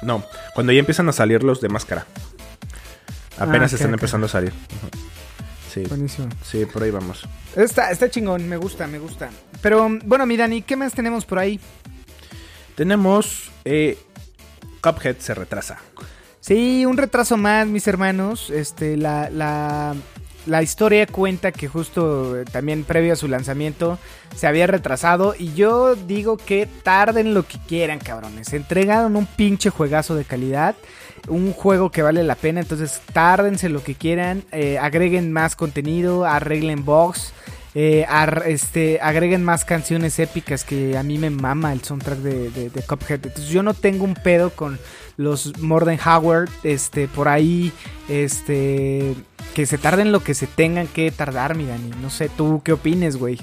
No, 0.00 0.24
cuando 0.54 0.72
ya 0.72 0.78
empiezan 0.78 1.08
a 1.08 1.12
salir 1.12 1.42
los 1.42 1.60
de 1.60 1.68
máscara. 1.68 2.06
Apenas 3.38 3.72
Ah, 3.72 3.76
están 3.76 3.92
empezando 3.92 4.26
a 4.26 4.30
salir. 4.30 4.52
Sí, 5.72 5.82
Buenísimo. 5.88 6.28
sí, 6.42 6.64
por 6.64 6.82
ahí 6.82 6.90
vamos. 6.90 7.28
Está, 7.54 7.90
está 7.90 8.08
chingón, 8.08 8.48
me 8.48 8.56
gusta, 8.56 8.86
me 8.86 8.98
gusta. 8.98 9.28
Pero 9.60 9.88
bueno, 10.04 10.24
mi 10.26 10.36
Dani, 10.36 10.62
¿qué 10.62 10.74
más 10.76 10.92
tenemos 10.94 11.24
por 11.26 11.38
ahí? 11.38 11.60
Tenemos. 12.74 13.50
Eh, 13.64 13.98
Cuphead 14.82 15.16
se 15.18 15.34
retrasa. 15.34 15.78
Sí, 16.40 16.86
un 16.86 16.96
retraso 16.96 17.36
más, 17.36 17.66
mis 17.66 17.86
hermanos. 17.88 18.50
Este, 18.50 18.96
la, 18.96 19.28
la, 19.30 19.94
la 20.46 20.62
historia 20.62 21.06
cuenta 21.06 21.52
que 21.52 21.68
justo 21.68 22.38
eh, 22.38 22.44
también 22.44 22.84
previo 22.84 23.12
a 23.12 23.16
su 23.16 23.28
lanzamiento 23.28 23.98
se 24.34 24.46
había 24.46 24.66
retrasado. 24.66 25.34
Y 25.38 25.52
yo 25.54 25.94
digo 25.96 26.36
que 26.36 26.66
tarden 26.82 27.34
lo 27.34 27.42
que 27.44 27.58
quieran, 27.66 27.98
cabrones. 27.98 28.52
Entregaron 28.52 29.16
un 29.16 29.26
pinche 29.26 29.70
juegazo 29.70 30.14
de 30.14 30.24
calidad. 30.24 30.74
Un 31.28 31.52
juego 31.52 31.90
que 31.90 32.02
vale 32.02 32.22
la 32.22 32.36
pena. 32.36 32.60
Entonces, 32.60 33.00
tárdense 33.12 33.68
lo 33.68 33.82
que 33.82 33.94
quieran. 33.96 34.44
eh, 34.52 34.78
agreguen 34.78 35.32
más 35.32 35.56
contenido. 35.56 36.24
Arreglen 36.24 36.84
box. 36.84 37.32
eh, 37.78 38.06
este, 38.46 39.00
agreguen 39.02 39.44
más 39.44 39.66
canciones 39.66 40.18
épicas 40.18 40.64
que 40.64 40.96
a 40.96 41.02
mí 41.02 41.18
me 41.18 41.28
mama 41.28 41.74
el 41.74 41.82
soundtrack 41.82 42.18
de, 42.20 42.50
de, 42.50 42.70
de 42.70 42.82
Cuphead. 42.82 43.26
Entonces 43.26 43.48
yo 43.48 43.62
no 43.62 43.74
tengo 43.74 44.04
un 44.04 44.14
pedo 44.14 44.48
con 44.48 44.78
los 45.18 45.58
Morden 45.58 45.98
Howard, 46.06 46.48
este, 46.62 47.06
por 47.06 47.28
ahí, 47.28 47.72
este, 48.08 49.14
que 49.56 49.64
se 49.64 49.78
tarden 49.78 50.12
lo 50.12 50.20
que 50.20 50.34
se 50.34 50.46
tengan 50.46 50.86
que 50.86 51.10
tardar, 51.10 51.54
mi 51.54 51.64
Dani. 51.64 51.90
No 52.02 52.10
sé, 52.10 52.28
¿tú 52.28 52.60
qué 52.62 52.74
opines, 52.74 53.16
güey? 53.16 53.38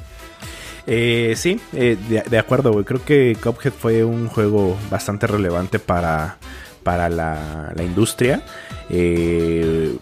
Eh, 0.86 1.34
sí, 1.36 1.60
eh, 1.74 1.98
de, 2.30 2.38
acuerdo, 2.38 2.72
güey. 2.72 2.86
Creo 2.86 3.04
que 3.04 3.36
Cuphead 3.42 3.74
fue 3.74 4.04
un 4.04 4.28
juego 4.28 4.78
bastante 4.92 5.26
relevante 5.26 5.80
para, 5.80 6.38
para 6.84 7.10
la, 7.10 7.74
la 7.76 7.82
industria. 7.82 8.44
Eh, 8.92 9.98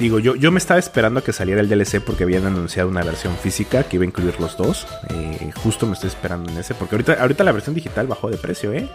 digo, 0.00 0.18
yo, 0.18 0.34
yo 0.34 0.50
me 0.50 0.58
estaba 0.58 0.80
esperando 0.80 1.20
a 1.20 1.22
que 1.22 1.32
saliera 1.32 1.60
el 1.60 1.68
DLC 1.68 2.00
porque 2.00 2.24
habían 2.24 2.46
anunciado 2.46 2.88
una 2.88 3.04
versión 3.04 3.36
física 3.36 3.84
que 3.84 3.94
iba 3.98 4.02
a 4.02 4.08
incluir 4.08 4.40
los 4.40 4.56
dos. 4.56 4.84
Eh, 5.10 5.52
justo 5.62 5.86
me 5.86 5.92
estoy 5.92 6.08
esperando 6.08 6.50
en 6.50 6.58
ese 6.58 6.74
porque 6.74 6.96
ahorita, 6.96 7.12
ahorita 7.20 7.44
la 7.44 7.52
versión 7.52 7.76
digital 7.76 8.08
bajó 8.08 8.30
de 8.30 8.36
precio, 8.36 8.72
¿eh? 8.72 8.90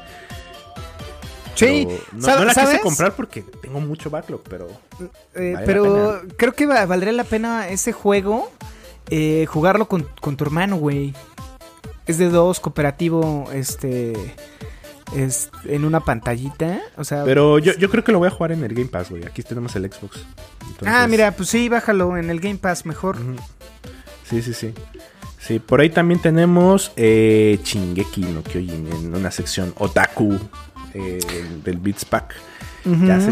Sí, 1.68 1.88
no, 2.14 2.28
¿sab- 2.28 2.40
no 2.40 2.46
la 2.46 2.54
¿sabes? 2.54 2.70
quise 2.72 2.82
comprar 2.82 3.16
porque 3.16 3.42
tengo 3.42 3.80
mucho 3.80 4.10
backlog, 4.10 4.42
pero 4.50 4.68
Eh, 5.36 5.52
Vale 5.54 5.66
pero 5.66 6.22
creo 6.38 6.54
que 6.54 6.66
va- 6.66 6.86
valdría 6.86 7.12
la 7.14 7.24
pena 7.24 7.68
ese 7.70 7.92
juego 7.92 8.52
eh, 9.10 9.46
jugarlo 9.48 9.88
con, 9.88 10.08
con 10.22 10.38
tu 10.38 10.44
hermano, 10.44 10.76
güey. 10.78 11.14
es 12.08 12.18
de 12.18 12.30
dos, 12.30 12.60
cooperativo, 12.60 13.48
este, 13.54 14.14
es 15.16 15.50
en 15.66 15.86
una 15.86 16.00
pantallita, 16.00 16.82
o 16.98 17.04
sea... 17.04 17.24
Pero 17.24 17.60
yo, 17.60 17.74
yo 17.78 17.90
creo 17.90 18.04
que 18.04 18.12
lo 18.12 18.18
voy 18.20 18.28
a 18.28 18.32
jugar 18.32 18.52
en 18.52 18.64
el 18.64 18.74
Game 18.74 18.88
Pass, 18.88 19.10
güey. 19.12 19.26
Aquí 19.26 19.44
tenemos 19.44 19.76
el 19.76 19.84
Xbox. 19.92 20.18
Entonces- 20.62 20.88
Ah, 20.88 21.08
mira, 21.08 21.32
pues 21.32 21.50
sí, 21.50 21.70
bájalo 21.70 22.18
en 22.18 22.30
el 22.32 22.40
Game 22.40 22.56
Pass 22.58 22.86
mejor. 22.86 23.18
Sí, 24.28 24.42
sí, 24.42 24.54
sí. 24.54 24.74
Sí, 25.40 25.58
por 25.60 25.82
ahí 25.82 25.90
también 25.90 26.22
tenemos 26.22 26.92
eh, 26.96 27.60
Shingeki 27.64 28.22
no 28.22 28.44
Kyojin 28.44 28.88
en 28.92 29.16
una 29.16 29.32
sección 29.32 29.74
Otaku 29.78 30.38
eh, 30.94 31.20
del 31.64 31.78
Beats 31.78 32.06
Pack. 32.06 32.36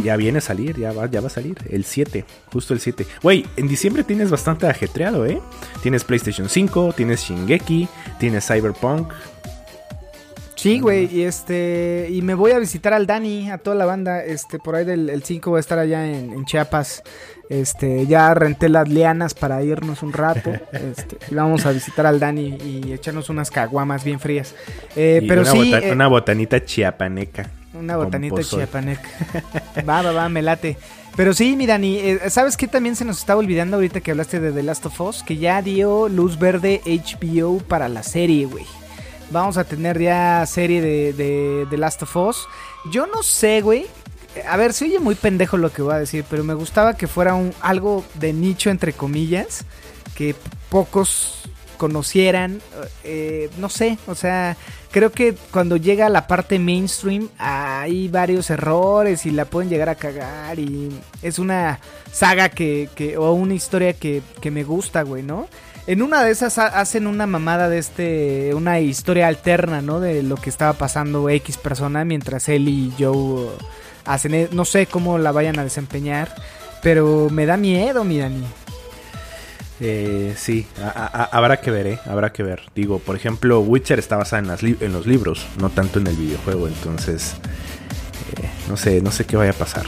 ya, 0.04 0.16
viene 0.18 0.40
a 0.40 0.42
salir, 0.42 0.78
ya 0.78 0.92
va, 0.92 1.10
ya 1.10 1.22
va 1.22 1.28
a 1.28 1.32
salir. 1.32 1.58
El 1.70 1.86
7, 1.86 2.26
justo 2.52 2.74
el 2.74 2.80
7. 2.80 3.06
Güey, 3.24 3.46
en 3.56 3.68
diciembre 3.68 4.04
tienes 4.04 4.30
bastante 4.30 4.68
ajetreado, 4.68 5.26
¿eh? 5.26 5.40
Tienes 5.82 6.04
PlayStation 6.04 6.50
5, 6.50 6.94
tienes 6.96 7.22
Shingeki, 7.22 7.88
tienes 8.20 8.46
Cyberpunk. 8.46 9.14
Sí, 10.56 10.80
güey, 10.80 11.06
y 11.16 11.22
este, 11.22 12.08
y 12.10 12.24
me 12.24 12.34
voy 12.34 12.52
a 12.52 12.58
visitar 12.58 12.92
al 12.92 13.06
Dani, 13.06 13.52
a 13.52 13.60
toda 13.60 13.76
la 13.76 13.86
banda, 13.86 14.24
este, 14.24 14.58
por 14.58 14.76
ahí 14.76 14.86
del 14.86 15.08
el 15.12 15.24
5 15.24 15.52
voy 15.52 15.58
a 15.58 15.60
estar 15.60 15.78
allá 15.78 16.08
en, 16.08 16.34
en 16.34 16.46
Chiapas, 16.46 17.04
este, 17.50 18.06
ya 18.08 18.34
renté 18.34 18.70
las 18.70 18.88
lianas 18.90 19.34
para 19.34 19.62
irnos 19.64 20.04
un 20.04 20.14
rato, 20.14 20.52
este, 20.72 21.18
y 21.32 21.36
vamos 21.36 21.66
a 21.66 21.72
visitar 21.72 22.06
al 22.06 22.20
Dani 22.20 22.58
y 22.64 22.92
echarnos 22.94 23.30
unas 23.30 23.50
caguamas 23.52 24.04
bien 24.04 24.20
frías, 24.20 24.54
Eh, 24.96 25.22
y 25.24 25.28
pero 25.28 25.42
una, 25.42 25.52
sí, 25.52 25.58
bota- 25.72 25.80
eh, 25.88 25.92
una 25.92 26.08
botanita 26.08 26.64
chiapaneca. 26.66 27.50
una 27.74 27.96
botanita 27.98 28.36
pozole. 28.36 28.64
chiapanec, 28.66 29.00
va, 29.88 30.02
va, 30.02 30.12
va, 30.12 30.30
me 30.30 30.42
late, 30.42 30.78
pero 31.16 31.34
sí, 31.34 31.56
mi 31.56 31.66
Dani, 31.66 31.98
eh, 31.98 32.20
¿sabes 32.30 32.58
qué 32.58 32.68
también 32.68 32.96
se 32.96 33.04
nos 33.06 33.18
estaba 33.18 33.40
olvidando 33.40 33.78
ahorita 33.78 34.02
que 34.02 34.12
hablaste 34.12 34.40
de 34.40 34.52
The 34.52 34.62
Last 34.64 34.86
of 34.86 35.02
Us? 35.02 35.24
Que 35.24 35.38
ya 35.38 35.62
dio 35.64 36.10
luz 36.10 36.38
verde 36.38 36.82
HBO 36.86 37.58
para 37.60 37.90
la 37.90 38.04
serie, 38.04 38.46
güey. 38.46 38.66
Vamos 39.32 39.58
a 39.58 39.64
tener 39.64 40.00
ya 40.00 40.46
serie 40.46 40.80
de, 40.82 41.14
de, 41.14 41.66
The 41.72 41.78
Last 41.78 42.04
of 42.04 42.16
Us. 42.16 42.48
Yo 42.92 43.08
no 43.08 43.24
sé, 43.24 43.62
güey. 43.62 43.88
A 44.48 44.58
ver, 44.58 44.74
se 44.74 44.86
oye 44.86 45.00
muy 45.00 45.16
pendejo 45.16 45.58
lo 45.58 45.72
que 45.72 45.82
voy 45.82 45.94
a 45.96 46.00
decir, 46.00 46.26
pero 46.30 46.44
me 46.44 46.54
gustaba 46.54 46.96
que 46.96 47.08
fuera 47.08 47.34
un, 47.36 47.54
algo 47.62 48.04
de 48.16 48.34
nicho, 48.34 48.70
entre 48.70 48.94
comillas, 48.94 49.66
que 50.16 50.36
pocos 50.70 51.44
conocieran. 51.78 52.60
eh, 53.04 53.50
no 53.58 53.70
sé, 53.70 53.98
o 54.08 54.16
sea, 54.16 54.58
creo 54.92 55.12
que 55.12 55.36
cuando 55.52 55.78
llega 55.78 56.08
a 56.08 56.10
la 56.10 56.26
parte 56.28 56.58
mainstream 56.60 57.30
hay 57.38 58.08
varios 58.08 58.50
errores 58.50 59.26
y 59.26 59.32
la 59.32 59.46
pueden 59.46 59.70
llegar 59.70 59.90
a 59.90 59.96
cagar 59.96 60.58
y 60.60 60.90
es 61.22 61.38
una 61.40 61.80
saga 62.12 62.50
que, 62.50 62.90
o 63.18 63.32
una 63.34 63.54
historia 63.54 63.94
que, 63.94 64.22
que 64.42 64.50
me 64.52 64.64
gusta, 64.64 65.04
güey, 65.04 65.22
¿no? 65.24 65.48
En 65.86 66.02
una 66.02 66.24
de 66.24 66.32
esas 66.32 66.58
ha- 66.58 66.80
hacen 66.82 67.08
una 67.08 67.28
mamada 67.28 67.70
de 67.70 67.78
este, 67.78 68.54
una 68.56 68.80
historia 68.82 69.28
alterna, 69.28 69.82
¿no? 69.82 70.00
De 70.02 70.22
lo 70.24 70.36
que 70.36 70.50
estaba 70.50 70.74
pasando 70.74 71.30
X 71.30 71.56
persona 71.58 72.04
mientras 72.04 72.50
él 72.50 72.68
y 72.68 72.92
Joe 73.00 73.48
uh, 74.08 74.12
hacen, 74.12 74.34
e- 74.34 74.50
no 74.52 74.66
sé 74.66 74.86
cómo 74.86 75.18
la 75.18 75.32
vayan 75.32 75.58
a 75.60 75.64
desempeñar, 75.64 76.34
pero 76.82 77.30
me 77.32 77.46
da 77.46 77.58
miedo, 77.58 78.04
mi 78.04 78.18
Dani. 78.20 78.44
Eh, 79.80 80.34
sí, 80.38 80.66
a- 80.82 80.88
a- 80.88 81.24
a- 81.24 81.30
habrá 81.38 81.62
que 81.62 81.70
ver, 81.70 81.86
¿eh? 81.88 82.00
Habrá 82.06 82.32
que 82.34 82.42
ver. 82.44 82.64
Digo, 82.76 83.00
por 83.00 83.16
ejemplo, 83.16 83.60
Witcher 83.62 84.00
está 84.00 84.16
basada 84.18 84.42
en, 84.42 84.48
las 84.48 84.64
li- 84.64 84.78
en 84.82 84.92
los 84.92 85.06
libros, 85.06 85.46
no 85.60 85.70
tanto 85.70 86.00
en 86.00 86.08
el 86.08 86.16
videojuego, 86.16 86.68
entonces... 86.68 87.36
eh, 88.42 88.50
no 88.70 88.76
sé, 88.76 89.02
no 89.02 89.12
sé 89.12 89.26
qué 89.26 89.38
vaya 89.38 89.52
a 89.52 89.54
pasar. 89.54 89.86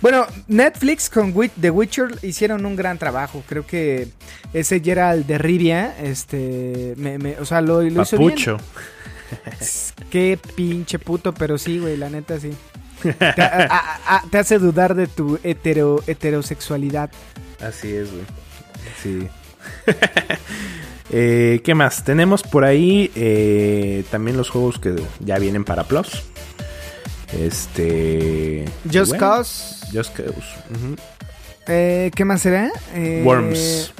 Bueno, 0.00 0.26
Netflix 0.48 1.08
con 1.10 1.32
The 1.60 1.70
Witcher 1.70 2.18
hicieron 2.22 2.64
un 2.66 2.76
gran 2.76 2.98
trabajo. 2.98 3.42
Creo 3.48 3.66
que 3.66 4.08
ese 4.52 4.78
Gerald 4.80 5.26
de 5.26 5.38
Rivia, 5.38 5.96
este, 6.00 6.94
me, 6.96 7.18
me- 7.18 7.36
o 7.38 7.44
sea, 7.44 7.60
lo, 7.60 7.82
lo 7.82 8.02
hizo 8.02 8.16
bien. 8.18 8.36
Qué 10.10 10.38
pinche 10.56 10.98
puto, 10.98 11.32
pero 11.34 11.58
sí, 11.58 11.78
güey, 11.78 11.96
la 11.96 12.10
neta 12.10 12.38
sí. 12.40 12.50
Te, 13.02 13.42
a- 13.42 13.66
a- 14.06 14.16
a- 14.16 14.22
te 14.30 14.38
hace 14.38 14.58
dudar 14.58 14.94
de 14.94 15.06
tu 15.06 15.38
hetero, 15.42 16.02
heterosexualidad. 16.06 17.10
Así 17.60 17.92
es, 17.94 18.08
güey. 18.10 18.24
Sí. 19.02 19.28
Eh, 21.10 21.62
¿Qué 21.64 21.74
más? 21.74 22.04
Tenemos 22.04 22.42
por 22.42 22.64
ahí 22.64 23.10
eh, 23.14 24.04
también 24.10 24.36
los 24.36 24.50
juegos 24.50 24.78
que 24.78 24.94
ya 25.20 25.38
vienen 25.38 25.64
para 25.64 25.84
Plus. 25.84 26.22
Este. 27.32 28.66
Just 28.84 29.08
bueno, 29.12 29.18
Cause. 29.18 29.86
Just 29.90 30.14
Cause. 30.14 30.34
Eh, 31.66 32.10
¿Qué 32.14 32.24
más 32.26 32.42
será? 32.42 32.70
Worms. 33.24 33.92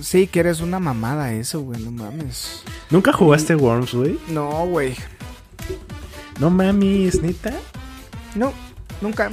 Sí, 0.00 0.28
que 0.28 0.40
eres 0.40 0.60
una 0.60 0.78
mamada 0.78 1.32
eso, 1.32 1.60
güey, 1.60 1.80
no 1.80 1.90
mames. 1.90 2.62
¿Nunca 2.90 3.12
jugaste 3.12 3.56
Worms, 3.56 3.92
güey? 3.92 4.18
No, 4.28 4.66
güey. 4.66 4.94
No 6.38 6.50
mames, 6.50 7.20
neta. 7.20 7.52
No, 8.34 8.52
nunca. 9.00 9.32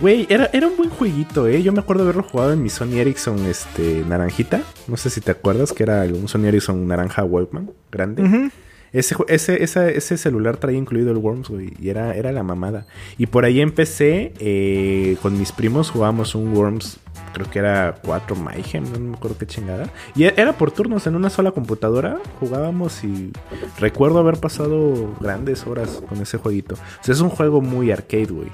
Güey, 0.00 0.26
era, 0.28 0.50
era 0.52 0.66
un 0.66 0.76
buen 0.76 0.90
jueguito, 0.90 1.46
¿eh? 1.46 1.62
Yo 1.62 1.72
me 1.72 1.80
acuerdo 1.80 2.02
haberlo 2.02 2.22
jugado 2.24 2.52
en 2.52 2.62
mi 2.62 2.68
Sony 2.68 2.98
Ericsson 2.98 3.44
este, 3.46 4.04
naranjita. 4.08 4.62
No 4.88 4.96
sé 4.96 5.08
si 5.08 5.20
te 5.20 5.30
acuerdas 5.30 5.72
que 5.72 5.84
era 5.84 6.02
un 6.02 6.28
Sony 6.28 6.46
Ericsson 6.46 6.86
naranja 6.86 7.24
Walkman 7.24 7.70
grande. 7.92 8.22
Ujú. 8.22 8.50
Ese, 8.94 9.16
ese, 9.28 9.96
ese 9.98 10.16
celular 10.16 10.56
traía 10.56 10.78
incluido 10.78 11.10
el 11.10 11.18
Worms, 11.18 11.48
güey. 11.48 11.74
Y 11.80 11.88
era, 11.90 12.14
era 12.14 12.32
la 12.32 12.42
mamada. 12.44 12.86
Y 13.18 13.26
por 13.26 13.44
ahí 13.44 13.60
empecé, 13.60 14.32
eh, 14.38 15.16
con 15.20 15.36
mis 15.36 15.52
primos 15.52 15.90
jugábamos 15.90 16.34
un 16.36 16.56
Worms, 16.56 16.98
creo 17.32 17.50
que 17.50 17.58
era 17.58 17.96
4 18.04 18.36
Mayhem, 18.36 18.84
no 18.92 18.98
me 19.00 19.16
acuerdo 19.16 19.36
qué 19.36 19.46
chingada. 19.46 19.90
Y 20.14 20.24
e- 20.24 20.34
era 20.36 20.52
por 20.52 20.70
turnos 20.70 21.06
en 21.08 21.16
una 21.16 21.28
sola 21.28 21.50
computadora. 21.50 22.18
Jugábamos 22.38 23.02
y 23.02 23.32
recuerdo 23.80 24.20
haber 24.20 24.38
pasado 24.38 25.12
grandes 25.20 25.66
horas 25.66 26.00
con 26.08 26.22
ese 26.22 26.38
jueguito. 26.38 26.76
O 26.76 27.04
sea, 27.04 27.14
es 27.14 27.20
un 27.20 27.30
juego 27.30 27.60
muy 27.60 27.90
arcade, 27.90 28.26
güey. 28.26 28.48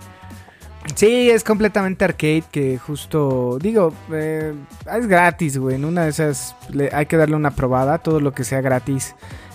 Sí, 0.95 1.29
es 1.31 1.45
completamente 1.45 2.05
arcade 2.07 2.43
que 2.51 2.79
justo, 2.79 3.59
digo, 3.61 3.93
eh, 4.13 4.55
es 4.99 5.07
gratis, 5.07 5.59
güey. 5.59 5.77
En 5.77 5.85
una 5.85 6.05
de 6.05 6.11
esas 6.11 6.57
hay 6.93 7.05
que 7.05 7.19
darle 7.19 7.37
una 7.37 7.51
probada, 7.51 7.99
todo 7.99 8.19
lo 8.21 8.33
que 8.33 8.45
sea 8.45 8.63
gratis. 8.63 9.15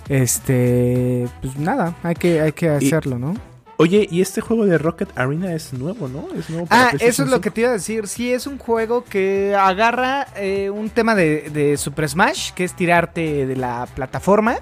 Este, 0.10 1.28
pues 1.42 1.58
nada, 1.58 1.96
hay 2.04 2.16
que, 2.16 2.42
hay 2.42 2.52
que 2.52 2.66
Y- 2.66 2.70
hacerlo, 2.88 3.20
¿no? 3.20 3.36
Oye, 3.78 4.08
y 4.10 4.22
este 4.22 4.40
juego 4.40 4.66
de 4.66 4.78
Rocket 4.78 5.10
Arena 5.18 5.54
es 5.54 5.74
nuevo, 5.74 6.08
¿no? 6.08 6.28
Es 6.40 6.50
nuevo 6.50 6.66
para 6.66 6.84
Ah, 6.86 6.90
PlayStation 6.92 7.10
eso 7.10 7.24
es 7.24 7.30
lo 7.30 7.36
5. 7.36 7.42
que 7.42 7.52
te 7.52 7.62
iba 7.62 7.70
a 7.72 7.74
decir. 7.74 8.08
Sí, 8.08 8.32
es 8.32 8.48
un 8.48 8.58
juego 8.58 9.04
que 9.04 9.54
agarra 9.54 10.28
eh, 10.38 10.70
un 10.70 10.90
tema 10.90 11.14
de, 11.14 11.50
de 11.50 11.76
Super 11.76 12.08
Smash, 12.08 12.52
que 12.54 12.64
es 12.64 12.74
tirarte 12.74 13.46
de 13.46 13.56
la 13.58 13.86
plataforma. 13.94 14.56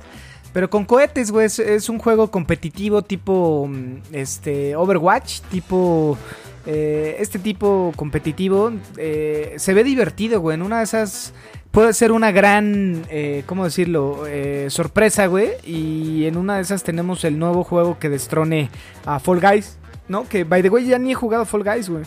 Pero 0.52 0.68
con 0.72 0.86
cohetes, 0.86 1.30
güey. 1.30 1.46
Es, 1.46 1.60
es 1.60 1.90
un 1.90 2.00
juego 2.00 2.32
competitivo 2.32 3.04
tipo 3.04 3.68
mm, 3.70 3.98
este 4.14 4.76
Overwatch, 4.76 5.42
tipo... 5.52 6.18
eh, 6.66 7.18
este 7.20 7.38
tipo 7.38 7.94
competitivo. 7.96 8.72
eh, 8.98 9.54
se 9.58 9.76
ve 9.76 9.84
divertido, 9.84 10.42
güey. 10.42 10.56
En 10.56 10.64
una 10.64 10.80
de 10.80 10.86
esas 10.86 11.34
puede 11.74 11.92
ser 11.94 12.12
una 12.12 12.32
gran, 12.32 13.02
eh, 13.10 13.44
¿cómo 13.48 13.66
decirlo? 13.66 14.26
Eh, 14.28 14.68
sorpresa, 14.70 15.26
güey. 15.26 15.50
Y 15.66 16.26
en 16.26 16.38
una 16.38 16.58
de 16.58 16.62
esas 16.62 16.84
tenemos 16.84 17.24
el 17.26 17.40
nuevo 17.40 17.64
juego 17.64 17.98
que 17.98 18.10
destrone 18.10 18.70
a 19.06 19.20
Fall 19.20 19.42
Guys. 19.42 19.78
¿No? 20.08 20.30
Que, 20.30 20.44
by 20.44 20.62
the 20.62 20.70
way, 20.70 20.86
ya 20.86 21.00
ni 21.00 21.12
he 21.12 21.16
jugado 21.16 21.46
Fall 21.46 21.64
Guys, 21.64 21.90
güey. 21.90 22.04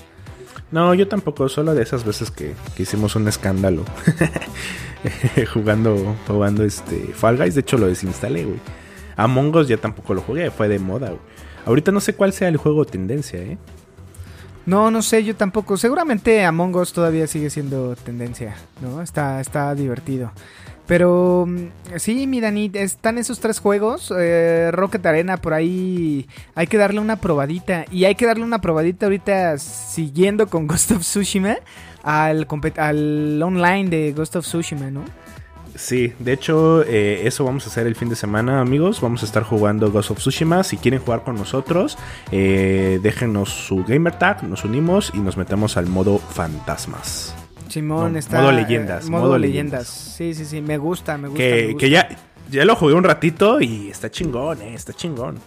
No, 0.70 0.94
yo 0.94 1.08
tampoco, 1.08 1.48
solo 1.48 1.74
de 1.74 1.82
esas 1.82 2.04
veces 2.04 2.30
que, 2.30 2.54
que 2.76 2.84
hicimos 2.84 3.16
un 3.16 3.26
escándalo 3.26 3.84
jugando, 5.52 6.16
jugando 6.26 6.64
este 6.64 6.98
Fall 7.14 7.36
Guys, 7.36 7.54
de 7.54 7.60
hecho 7.60 7.76
lo 7.76 7.86
desinstalé, 7.86 8.44
güey. 8.44 8.60
Among 9.16 9.54
Us 9.56 9.68
ya 9.68 9.78
tampoco 9.78 10.14
lo 10.14 10.20
jugué, 10.20 10.50
fue 10.50 10.68
de 10.68 10.78
moda, 10.78 11.08
güey. 11.08 11.20
Ahorita 11.64 11.90
no 11.90 12.00
sé 12.00 12.14
cuál 12.14 12.32
sea 12.32 12.48
el 12.48 12.56
juego 12.56 12.84
tendencia, 12.84 13.40
¿eh? 13.40 13.58
No, 14.66 14.90
no 14.90 15.00
sé, 15.00 15.22
yo 15.24 15.36
tampoco. 15.36 15.76
Seguramente 15.76 16.44
Among 16.44 16.74
Us 16.76 16.92
todavía 16.92 17.26
sigue 17.26 17.50
siendo 17.50 17.94
tendencia, 17.96 18.56
¿no? 18.80 19.00
Está, 19.00 19.40
está 19.40 19.74
divertido. 19.74 20.32
Pero 20.86 21.46
mm, 21.46 21.96
sí, 21.98 22.26
mi 22.26 22.40
Dani, 22.40 22.70
están 22.74 23.18
esos 23.18 23.40
tres 23.40 23.60
juegos. 23.60 24.12
eh, 24.16 24.70
Rocket 24.72 25.04
Arena, 25.06 25.36
por 25.36 25.54
ahí 25.54 26.28
hay 26.54 26.66
que 26.66 26.78
darle 26.78 27.00
una 27.00 27.16
probadita. 27.16 27.84
Y 27.90 28.04
hay 28.04 28.16
que 28.16 28.26
darle 28.26 28.44
una 28.44 28.60
probadita 28.60 29.06
ahorita 29.06 29.58
siguiendo 29.58 30.48
con 30.48 30.66
Ghost 30.68 30.90
of 30.92 31.00
Tsushima 31.02 31.58
al, 32.02 32.46
al 32.76 33.42
online 33.42 33.88
de 33.88 34.12
Ghost 34.12 34.36
of 34.36 34.44
Tsushima, 34.44 34.90
¿no? 34.90 35.04
Sí, 35.76 36.12
de 36.18 36.32
hecho, 36.32 36.82
eh, 36.84 37.22
eso 37.26 37.44
vamos 37.44 37.66
a 37.66 37.70
hacer 37.70 37.86
el 37.86 37.94
fin 37.96 38.08
de 38.08 38.16
semana, 38.16 38.60
amigos. 38.60 39.00
Vamos 39.00 39.22
a 39.22 39.26
estar 39.26 39.42
jugando 39.42 39.90
Ghost 39.90 40.10
of 40.10 40.18
Tsushima. 40.18 40.64
Si 40.64 40.76
quieren 40.76 41.00
jugar 41.00 41.22
con 41.22 41.36
nosotros, 41.36 41.98
eh, 42.32 42.98
déjenos 43.02 43.50
su 43.50 43.84
gamer 43.84 44.18
tag, 44.18 44.42
nos 44.44 44.64
unimos 44.64 45.12
y 45.14 45.18
nos 45.18 45.36
metemos 45.36 45.76
al 45.76 45.86
modo 45.86 46.18
fantasmas. 46.18 47.34
Simón 47.68 48.12
No, 48.14 48.18
está. 48.18 48.40
modo 48.40 48.52
leyendas, 48.52 49.06
eh, 49.06 49.10
modo, 49.10 49.22
modo 49.22 49.38
leyendas. 49.38 49.86
Sí, 49.88 50.34
sí, 50.34 50.44
sí, 50.44 50.60
me 50.62 50.78
gusta, 50.78 51.18
me 51.18 51.28
gusta. 51.28 51.42
me 51.42 51.48
Que, 51.50 51.64
gusta. 51.66 51.78
que 51.78 51.90
ya, 51.90 52.08
ya 52.50 52.64
lo 52.64 52.76
jugué 52.76 52.94
un 52.94 53.04
ratito 53.04 53.60
y 53.60 53.90
está 53.90 54.10
chingón, 54.10 54.62
eh, 54.62 54.74
está 54.74 54.92
chingón. 54.92 55.38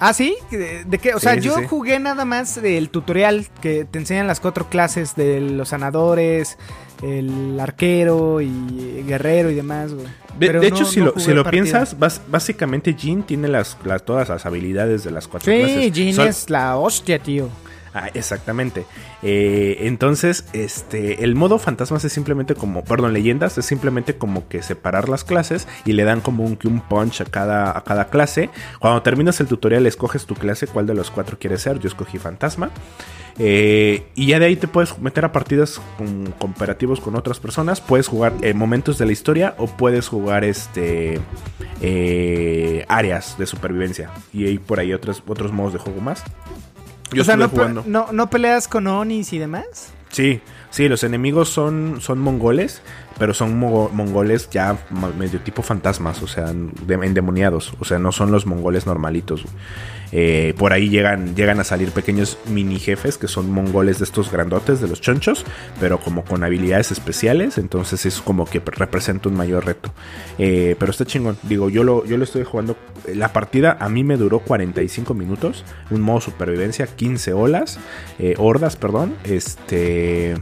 Ah, 0.00 0.12
sí, 0.12 0.36
¿de, 0.50 0.84
de 0.84 0.98
qué? 0.98 1.12
O 1.14 1.18
Sí, 1.18 1.24
sea, 1.24 1.34
sí, 1.34 1.40
yo 1.40 1.56
sí. 1.56 1.64
jugué 1.68 1.98
nada 1.98 2.24
más 2.24 2.60
del 2.62 2.88
tutorial 2.88 3.46
que 3.60 3.84
te 3.84 3.98
enseñan 3.98 4.26
las 4.28 4.38
cuatro 4.40 4.68
clases 4.68 5.14
de 5.16 5.40
los 5.40 5.70
sanadores, 5.70 6.56
el 7.02 7.58
arquero 7.60 8.40
y 8.40 9.04
guerrero 9.06 9.50
y 9.50 9.54
demás, 9.54 9.92
güey. 9.94 10.06
De, 10.38 10.46
Pero 10.46 10.60
de 10.60 10.70
no- 10.70 10.76
hecho, 10.76 10.84
si 10.84 11.00
no 11.00 11.06
lo, 11.06 11.18
si 11.18 11.32
piensas, 11.50 11.98
bas- 11.98 12.20
básicamente 12.28 12.94
Jin 12.94 13.22
tiene 13.22 13.48
las, 13.48 13.76
las- 13.84 14.04
todas 14.04 14.28
las 14.28 14.46
habilidades 14.46 15.04
de 15.04 15.10
las 15.10 15.26
cuatro 15.28 15.52
Sí, 15.52 15.58
clases. 15.58 15.92
Jin 15.92 16.14
Sol- 16.14 16.28
es 16.28 16.50
la 16.50 16.76
hostia, 16.76 17.18
tío. 17.18 17.48
Ah, 17.94 18.08
exactamente. 18.14 18.84
Eh, 19.22 19.78
entonces, 19.80 20.44
este, 20.52 21.24
el 21.24 21.34
modo 21.34 21.58
fantasmas 21.58 22.04
es 22.04 22.12
simplemente 22.12 22.54
como, 22.54 22.84
perdón, 22.84 23.12
leyendas 23.14 23.56
es 23.58 23.64
simplemente 23.64 24.16
como 24.16 24.46
que 24.46 24.62
separar 24.62 25.08
las 25.08 25.24
clases 25.24 25.66
y 25.84 25.94
le 25.94 26.04
dan 26.04 26.20
como 26.20 26.44
un, 26.44 26.58
un 26.64 26.80
punch 26.82 27.22
a 27.22 27.24
cada, 27.24 27.76
a 27.76 27.82
cada 27.82 28.08
clase. 28.08 28.50
Cuando 28.78 29.02
terminas 29.02 29.40
el 29.40 29.46
tutorial, 29.48 29.86
escoges 29.86 30.26
tu 30.26 30.34
clase, 30.36 30.66
cuál 30.68 30.86
de 30.86 30.94
los 30.94 31.10
cuatro 31.10 31.38
quieres 31.40 31.62
ser. 31.62 31.80
Yo 31.80 31.88
escogí 31.88 32.18
fantasma. 32.18 32.70
Eh, 33.38 34.02
y 34.14 34.26
ya 34.26 34.38
de 34.40 34.46
ahí 34.46 34.56
te 34.56 34.66
puedes 34.68 34.98
meter 34.98 35.24
a 35.24 35.32
partidas 35.32 35.80
con- 35.96 36.32
cooperativos 36.38 37.00
con 37.00 37.14
otras 37.14 37.38
personas. 37.38 37.80
Puedes 37.80 38.08
jugar 38.08 38.32
eh, 38.42 38.52
momentos 38.54 38.98
de 38.98 39.06
la 39.06 39.12
historia 39.12 39.54
o 39.58 39.66
puedes 39.68 40.08
jugar 40.08 40.42
este 40.44 41.20
eh, 41.80 42.84
áreas 42.88 43.36
de 43.38 43.46
supervivencia. 43.46 44.10
Y 44.32 44.46
hay 44.46 44.58
por 44.58 44.80
ahí 44.80 44.92
otros, 44.92 45.22
otros 45.26 45.52
modos 45.52 45.72
de 45.74 45.78
juego 45.78 46.00
más. 46.00 46.24
Yo 47.12 47.22
o 47.22 47.24
sea, 47.24 47.36
no, 47.36 47.48
jugando. 47.48 47.84
no, 47.86 48.08
no 48.12 48.28
peleas 48.30 48.68
con 48.68 48.86
Onis 48.86 49.32
y 49.32 49.38
demás. 49.38 49.92
Sí, 50.10 50.40
sí, 50.70 50.88
los 50.88 51.04
enemigos 51.04 51.48
son, 51.50 51.98
son 52.00 52.18
mongoles, 52.18 52.82
pero 53.18 53.34
son 53.34 53.58
mo- 53.58 53.90
mongoles 53.92 54.48
ya 54.50 54.78
medio 55.18 55.40
tipo 55.40 55.62
fantasmas, 55.62 56.22
o 56.22 56.26
sea, 56.26 56.52
de- 56.52 56.94
endemoniados, 56.94 57.72
o 57.80 57.84
sea, 57.84 57.98
no 57.98 58.12
son 58.12 58.30
los 58.32 58.46
mongoles 58.46 58.86
normalitos. 58.86 59.44
Eh, 60.10 60.54
por 60.56 60.72
ahí 60.72 60.88
llegan, 60.88 61.36
llegan 61.36 61.60
a 61.60 61.64
salir 61.64 61.90
pequeños 61.90 62.38
mini 62.48 62.78
jefes 62.78 63.18
que 63.18 63.28
son 63.28 63.50
mongoles 63.50 63.98
de 63.98 64.04
estos 64.04 64.32
grandotes, 64.32 64.80
de 64.80 64.88
los 64.88 65.02
chonchos, 65.02 65.44
pero 65.80 65.98
como 66.00 66.24
con 66.24 66.42
habilidades 66.44 66.92
especiales, 66.92 67.58
entonces 67.58 68.06
es 68.06 68.22
como 68.22 68.46
que 68.46 68.60
representa 68.64 69.28
un 69.28 69.36
mayor 69.36 69.66
reto. 69.66 69.92
Eh, 70.38 70.76
pero 70.78 70.92
está 70.92 71.04
chingón, 71.04 71.36
digo, 71.42 71.68
yo 71.68 71.84
lo, 71.84 72.06
yo 72.06 72.16
lo 72.16 72.24
estoy 72.24 72.44
jugando, 72.44 72.74
la 73.14 73.34
partida 73.34 73.76
a 73.80 73.90
mí 73.90 74.02
me 74.02 74.16
duró 74.16 74.38
45 74.38 75.12
minutos, 75.12 75.62
un 75.90 76.00
modo 76.00 76.22
supervivencia, 76.22 76.86
15 76.86 77.34
olas, 77.34 77.78
eh, 78.18 78.34
hordas, 78.38 78.76
perdón, 78.76 79.14
este... 79.24 80.36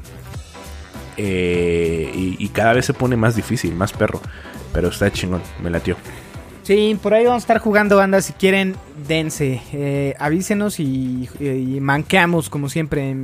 eh, 1.17 2.11
y, 2.15 2.37
y 2.39 2.49
cada 2.49 2.73
vez 2.73 2.87
se 2.87 2.95
pone 2.95 3.17
más 3.17 3.37
difícil, 3.37 3.75
más 3.75 3.93
perro. 3.93 4.21
Pero 4.73 4.89
está 4.89 5.11
chingón, 5.11 5.43
me 5.63 5.71
latió. 5.71 5.97
Sí, 6.63 6.99
por 7.01 7.15
ahí 7.15 7.25
vamos 7.25 7.43
a 7.43 7.45
estar 7.45 7.59
jugando, 7.59 7.97
banda. 7.97 8.21
Si 8.21 8.33
quieren, 8.33 8.75
dense. 9.07 9.63
Eh, 9.73 10.15
avísenos 10.19 10.81
y, 10.81 11.29
y 11.39 11.79
manqueamos, 11.81 12.51
como 12.51 12.69
siempre, 12.69 13.15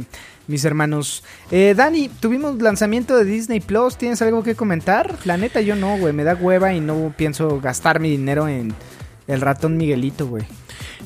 mis 0.46 0.64
hermanos. 0.64 1.24
Eh, 1.50 1.74
Dani, 1.76 2.08
tuvimos 2.08 2.62
lanzamiento 2.62 3.16
de 3.16 3.24
Disney 3.24 3.58
Plus. 3.58 3.96
¿Tienes 3.96 4.22
algo 4.22 4.44
que 4.44 4.54
comentar? 4.54 5.16
La 5.24 5.36
neta, 5.36 5.60
yo 5.60 5.74
no, 5.74 5.98
güey. 5.98 6.12
Me 6.12 6.22
da 6.22 6.36
hueva 6.36 6.72
y 6.72 6.80
no 6.80 7.12
pienso 7.16 7.60
gastar 7.60 7.98
mi 7.98 8.10
dinero 8.10 8.46
en 8.46 8.72
el 9.26 9.40
ratón 9.40 9.76
Miguelito, 9.76 10.28
güey. 10.28 10.44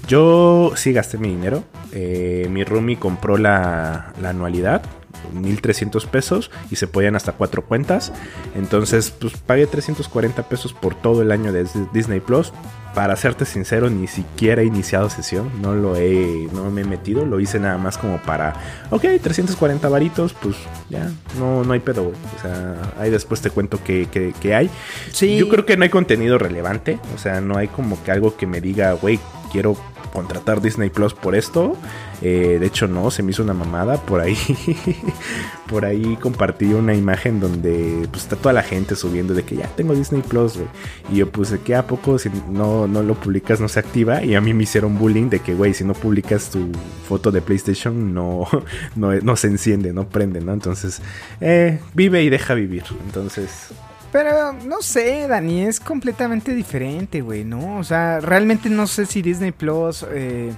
Yo 0.06 0.72
sí 0.76 0.92
gasté 0.92 1.16
mi 1.16 1.28
dinero. 1.28 1.64
Eh, 1.92 2.48
mi 2.50 2.64
roomie 2.64 2.98
compró 2.98 3.38
la, 3.38 4.12
la 4.20 4.28
anualidad. 4.28 4.82
1300 5.32 6.06
pesos 6.06 6.50
y 6.70 6.76
se 6.76 6.86
podían 6.86 7.16
hasta 7.16 7.32
cuatro 7.32 7.64
cuentas. 7.64 8.12
Entonces, 8.54 9.10
pues 9.10 9.36
pagué 9.36 9.66
340 9.66 10.48
pesos 10.48 10.72
por 10.72 10.94
todo 10.94 11.22
el 11.22 11.32
año 11.32 11.52
de 11.52 11.66
Disney 11.92 12.20
Plus. 12.20 12.52
Para 12.94 13.14
serte 13.16 13.44
sincero, 13.44 13.90
ni 13.90 14.06
siquiera 14.06 14.62
he 14.62 14.64
iniciado 14.64 15.10
sesión, 15.10 15.50
no 15.60 15.74
lo 15.74 15.96
he, 15.96 16.48
no 16.54 16.70
me 16.70 16.80
he 16.80 16.84
metido, 16.84 17.26
lo 17.26 17.40
hice 17.40 17.60
nada 17.60 17.76
más 17.76 17.98
como 17.98 18.16
para, 18.22 18.54
ok, 18.88 19.04
340 19.22 19.86
varitos, 19.90 20.32
pues 20.32 20.56
ya, 20.88 21.10
no, 21.38 21.62
no 21.62 21.74
hay 21.74 21.80
pedo, 21.80 22.04
güey. 22.04 22.14
O 22.14 22.40
sea, 22.40 22.74
ahí 22.98 23.10
después 23.10 23.42
te 23.42 23.50
cuento 23.50 23.78
qué 23.84 24.08
que, 24.10 24.32
que 24.40 24.54
hay. 24.54 24.70
Sí. 25.12 25.36
Yo 25.36 25.50
creo 25.50 25.66
que 25.66 25.76
no 25.76 25.82
hay 25.82 25.90
contenido 25.90 26.38
relevante, 26.38 26.98
o 27.14 27.18
sea, 27.18 27.42
no 27.42 27.58
hay 27.58 27.68
como 27.68 28.02
que 28.02 28.12
algo 28.12 28.34
que 28.34 28.46
me 28.46 28.62
diga, 28.62 28.92
güey, 28.92 29.20
quiero 29.52 29.76
contratar 30.16 30.62
Disney 30.62 30.88
Plus 30.88 31.12
por 31.12 31.34
esto. 31.34 31.76
Eh, 32.22 32.56
de 32.58 32.66
hecho, 32.66 32.88
no, 32.88 33.10
se 33.10 33.22
me 33.22 33.32
hizo 33.32 33.42
una 33.42 33.52
mamada. 33.52 33.98
Por 33.98 34.22
ahí, 34.22 34.34
por 35.68 35.84
ahí 35.84 36.16
compartí 36.16 36.72
una 36.72 36.94
imagen 36.94 37.38
donde 37.38 38.08
pues, 38.10 38.22
está 38.22 38.36
toda 38.36 38.54
la 38.54 38.62
gente 38.62 38.96
subiendo 38.96 39.34
de 39.34 39.42
que 39.42 39.56
ya 39.56 39.66
tengo 39.76 39.94
Disney 39.94 40.22
Plus, 40.22 40.56
güey. 40.56 40.68
Y 41.12 41.16
yo 41.16 41.30
puse 41.30 41.60
que 41.60 41.74
a 41.74 41.86
poco 41.86 42.18
si 42.18 42.30
no, 42.48 42.88
no 42.88 43.02
lo 43.02 43.14
publicas 43.14 43.60
no 43.60 43.68
se 43.68 43.78
activa. 43.78 44.24
Y 44.24 44.34
a 44.34 44.40
mí 44.40 44.54
me 44.54 44.62
hicieron 44.62 44.98
bullying 44.98 45.28
de 45.28 45.40
que, 45.40 45.54
güey, 45.54 45.74
si 45.74 45.84
no 45.84 45.92
publicas 45.92 46.48
tu 46.48 46.66
foto 47.06 47.30
de 47.30 47.42
PlayStation 47.42 48.14
no, 48.14 48.48
no, 48.96 49.12
no 49.16 49.36
se 49.36 49.48
enciende, 49.48 49.92
no 49.92 50.08
prende, 50.08 50.40
¿no? 50.40 50.54
Entonces, 50.54 51.02
eh, 51.42 51.78
vive 51.92 52.22
y 52.22 52.30
deja 52.30 52.54
vivir. 52.54 52.84
Entonces, 53.04 53.70
Pero 54.16 54.52
no 54.64 54.80
sé, 54.80 55.28
Dani, 55.28 55.62
es 55.64 55.78
completamente 55.78 56.54
diferente, 56.54 57.20
güey, 57.20 57.44
¿no? 57.44 57.76
O 57.76 57.84
sea, 57.84 58.20
realmente 58.20 58.70
no 58.70 58.86
sé 58.86 59.04
si 59.04 59.20
Disney 59.20 59.52
Plus 59.52 60.06
eh, 60.10 60.52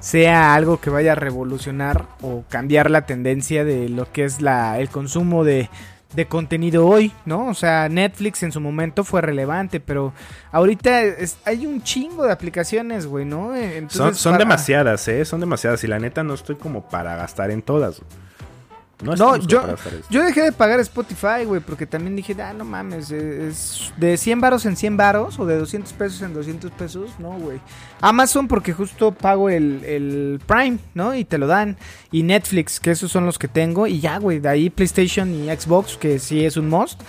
sea 0.00 0.54
algo 0.54 0.80
que 0.80 0.90
vaya 0.90 1.12
a 1.12 1.14
revolucionar 1.14 2.06
o 2.20 2.42
cambiar 2.48 2.90
la 2.90 3.06
tendencia 3.06 3.64
de 3.64 3.88
lo 3.88 4.10
que 4.10 4.24
es 4.24 4.40
la, 4.40 4.80
el 4.80 4.88
consumo 4.88 5.44
de, 5.44 5.70
de 6.16 6.26
contenido 6.26 6.86
hoy, 6.88 7.12
¿no? 7.26 7.46
O 7.46 7.54
sea, 7.54 7.88
Netflix 7.88 8.42
en 8.42 8.50
su 8.50 8.60
momento 8.60 9.04
fue 9.04 9.20
relevante, 9.20 9.78
pero 9.78 10.12
ahorita 10.50 11.02
es- 11.02 11.36
hay 11.44 11.64
un 11.66 11.82
chingo 11.84 12.24
de 12.24 12.32
aplicaciones, 12.32 13.06
güey, 13.06 13.24
¿no? 13.24 13.54
Entonces, 13.54 13.98
son, 13.98 14.14
son 14.16 14.32
para- 14.32 14.44
demasiadas, 14.44 15.06
¿eh? 15.06 15.24
Son 15.24 15.38
demasiadas. 15.38 15.84
Y 15.84 15.86
la 15.86 16.00
neta 16.00 16.24
no 16.24 16.34
estoy 16.34 16.56
como 16.56 16.88
para 16.88 17.14
gastar 17.14 17.52
en 17.52 17.62
todas. 17.62 18.02
No, 19.02 19.14
No, 19.14 19.36
yo, 19.36 19.62
yo 20.08 20.22
dejé 20.22 20.42
de 20.42 20.52
pagar 20.52 20.80
Spotify, 20.80 21.44
güey, 21.44 21.60
porque 21.60 21.86
también 21.86 22.16
dije, 22.16 22.34
ah, 22.40 22.54
no 22.54 22.64
mames, 22.64 23.10
eh, 23.10 23.48
es 23.48 23.92
de 23.98 24.16
100 24.16 24.40
varos 24.40 24.64
en 24.64 24.74
100 24.74 24.96
varos 24.96 25.38
o 25.38 25.44
de 25.44 25.58
200 25.58 25.92
pesos 25.92 26.22
en 26.22 26.32
200 26.32 26.70
pesos, 26.70 27.10
no, 27.18 27.32
güey. 27.32 27.60
Amazon 28.00 28.48
porque 28.48 28.72
justo 28.72 29.12
pago 29.12 29.50
el, 29.50 29.84
el 29.84 30.40
Prime, 30.46 30.78
¿no? 30.94 31.14
Y 31.14 31.24
te 31.26 31.36
lo 31.36 31.46
dan. 31.46 31.76
Y 32.10 32.22
Netflix, 32.22 32.80
que 32.80 32.90
esos 32.92 33.12
son 33.12 33.26
los 33.26 33.38
que 33.38 33.48
tengo. 33.48 33.86
Y 33.86 34.00
ya, 34.00 34.18
güey, 34.18 34.38
de 34.38 34.48
ahí 34.48 34.70
PlayStation 34.70 35.34
y 35.34 35.54
Xbox, 35.54 35.98
que 35.98 36.18
sí 36.18 36.44
es 36.44 36.56
un 36.56 36.70
must. 36.70 37.00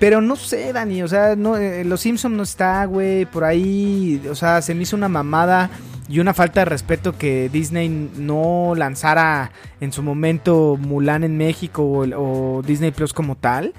Pero 0.00 0.22
no 0.22 0.34
sé, 0.34 0.72
Dani, 0.72 1.02
o 1.02 1.08
sea, 1.08 1.36
no, 1.36 1.58
eh, 1.58 1.84
Los 1.84 2.00
Simpsons 2.00 2.34
no 2.34 2.42
está, 2.42 2.86
güey, 2.86 3.26
por 3.26 3.44
ahí, 3.44 4.20
o 4.30 4.34
sea, 4.34 4.62
se 4.62 4.74
me 4.74 4.82
hizo 4.82 4.96
una 4.96 5.10
mamada 5.10 5.70
y 6.08 6.20
una 6.20 6.32
falta 6.32 6.60
de 6.60 6.64
respeto 6.64 7.16
que 7.18 7.50
Disney 7.50 7.88
no 8.16 8.72
lanzara 8.74 9.52
en 9.80 9.92
su 9.92 10.02
momento 10.02 10.78
Mulan 10.80 11.22
en 11.22 11.36
México 11.36 11.84
o 12.16 12.62
Disney 12.66 12.90
Plus 12.92 13.12
como 13.12 13.36
tal. 13.36 13.74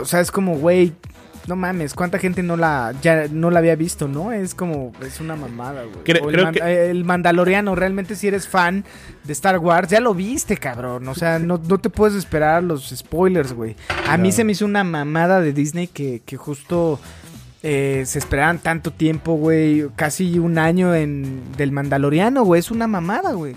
O 0.00 0.04
sea, 0.04 0.20
es 0.20 0.30
como, 0.30 0.56
güey, 0.56 0.92
no 1.46 1.56
mames, 1.56 1.94
cuánta 1.94 2.18
gente 2.18 2.42
no 2.42 2.56
la 2.56 2.94
ya 3.02 3.26
no 3.30 3.50
la 3.50 3.58
había 3.58 3.74
visto, 3.74 4.06
¿no? 4.08 4.30
Es 4.32 4.54
como 4.54 4.92
es 5.04 5.20
una 5.20 5.36
mamada, 5.36 5.82
güey. 5.84 5.98
El, 6.04 6.20
creo 6.32 6.44
Man- 6.44 6.54
que- 6.54 6.60
eh, 6.60 6.90
el 6.90 7.04
Mandaloriano, 7.04 7.74
realmente 7.74 8.14
si 8.14 8.28
eres 8.28 8.46
fan 8.48 8.84
de 9.24 9.32
Star 9.32 9.58
Wars, 9.58 9.88
ya 9.88 10.00
lo 10.00 10.14
viste, 10.14 10.56
cabrón. 10.56 11.08
O 11.08 11.14
sea, 11.14 11.38
no, 11.38 11.60
no 11.66 11.78
te 11.78 11.90
puedes 11.90 12.14
esperar 12.16 12.62
los 12.62 12.90
spoilers, 12.90 13.52
güey. 13.52 13.74
A 14.08 14.16
mí 14.16 14.32
se 14.32 14.44
me 14.44 14.52
hizo 14.52 14.64
una 14.64 14.84
mamada 14.84 15.40
de 15.40 15.52
Disney 15.52 15.86
que, 15.88 16.22
que 16.24 16.36
justo 16.36 17.00
eh, 17.62 18.04
se 18.06 18.18
esperaran 18.18 18.58
tanto 18.58 18.90
tiempo, 18.92 19.34
güey. 19.34 19.86
Casi 19.96 20.38
un 20.38 20.56
año 20.58 20.94
en 20.94 21.40
del 21.56 21.72
Mandaloriano, 21.72 22.44
güey. 22.44 22.60
Es 22.60 22.70
una 22.70 22.86
mamada, 22.86 23.32
güey. 23.32 23.54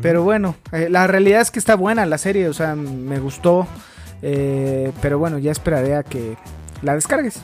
Pero 0.00 0.22
bueno, 0.22 0.54
eh, 0.70 0.86
la 0.88 1.08
realidad 1.08 1.40
es 1.40 1.50
que 1.50 1.58
está 1.58 1.74
buena 1.74 2.06
la 2.06 2.16
serie, 2.16 2.48
o 2.48 2.52
sea, 2.54 2.76
me 2.76 3.18
gustó. 3.18 3.66
eh, 4.22 4.92
pero 5.02 5.18
bueno, 5.18 5.38
ya 5.38 5.50
esperaré 5.50 5.96
a 5.96 6.04
que 6.04 6.36
la 6.82 6.94
descargues. 6.94 7.40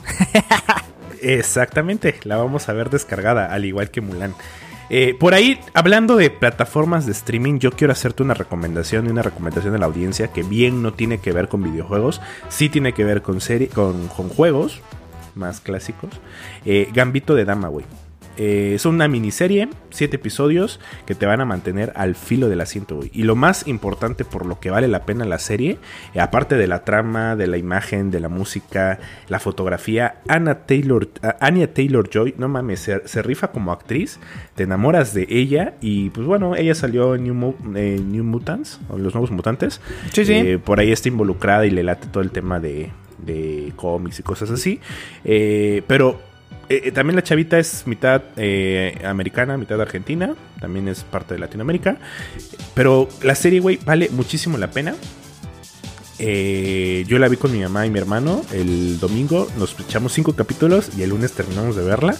Exactamente, 1.22 2.16
la 2.24 2.36
vamos 2.36 2.68
a 2.68 2.72
ver 2.72 2.90
descargada, 2.90 3.52
al 3.52 3.64
igual 3.64 3.90
que 3.90 4.00
Mulan. 4.00 4.34
Eh, 4.90 5.14
por 5.18 5.34
ahí, 5.34 5.60
hablando 5.74 6.16
de 6.16 6.30
plataformas 6.30 7.04
de 7.04 7.12
streaming, 7.12 7.58
yo 7.58 7.72
quiero 7.72 7.92
hacerte 7.92 8.22
una 8.22 8.34
recomendación 8.34 9.06
y 9.06 9.10
una 9.10 9.22
recomendación 9.22 9.72
de 9.72 9.78
la 9.78 9.86
audiencia 9.86 10.28
que 10.28 10.42
bien 10.42 10.82
no 10.82 10.94
tiene 10.94 11.18
que 11.18 11.32
ver 11.32 11.48
con 11.48 11.62
videojuegos, 11.62 12.22
sí 12.48 12.68
tiene 12.68 12.94
que 12.94 13.04
ver 13.04 13.20
con, 13.20 13.40
serie, 13.40 13.68
con, 13.68 14.08
con 14.08 14.28
juegos 14.28 14.80
más 15.34 15.60
clásicos. 15.60 16.10
Eh, 16.64 16.88
Gambito 16.92 17.34
de 17.34 17.44
Dama, 17.44 17.68
güey. 17.68 17.86
Eh, 18.38 18.72
es 18.76 18.86
una 18.86 19.08
miniserie, 19.08 19.68
siete 19.90 20.16
episodios 20.16 20.80
que 21.06 21.14
te 21.14 21.26
van 21.26 21.40
a 21.40 21.44
mantener 21.44 21.92
al 21.96 22.14
filo 22.14 22.48
del 22.48 22.60
asiento, 22.60 22.96
güey. 22.96 23.10
Y 23.12 23.24
lo 23.24 23.34
más 23.36 23.66
importante 23.66 24.24
por 24.24 24.46
lo 24.46 24.60
que 24.60 24.70
vale 24.70 24.88
la 24.88 25.04
pena 25.04 25.24
la 25.24 25.38
serie, 25.40 25.78
eh, 26.14 26.20
aparte 26.20 26.56
de 26.56 26.66
la 26.68 26.84
trama, 26.84 27.34
de 27.36 27.48
la 27.48 27.56
imagen, 27.58 28.10
de 28.10 28.20
la 28.20 28.28
música, 28.28 29.00
la 29.28 29.40
fotografía, 29.40 30.20
Anna 30.28 30.66
Taylor, 30.66 31.08
ah, 31.22 31.36
Anya 31.40 31.74
Taylor 31.74 32.08
Joy, 32.08 32.34
no 32.38 32.48
mames, 32.48 32.80
se, 32.80 33.06
se 33.08 33.22
rifa 33.22 33.48
como 33.48 33.72
actriz, 33.72 34.20
te 34.54 34.62
enamoras 34.62 35.12
de 35.14 35.26
ella 35.28 35.74
y 35.80 36.10
pues 36.10 36.26
bueno, 36.26 36.54
ella 36.54 36.74
salió 36.74 37.16
en 37.16 37.24
New, 37.24 37.34
Mu- 37.34 37.54
eh, 37.74 38.00
New 38.04 38.22
Mutants, 38.24 38.80
o 38.88 38.98
los 38.98 39.14
nuevos 39.14 39.30
mutantes. 39.32 39.80
Sí, 40.12 40.24
sí. 40.24 40.32
Eh, 40.34 40.58
por 40.58 40.78
ahí 40.78 40.92
está 40.92 41.08
involucrada 41.08 41.66
y 41.66 41.70
le 41.70 41.82
late 41.82 42.06
todo 42.06 42.22
el 42.22 42.30
tema 42.30 42.60
de, 42.60 42.90
de 43.18 43.72
cómics 43.74 44.20
y 44.20 44.22
cosas 44.22 44.50
así. 44.50 44.78
Eh, 45.24 45.82
pero 45.88 46.20
eh, 46.68 46.82
eh, 46.84 46.92
también 46.92 47.16
la 47.16 47.22
chavita 47.22 47.58
es 47.58 47.86
mitad 47.86 48.22
eh, 48.36 48.98
americana, 49.04 49.56
mitad 49.56 49.80
argentina. 49.80 50.34
También 50.60 50.88
es 50.88 51.04
parte 51.04 51.34
de 51.34 51.40
Latinoamérica. 51.40 51.96
Pero 52.74 53.08
la 53.22 53.34
serie, 53.34 53.60
güey, 53.60 53.78
vale 53.84 54.08
muchísimo 54.10 54.58
la 54.58 54.70
pena. 54.70 54.94
Eh, 56.20 57.04
yo 57.06 57.18
la 57.20 57.28
vi 57.28 57.36
con 57.36 57.52
mi 57.52 57.60
mamá 57.60 57.86
y 57.86 57.90
mi 57.90 57.98
hermano 57.98 58.42
el 58.52 58.98
domingo. 58.98 59.48
Nos 59.56 59.78
echamos 59.78 60.12
cinco 60.12 60.34
capítulos 60.34 60.90
y 60.96 61.02
el 61.02 61.10
lunes 61.10 61.32
terminamos 61.32 61.76
de 61.76 61.84
verla. 61.84 62.16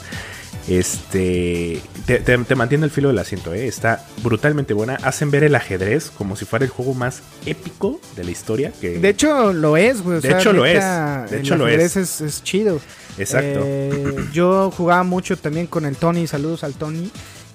Este 0.68 1.80
te, 2.06 2.18
te- 2.18 2.36
te 2.38 2.54
mantiene 2.54 2.84
el 2.84 2.90
filo 2.90 3.08
del 3.08 3.18
asiento, 3.18 3.54
¿eh? 3.54 3.66
está 3.66 4.04
brutalmente 4.22 4.74
buena. 4.74 4.96
Hacen 5.02 5.30
ver 5.30 5.42
el 5.44 5.54
ajedrez 5.54 6.10
como 6.10 6.36
si 6.36 6.44
fuera 6.44 6.64
el 6.64 6.70
juego 6.70 6.92
más 6.94 7.22
épico 7.46 8.00
de 8.16 8.24
la 8.24 8.30
historia. 8.30 8.72
Que... 8.78 8.98
De 8.98 9.08
hecho, 9.08 9.52
lo 9.52 9.76
es, 9.78 10.02
güey. 10.02 10.20
De 10.20 10.28
sea, 10.28 10.38
hecho, 10.38 10.52
lo 10.52 10.66
es. 10.66 10.74
De 11.30 11.36
el 11.36 11.40
hecho, 11.42 11.56
lo 11.56 11.64
ajedrez 11.66 11.96
es. 11.96 12.20
es. 12.20 12.34
es 12.36 12.44
chido. 12.44 12.80
Exacto. 13.18 13.60
Eh, 13.64 14.16
yo 14.32 14.70
jugaba 14.70 15.02
mucho 15.02 15.36
también 15.36 15.66
con 15.66 15.84
el 15.86 15.96
Tony. 15.96 16.26
Saludos 16.26 16.64
al 16.64 16.74
Tony. 16.74 17.10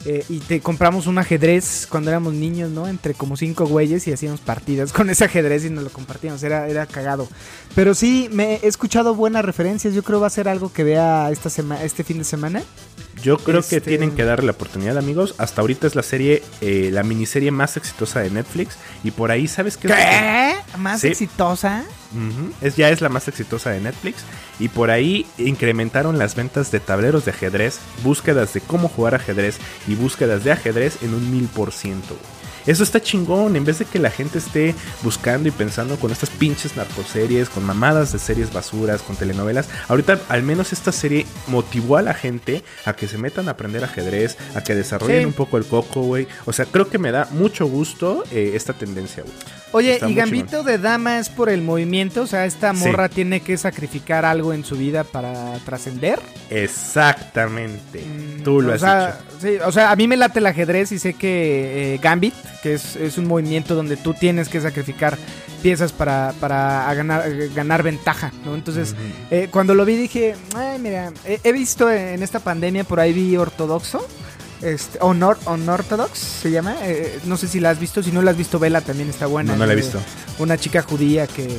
eh, 0.05 0.21
y 0.27 0.39
te 0.39 0.59
compramos 0.59 1.07
un 1.07 1.17
ajedrez 1.17 1.87
cuando 1.89 2.09
éramos 2.09 2.33
niños, 2.33 2.69
¿no? 2.69 2.89
Entre 2.89 3.13
como 3.13 3.37
cinco 3.37 3.65
güeyes 3.65 4.05
y 4.05 4.11
hacíamos 4.11 4.41
partidas 4.41 4.91
con 4.91 5.09
ese 5.09 5.23
ajedrez 5.23 5.63
y 5.63 5.69
nos 5.69 5.81
lo 5.85 5.89
compartíamos. 5.91 6.43
Era, 6.43 6.67
era 6.67 6.85
cagado. 6.85 7.25
Pero 7.73 7.95
sí, 7.95 8.27
me 8.29 8.55
he 8.55 8.67
escuchado 8.67 9.15
buenas 9.15 9.45
referencias. 9.45 9.93
Yo 9.93 10.03
creo 10.03 10.19
va 10.19 10.27
a 10.27 10.29
ser 10.29 10.49
algo 10.49 10.73
que 10.73 10.83
vea 10.83 11.29
esta 11.31 11.49
sema 11.49 11.81
este 11.83 12.03
fin 12.03 12.17
de 12.17 12.25
semana. 12.25 12.63
Yo 13.21 13.37
creo 13.37 13.61
que 13.61 13.77
Este- 13.77 13.91
tienen 13.91 14.11
que 14.11 14.25
darle 14.25 14.47
la 14.47 14.51
oportunidad, 14.51 14.97
amigos. 14.97 15.35
Hasta 15.37 15.61
ahorita 15.61 15.87
es 15.87 15.95
la 15.95 16.03
serie, 16.03 16.43
eh, 16.59 16.89
la 16.91 17.03
miniserie 17.03 17.51
más 17.51 17.77
exitosa 17.77 18.19
de 18.19 18.29
Netflix. 18.29 18.75
Y 19.05 19.11
por 19.11 19.31
ahí, 19.31 19.47
¿sabes 19.47 19.77
qué? 19.77 19.87
que- 19.87 19.93
¿Qué? 19.93 20.52
¿Más 20.77 21.01
Sí. 21.01 21.07
exitosa? 21.09 21.83
Es, 22.61 22.75
ya 22.75 22.89
es 22.89 23.01
la 23.01 23.09
más 23.09 23.27
exitosa 23.27 23.69
de 23.71 23.81
Netflix. 23.81 24.23
Y 24.59 24.69
por 24.69 24.91
ahí 24.91 25.25
incrementaron 25.37 26.17
las 26.17 26.35
ventas 26.35 26.71
de 26.71 26.79
tableros 26.79 27.25
de 27.25 27.31
ajedrez, 27.31 27.79
búsquedas 28.03 28.53
de 28.53 28.61
cómo 28.61 28.87
jugar 28.87 29.15
ajedrez 29.15 29.57
y 29.87 29.95
búsquedas 29.95 30.43
de 30.43 30.51
ajedrez 30.51 31.01
en 31.01 31.13
un 31.13 31.31
mil 31.31 31.47
por 31.47 31.71
ciento. 31.71 32.17
Eso 32.65 32.83
está 32.83 33.01
chingón. 33.01 33.55
En 33.55 33.65
vez 33.65 33.79
de 33.79 33.85
que 33.85 33.99
la 33.99 34.09
gente 34.09 34.37
esté 34.39 34.75
buscando 35.01 35.47
y 35.49 35.51
pensando 35.51 35.97
con 35.97 36.11
estas 36.11 36.29
pinches 36.29 36.75
narcoseries, 36.77 37.49
con 37.49 37.63
mamadas 37.65 38.11
de 38.13 38.19
series 38.19 38.51
basuras, 38.53 39.01
con 39.01 39.15
telenovelas. 39.15 39.67
Ahorita, 39.87 40.19
al 40.29 40.43
menos 40.43 40.73
esta 40.73 40.91
serie 40.91 41.25
motivó 41.47 41.97
a 41.97 42.01
la 42.01 42.13
gente 42.13 42.63
a 42.85 42.93
que 42.93 43.07
se 43.07 43.17
metan 43.17 43.47
a 43.47 43.51
aprender 43.51 43.83
ajedrez, 43.83 44.37
a 44.55 44.63
que 44.63 44.75
desarrollen 44.75 45.19
Sí. 45.21 45.25
un 45.25 45.33
poco 45.33 45.57
el 45.57 45.65
coco, 45.65 46.01
güey. 46.01 46.27
O 46.45 46.53
sea, 46.53 46.65
creo 46.65 46.89
que 46.89 46.97
me 46.97 47.11
da 47.11 47.27
mucho 47.31 47.65
gusto 47.65 48.23
eh, 48.31 48.51
esta 48.55 48.73
tendencia, 48.73 49.23
güey. 49.23 49.35
Oye, 49.73 49.93
Está 49.95 50.07
¿y 50.09 50.13
Gambito 50.13 50.61
de 50.63 50.77
Dama 50.77 51.17
es 51.17 51.29
por 51.29 51.49
el 51.49 51.61
movimiento? 51.63 52.21
O 52.21 52.27
sea, 52.27 52.45
¿esta 52.45 52.73
Sí. 52.75 52.85
morra 52.85 53.09
tiene 53.09 53.41
que 53.41 53.57
sacrificar 53.57 54.23
algo 54.23 54.53
en 54.53 54.63
su 54.63 54.75
vida 54.77 55.03
para 55.03 55.55
trascender? 55.65 56.19
Exactamente. 56.93 58.01
Mm, 58.01 58.43
Tú 58.43 58.61
lo 58.61 58.71
o 58.71 58.75
has 58.75 58.81
sea, 58.81 59.19
dicho. 59.31 59.37
Sí, 59.41 59.57
o 59.65 59.71
sea, 59.71 59.91
a 59.91 59.95
mí 59.95 60.07
me 60.07 60.15
late 60.17 60.39
el 60.39 60.45
ajedrez 60.47 60.91
y 60.91 60.99
sé 60.99 61.13
que 61.13 61.95
eh, 61.95 61.99
Gambit, 62.01 62.33
que 62.63 62.73
es, 62.73 62.95
es 62.95 63.17
un 63.19 63.27
movimiento 63.27 63.75
donde 63.75 63.97
tú 63.97 64.13
tienes 64.15 64.47
que 64.49 64.59
sacrificar 64.61 65.17
piezas 65.61 65.91
para, 65.91 66.33
para 66.39 66.89
a 66.89 66.93
ganar, 66.93 67.27
eh, 67.29 67.51
ganar 67.53 67.83
ventaja, 67.83 68.31
¿no? 68.45 68.55
Entonces, 68.55 68.95
eh, 69.29 69.49
cuando 69.51 69.75
lo 69.75 69.85
vi 69.85 69.95
dije, 69.97 70.35
ay, 70.55 70.79
mira, 70.79 71.11
he, 71.25 71.39
he 71.43 71.51
visto 71.51 71.91
en 71.91 72.23
esta 72.23 72.39
pandemia, 72.39 72.83
por 72.85 72.99
ahí 72.99 73.13
vi 73.13 73.37
Ortodoxo. 73.37 74.07
Este, 74.61 74.97
Honor, 75.01 75.37
Unorthodox 75.45 76.17
se 76.17 76.49
llama. 76.49 76.77
eh, 76.83 77.19
no 77.25 77.35
sé 77.35 77.49
si 77.49 77.59
la 77.59 77.69
has 77.71 77.79
visto. 77.81 78.01
Si 78.01 78.11
no 78.13 78.21
la 78.21 78.31
has 78.31 78.37
visto, 78.37 78.59
vela 78.59 78.79
también 78.79 79.09
está 79.09 79.25
buena. 79.25 79.51
No, 79.51 79.59
no 79.59 79.65
la 79.65 79.73
he 79.73 79.75
Eh, 79.75 79.81
visto. 79.81 79.99
una 80.39 80.57
chica 80.57 80.81
judía 80.81 81.27
que 81.27 81.49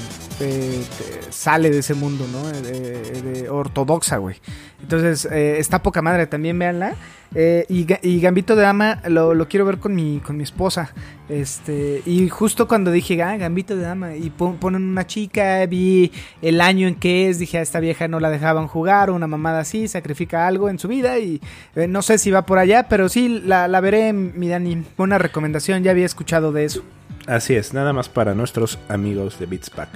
eh, 0.41 0.83
sale 1.31 1.71
de 1.71 1.79
ese 1.79 1.95
mundo, 1.95 2.27
¿no? 2.33 2.47
De, 2.49 3.01
de 3.23 3.49
ortodoxa, 3.49 4.19
güey. 4.19 4.37
Entonces, 4.83 5.27
eh, 5.31 5.57
está 5.59 5.83
poca 5.83 6.03
madre, 6.03 6.27
también 6.27 6.59
véanla. 6.59 6.95
Eh, 7.37 7.67
y, 7.69 7.85
y 8.09 8.21
Gambito 8.21 8.55
de 8.55 8.63
Dama 8.63 9.03
lo, 9.09 9.49
quiero 9.49 9.65
ver 9.65 9.79
con 9.79 9.93
mi, 9.95 10.21
con 10.25 10.37
mi 10.37 10.45
esposa. 10.45 10.93
Este, 11.29 12.01
y 12.07 12.29
justo 12.29 12.69
cuando 12.69 12.93
dije, 12.93 13.21
ah, 13.23 13.37
Gambito 13.37 13.75
de 13.75 13.83
Dama, 13.83 14.15
y 14.15 14.31
pon- 14.31 14.59
ponen 14.59 14.83
una 14.85 15.05
chica, 15.07 15.67
vi 15.67 16.13
el 16.43 16.61
año 16.61 16.87
en 16.87 16.95
que 16.95 17.29
es, 17.29 17.39
dije, 17.41 17.59
a 17.59 17.63
esta 17.63 17.81
vieja 17.81 18.07
no 18.07 18.21
la 18.21 18.31
dejaban 18.31 18.69
jugar, 18.69 19.11
una 19.11 19.27
mamada 19.27 19.61
así, 19.61 19.89
sacrifica 19.89 20.47
algo 20.47 20.69
en 20.69 20.79
su 20.79 20.87
vida 20.87 21.19
y 21.19 21.41
eh, 21.75 21.89
no 21.89 22.03
sé 22.03 22.19
si 22.19 22.31
va 22.31 22.47
por 22.47 22.59
allá, 22.59 22.89
pero 22.89 23.09
sí, 23.09 23.43
la, 23.45 23.67
la 23.67 23.81
veré, 23.81 24.13
mi 24.13 24.49
Dani. 24.49 24.85
Buena 24.97 25.19
recomendación, 25.19 25.83
ya 25.83 25.91
había 25.91 26.07
escuchado 26.07 26.53
de 26.53 26.67
eso. 26.67 26.83
Así 27.27 27.55
es, 27.57 27.75
nada 27.75 27.93
más 27.93 28.09
para 28.09 28.35
nuestros 28.35 28.79
amigos 28.89 29.41
de 29.41 29.47
Beats 29.47 29.71
Pack. 29.71 29.89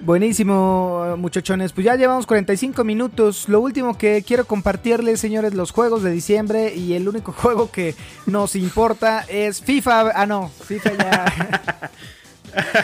Buenísimo, 0.00 1.16
muchachones. 1.18 1.72
Pues 1.72 1.84
ya 1.84 1.96
llevamos 1.96 2.26
45 2.26 2.84
minutos. 2.84 3.48
Lo 3.48 3.60
último 3.60 3.98
que 3.98 4.22
quiero 4.26 4.44
compartirles, 4.44 5.18
señores, 5.20 5.54
los 5.54 5.72
juegos 5.72 6.02
de 6.02 6.10
diciembre. 6.12 6.74
Y 6.74 6.94
el 6.94 7.08
único 7.08 7.32
juego 7.36 7.70
que 7.70 7.94
nos 8.26 8.54
importa 8.54 9.24
es 9.28 9.60
FIFA. 9.60 10.12
Ah, 10.14 10.26
no, 10.26 10.50
FIFA 10.66 10.90
ya. 10.94 11.90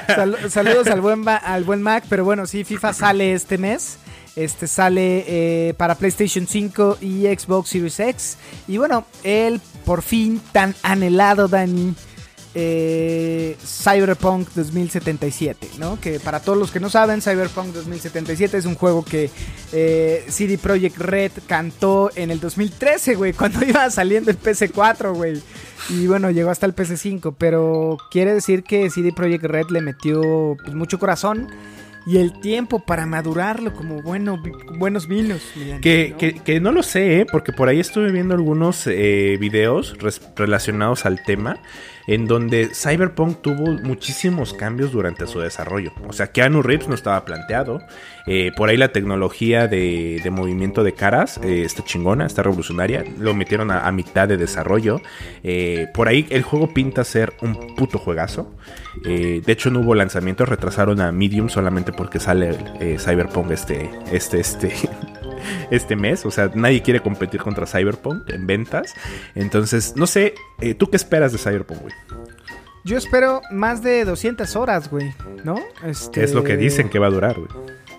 Sal- 0.14 0.50
saludos 0.50 0.88
al 0.88 1.00
buen, 1.00 1.26
al 1.28 1.64
buen 1.64 1.82
Mac. 1.82 2.04
Pero 2.08 2.24
bueno, 2.24 2.46
sí, 2.46 2.64
FIFA 2.64 2.92
sale 2.92 3.32
este 3.32 3.58
mes. 3.58 3.98
Este 4.36 4.66
sale 4.66 5.24
eh, 5.28 5.74
para 5.74 5.94
PlayStation 5.94 6.48
5 6.48 6.98
y 7.00 7.26
Xbox 7.26 7.68
Series 7.70 8.00
X. 8.00 8.36
Y 8.66 8.78
bueno, 8.78 9.04
el 9.22 9.60
por 9.84 10.02
fin 10.02 10.40
tan 10.50 10.74
anhelado, 10.82 11.46
Dani 11.46 11.94
eh, 12.54 13.56
Cyberpunk 13.64 14.48
2077, 14.54 15.70
¿no? 15.78 16.00
Que 16.00 16.20
para 16.20 16.40
todos 16.40 16.56
los 16.56 16.70
que 16.70 16.80
no 16.80 16.88
saben, 16.88 17.20
Cyberpunk 17.20 17.74
2077 17.74 18.58
es 18.58 18.66
un 18.66 18.76
juego 18.76 19.04
que 19.04 19.30
eh, 19.72 20.24
CD 20.28 20.56
Projekt 20.58 20.98
Red 20.98 21.32
cantó 21.46 22.10
en 22.14 22.30
el 22.30 22.40
2013, 22.40 23.16
güey, 23.16 23.32
cuando 23.34 23.64
iba 23.64 23.90
saliendo 23.90 24.30
el 24.30 24.38
PC4, 24.38 25.14
güey. 25.14 25.42
Y 25.90 26.06
bueno, 26.06 26.30
llegó 26.30 26.50
hasta 26.50 26.66
el 26.66 26.74
PC5, 26.74 27.34
pero 27.36 27.98
quiere 28.10 28.32
decir 28.32 28.62
que 28.62 28.88
CD 28.88 29.12
Projekt 29.12 29.44
Red 29.44 29.66
le 29.70 29.80
metió 29.82 30.56
pues, 30.62 30.74
mucho 30.74 30.98
corazón 30.98 31.48
y 32.06 32.18
el 32.18 32.38
tiempo 32.40 32.80
para 32.80 33.06
madurarlo 33.06 33.74
como 33.74 34.02
bueno, 34.02 34.40
buenos 34.78 35.08
vinos. 35.08 35.42
miren, 35.56 35.80
Que, 35.80 36.10
¿no? 36.10 36.18
que, 36.18 36.34
que 36.34 36.60
no 36.60 36.70
lo 36.70 36.82
sé, 36.82 37.20
¿eh? 37.20 37.26
porque 37.30 37.52
por 37.52 37.68
ahí 37.68 37.80
estuve 37.80 38.12
viendo 38.12 38.34
algunos 38.34 38.86
eh, 38.86 39.36
videos 39.40 39.96
relacionados 40.36 41.06
al 41.06 41.22
tema 41.22 41.58
en 42.06 42.26
donde 42.26 42.70
Cyberpunk 42.74 43.40
tuvo 43.40 43.72
muchísimos 43.82 44.52
cambios 44.52 44.92
durante 44.92 45.26
su 45.26 45.40
desarrollo. 45.40 45.92
O 46.08 46.12
sea, 46.12 46.28
Keanu 46.28 46.62
Reeves 46.62 46.88
no 46.88 46.94
estaba 46.94 47.24
planteado. 47.24 47.80
eh, 48.26 48.52
por 48.56 48.68
ahí 48.68 48.76
la 48.76 48.88
tecnología 48.88 49.68
de, 49.68 50.20
movimiento 50.30 50.82
de 50.82 50.92
caras 50.92 51.38
eh, 51.42 51.62
está 51.64 51.84
chingona, 51.84 52.26
está 52.26 52.42
revolucionaria. 52.42 53.04
Lo 53.18 53.34
metieron 53.34 53.70
a, 53.70 53.90
mitad 53.92 54.28
de 54.28 54.36
desarrollo. 54.36 55.00
Eh, 55.42 55.86
por 55.94 56.08
ahí 56.08 56.26
el 56.30 56.42
juego 56.42 56.72
pinta 56.72 57.04
ser 57.04 57.34
un 57.42 57.74
puto 57.76 57.98
juegazo. 57.98 58.54
Eh, 59.04 59.42
de 59.44 59.52
hecho, 59.52 59.70
no 59.70 59.80
hubo 59.80 59.94
lanzamiento, 59.94 60.46
retrasaron 60.46 61.00
a 61.00 61.12
Medium 61.12 61.48
solamente 61.48 61.92
porque 61.92 62.20
sale 62.20 62.56
Cyberpunk 62.98 63.50
este, 63.50 63.90
este, 64.12 64.40
este, 64.40 64.72
este 65.70 65.96
mes. 65.96 66.24
O 66.26 66.30
sea, 66.30 66.50
nadie 66.54 66.82
quiere 66.82 67.00
competir 67.00 67.40
contra 67.40 67.66
Cyberpunk 67.66 68.30
en 68.30 68.46
ventas. 68.46 68.94
Entonces, 69.34 69.94
no 69.96 70.06
sé, 70.06 70.34
eh, 70.60 70.74
¿tú 70.74 70.88
qué 70.90 70.96
esperas 70.96 71.32
de 71.32 71.38
Cyberpunk, 71.38 71.80
güey? 71.80 71.94
Yo 72.84 72.98
espero 72.98 73.40
más 73.50 73.82
de 73.82 74.04
200 74.04 74.56
horas, 74.56 74.90
güey, 74.90 75.14
¿no? 75.42 75.58
Este... 75.86 76.20
¿Qué 76.20 76.24
es 76.24 76.34
lo 76.34 76.44
que 76.44 76.56
dicen 76.58 76.90
que 76.90 76.98
va 76.98 77.06
a 77.06 77.10
durar, 77.10 77.36
güey? 77.38 77.48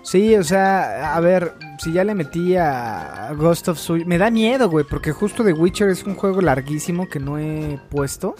Sí, 0.04 0.36
o 0.36 0.44
sea, 0.44 1.16
a 1.16 1.20
ver, 1.20 1.54
si 1.78 1.92
ya 1.92 2.04
le 2.04 2.14
metí 2.14 2.56
a 2.56 3.32
Ghost 3.36 3.68
of 3.68 3.78
Tsushima, 3.78 4.08
me 4.08 4.18
da 4.18 4.30
miedo, 4.30 4.68
güey, 4.68 4.84
porque 4.88 5.12
justo 5.12 5.44
The 5.44 5.52
Witcher 5.52 5.88
es 5.88 6.04
un 6.04 6.14
juego 6.14 6.40
larguísimo 6.40 7.08
que 7.08 7.20
no 7.20 7.38
he 7.38 7.78
puesto. 7.90 8.34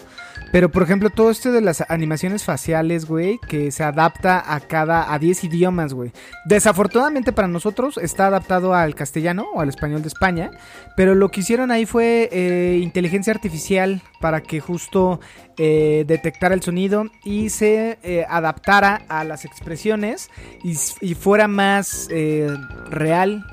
Pero, 0.51 0.69
por 0.69 0.83
ejemplo, 0.83 1.09
todo 1.09 1.29
esto 1.29 1.51
de 1.51 1.61
las 1.61 1.83
animaciones 1.89 2.43
faciales, 2.43 3.05
güey, 3.05 3.39
que 3.49 3.71
se 3.71 3.83
adapta 3.83 4.53
a 4.53 4.59
cada, 4.61 5.13
a 5.13 5.19
10 5.19 5.43
idiomas, 5.45 5.93
güey. 5.93 6.11
Desafortunadamente 6.45 7.33
para 7.33 7.47
nosotros 7.47 7.97
está 7.97 8.27
adaptado 8.27 8.73
al 8.73 8.95
castellano 8.95 9.45
o 9.53 9.61
al 9.61 9.69
español 9.69 10.01
de 10.01 10.07
España. 10.07 10.51
Pero 10.95 11.15
lo 11.15 11.29
que 11.29 11.41
hicieron 11.41 11.71
ahí 11.71 11.85
fue 11.85 12.29
eh, 12.31 12.79
inteligencia 12.81 13.33
artificial 13.33 14.01
para 14.21 14.41
que 14.41 14.59
justo 14.59 15.19
eh, 15.59 16.05
detectara 16.07 16.53
el 16.53 16.61
sonido 16.61 17.05
y 17.23 17.49
se 17.49 17.97
eh, 18.03 18.25
adaptara 18.29 19.01
a 19.09 19.23
las 19.23 19.43
expresiones 19.43 20.29
y, 20.63 21.15
fuera 21.15 21.47
más 21.47 22.07
eh, 22.11 22.47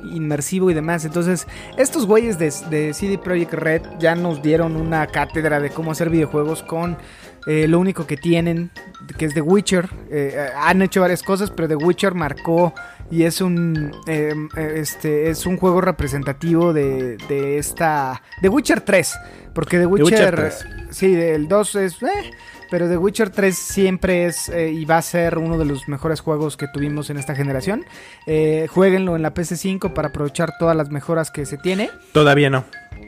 inmersivo 0.04 0.70
y 0.70 0.74
demás. 0.74 1.04
Entonces, 1.04 1.46
estos 1.76 2.06
güeyes 2.06 2.38
de, 2.38 2.52
de 2.70 2.94
CD 2.94 3.18
Projekt 3.18 3.54
Red 3.54 3.82
ya 3.98 4.14
nos 4.14 4.42
dieron 4.42 4.76
una 4.76 5.06
cátedra 5.06 5.60
de 5.60 5.70
cómo 5.70 5.92
hacer 5.92 6.10
videojuegos 6.10 6.62
con 6.62 6.96
eh, 7.46 7.68
lo 7.68 7.78
único 7.78 8.06
que 8.06 8.16
tienen, 8.16 8.70
que 9.18 9.26
es 9.26 9.34
The 9.34 9.42
Witcher. 9.42 9.88
Eh, 10.10 10.48
han 10.56 10.82
hecho 10.82 11.00
varias 11.00 11.22
cosas, 11.22 11.50
pero 11.50 11.68
The 11.68 11.76
Witcher 11.76 12.14
marcó 12.14 12.72
y 13.10 13.24
es 13.24 13.40
un 13.40 13.92
eh, 14.06 14.34
eh, 14.56 14.74
este 14.76 15.30
es 15.30 15.46
un 15.46 15.56
juego 15.56 15.80
representativo 15.80 16.72
de, 16.72 17.16
de 17.28 17.58
esta 17.58 18.22
The 18.40 18.48
Witcher 18.48 18.80
3, 18.80 19.14
porque 19.52 19.78
The 19.78 19.86
Witcher, 19.86 20.34
Witcher 20.34 20.34
3. 20.34 20.66
sí, 20.90 21.14
el 21.14 21.48
2 21.48 21.74
es 21.76 22.02
eh, 22.02 22.30
pero 22.74 22.88
The 22.88 22.96
Witcher 22.96 23.30
3 23.30 23.56
siempre 23.56 24.24
es 24.24 24.48
eh, 24.48 24.72
y 24.72 24.84
va 24.84 24.96
a 24.96 25.02
ser 25.02 25.38
uno 25.38 25.58
de 25.58 25.64
los 25.64 25.86
mejores 25.86 26.18
juegos 26.18 26.56
que 26.56 26.66
tuvimos 26.66 27.08
en 27.08 27.18
esta 27.18 27.36
generación. 27.36 27.84
Eh, 28.26 28.66
jueguenlo 28.68 29.14
en 29.14 29.22
la 29.22 29.32
PC5 29.32 29.92
para 29.92 30.08
aprovechar 30.08 30.54
todas 30.58 30.76
las 30.76 30.90
mejoras 30.90 31.30
que 31.30 31.46
se 31.46 31.56
tiene. 31.56 31.88
Todavía 32.12 32.50
no. 32.50 32.64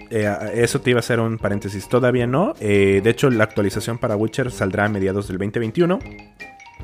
Eh, 0.09 0.33
eso 0.55 0.81
te 0.81 0.91
iba 0.91 0.99
a 0.99 1.01
hacer 1.01 1.19
un 1.19 1.39
paréntesis. 1.39 1.89
Todavía 1.89 2.29
no. 2.29 2.55
Eh, 2.61 3.01
de 3.03 3.11
hecho, 3.11 3.29
la 3.29 3.43
actualización 3.43 3.99
para 3.99 4.15
Witcher 4.15 4.53
saldrá 4.53 4.85
a 4.85 4.89
mediados 4.89 5.27
del 5.27 5.39
2021. 5.39 5.99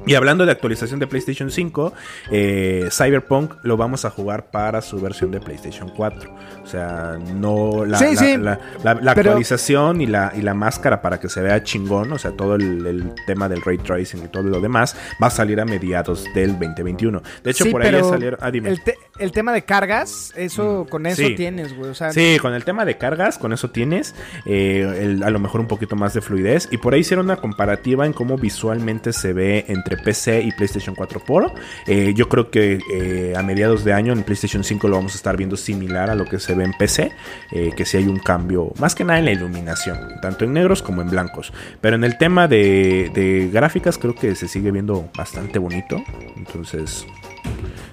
Y 0.04 0.14
hablando 0.14 0.44
de 0.44 0.50
actualización 0.52 0.98
de 0.98 1.06
PlayStation 1.06 1.50
5, 1.50 1.92
eh, 2.32 2.88
Cyberpunk 2.90 3.54
lo 3.62 3.76
vamos 3.76 4.04
a 4.04 4.10
jugar 4.10 4.50
para 4.50 4.82
su 4.82 5.00
versión 5.00 5.30
de 5.30 5.38
PlayStation 5.38 5.90
4. 5.96 6.34
O 6.62 6.66
sea, 6.66 7.18
no 7.36 7.84
la, 7.84 7.98
Sí, 7.98 8.06
la- 8.06 8.16
sí. 8.20 8.36
la- 8.36 8.58
la- 8.94 9.12
actualización 9.12 10.00
y 10.00 10.06
la, 10.06 10.32
y 10.34 10.42
la 10.42 10.54
máscara 10.54 11.02
para 11.02 11.20
que 11.20 11.28
se 11.28 11.40
vea 11.40 11.62
chingón, 11.62 12.10
o 12.12 12.18
sea, 12.18 12.32
todo 12.32 12.56
el, 12.56 12.84
el 12.86 13.12
tema 13.26 13.48
del 13.48 13.62
ray 13.62 13.78
tracing 13.78 14.24
y 14.24 14.28
todo 14.28 14.42
lo 14.42 14.60
demás, 14.60 14.96
va 15.22 15.28
a 15.28 15.30
salir 15.30 15.60
a 15.60 15.64
mediados 15.64 16.24
del 16.34 16.52
2021. 16.58 17.22
De 17.44 17.50
hecho, 17.52 17.64
Sí, 17.64 17.70
por 17.70 17.82
ahí 17.82 18.02
salieron. 18.02 18.40
Ah, 18.42 18.50
dime. 18.50 18.70
El, 18.70 18.82
te- 18.82 18.96
el 19.18 19.30
tema 19.30 19.52
de 19.52 19.62
cargas, 19.62 20.32
eso 20.36 20.86
con 20.90 21.06
eso 21.06 21.22
tienes, 21.36 21.76
güey. 21.76 21.90
O 21.90 21.94
sea, 21.94 22.12
Sí, 22.12 22.38
con 22.40 22.54
el 22.54 22.64
tema 22.64 22.84
de 22.84 22.96
cargas, 22.98 23.38
con 23.38 23.52
eso 23.52 23.70
tienes 23.70 24.14
eh, 24.46 25.00
el- 25.00 25.22
a 25.22 25.30
lo 25.30 25.38
mejor 25.38 25.60
un 25.60 25.68
poquito 25.68 25.94
más 25.94 26.12
de 26.14 26.20
fluidez. 26.22 26.68
Y 26.72 26.78
por 26.78 26.94
ahí 26.94 27.00
hicieron 27.00 27.26
una 27.26 27.36
comparativa 27.36 28.04
en 28.06 28.12
cómo 28.12 28.36
visualmente 28.36 29.12
se 29.12 29.32
ve 29.32 29.66
entre 29.84 29.96
PC 29.96 30.42
y 30.42 30.52
PlayStation 30.52 30.94
4 30.94 31.20
Pro. 31.20 31.52
Eh, 31.86 32.12
yo 32.14 32.28
creo 32.28 32.50
que 32.50 32.78
eh, 32.92 33.34
a 33.36 33.42
mediados 33.42 33.84
de 33.84 33.92
año 33.92 34.12
en 34.12 34.22
PlayStation 34.22 34.62
5 34.64 34.88
lo 34.88 34.96
vamos 34.96 35.12
a 35.12 35.16
estar 35.16 35.36
viendo 35.36 35.56
similar 35.56 36.08
a 36.10 36.14
lo 36.14 36.24
que 36.24 36.38
se 36.38 36.54
ve 36.54 36.64
en 36.64 36.72
PC. 36.72 37.12
eh, 37.52 37.70
que 37.76 37.84
sí 37.84 37.96
hay 37.96 38.06
un 38.06 38.18
cambio, 38.18 38.72
más 38.78 38.94
que 38.94 39.04
nada 39.04 39.18
en 39.18 39.24
la 39.24 39.32
iluminación, 39.32 39.98
tanto 40.20 40.44
en 40.44 40.52
negros 40.52 40.82
como 40.82 41.02
en 41.02 41.10
blancos. 41.10 41.52
Pero 41.80 41.96
en 41.96 42.04
el 42.04 42.16
tema 42.18 42.46
de, 42.48 43.10
de 43.14 43.50
gráficas 43.52 43.98
creo 43.98 44.14
que 44.14 44.34
se 44.34 44.46
sigue 44.48 44.70
viendo 44.70 45.10
bastante 45.16 45.58
bonito. 45.58 45.96
Entonces... 46.36 47.06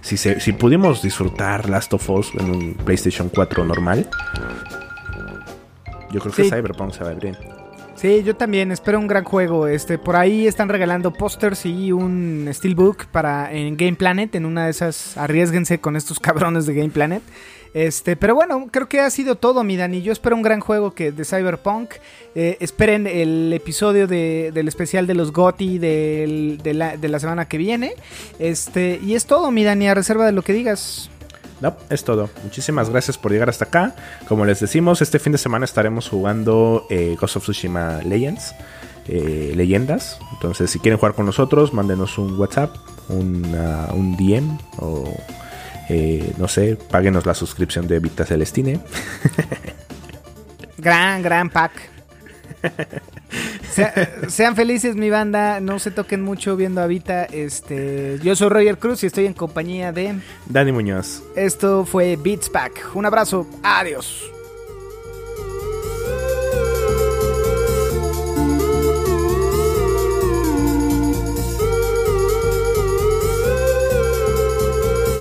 Si, 0.02 0.16
se- 0.16 0.40
si 0.40 0.54
pudimos 0.54 1.02
disfrutar 1.02 1.70
Last 1.70 1.94
of 1.94 2.10
Us 2.10 2.32
en 2.40 2.50
un 2.50 2.74
PlayStation 2.74 3.28
4 3.30 3.66
normal, 3.66 4.08
yo 6.12 6.20
creo 6.20 6.34
que. 6.34 6.44
Cyberpunk 6.50 6.94
se 6.94 7.04
va 7.04 7.10
a 7.10 7.14
ver 7.14 7.22
bien. 7.22 7.38
Sí, 8.00 8.24
yo 8.24 8.34
también 8.36 8.72
espero 8.72 8.98
un 8.98 9.08
gran 9.08 9.26
juego. 9.26 9.68
Este, 9.68 9.98
por 9.98 10.16
ahí 10.16 10.48
están 10.48 10.70
regalando 10.70 11.12
pósters 11.12 11.66
y 11.66 11.92
un 11.92 12.48
steelbook 12.54 13.08
para 13.08 13.52
en 13.52 13.76
Game 13.76 13.96
Planet. 13.96 14.34
En 14.36 14.46
una 14.46 14.66
de 14.66 14.72
esas, 14.72 15.18
arriesguense 15.18 15.80
con 15.80 15.98
estos 15.98 16.18
cabrones 16.22 16.66
de 16.66 16.76
Game 16.76 16.92
Planet. 16.92 17.22
Este, 17.74 18.16
pero 18.16 18.34
bueno, 18.36 18.68
creo 18.72 18.88
que 18.88 19.02
ha 19.02 19.10
sido 19.10 19.36
todo, 19.36 19.66
mi 19.66 19.76
Dani. 19.76 20.02
Yo 20.02 20.14
espero 20.14 20.36
un 20.38 20.42
gran 20.42 20.62
juego 20.62 20.92
que 20.96 21.12
de 21.12 21.26
Cyberpunk. 21.26 21.92
Eh, 22.36 22.56
esperen 22.62 23.06
el 23.06 23.52
episodio 23.54 24.08
de- 24.08 24.52
del 24.54 24.70
especial 24.70 25.06
de 25.06 25.14
los 25.16 25.34
GOTY 25.34 25.78
del- 25.78 26.60
de, 26.64 26.74
la, 26.74 26.96
de 26.96 27.08
la 27.10 27.20
semana 27.20 27.50
que 27.50 27.58
viene. 27.58 27.94
Este, 28.40 29.00
y 29.04 29.14
es 29.16 29.26
todo, 29.26 29.52
mi 29.52 29.66
Dani, 29.66 29.90
a 29.90 29.94
reserva 29.94 30.26
de 30.26 30.32
lo 30.32 30.42
que 30.42 30.54
digas. 30.54 31.10
No, 31.62 31.76
es 31.90 32.04
todo. 32.04 32.30
Muchísimas 32.44 32.90
gracias 32.90 33.18
por 33.18 33.32
llegar 33.32 33.50
hasta 33.50 33.66
acá. 33.66 33.96
Como 34.28 34.46
les 34.46 34.60
decimos, 34.60 35.02
este 35.02 35.20
fin 35.20 35.32
de 35.34 35.38
semana 35.38 35.66
estaremos 35.66 36.08
jugando 36.08 36.86
eh, 36.90 37.16
Ghost 37.20 37.38
of 37.38 37.44
Tsushima 37.44 38.02
Legends. 38.04 38.54
eh, 39.08 39.54
leyendas. 39.56 40.20
Entonces, 40.34 40.70
si 40.70 40.80
quieren 40.80 41.00
jugar 41.00 41.16
con 41.16 41.26
nosotros, 41.26 41.74
mándenos 41.74 42.18
un 42.20 42.40
WhatsApp, 42.40 42.76
un 43.10 43.42
DM 44.18 44.58
o 44.78 45.04
eh, 45.90 46.34
no 46.38 46.48
sé, 46.48 46.76
páguenos 46.76 47.26
la 47.26 47.34
suscripción 47.34 47.88
de 47.88 48.00
Vita 48.00 48.24
Celestine. 48.24 48.80
Gran, 50.78 51.22
gran 51.22 51.50
pack. 51.50 51.89
Sea- 53.72 53.94
sean 54.30 54.56
felices, 54.56 54.96
mi 54.96 55.10
banda. 55.10 55.60
No 55.60 55.80
se 55.80 55.92
toquen 55.92 56.22
mucho 56.22 56.56
viendo 56.56 56.82
a 56.82 56.88
Vita. 56.88 57.26
Este, 57.26 58.20
yo 58.24 58.36
soy 58.36 58.50
Roger 58.50 58.78
Cruz 58.78 59.04
y 59.04 59.08
estoy 59.08 59.26
en 59.26 59.34
compañía 59.34 59.92
de. 59.92 60.16
Dani 60.48 60.72
Muñoz. 60.72 61.24
Esto 61.36 61.86
fue 61.86 62.16
Beats 62.18 62.50
Pack. 62.50 62.96
Un 62.96 63.06
abrazo. 63.06 63.48
Adiós. 63.64 64.32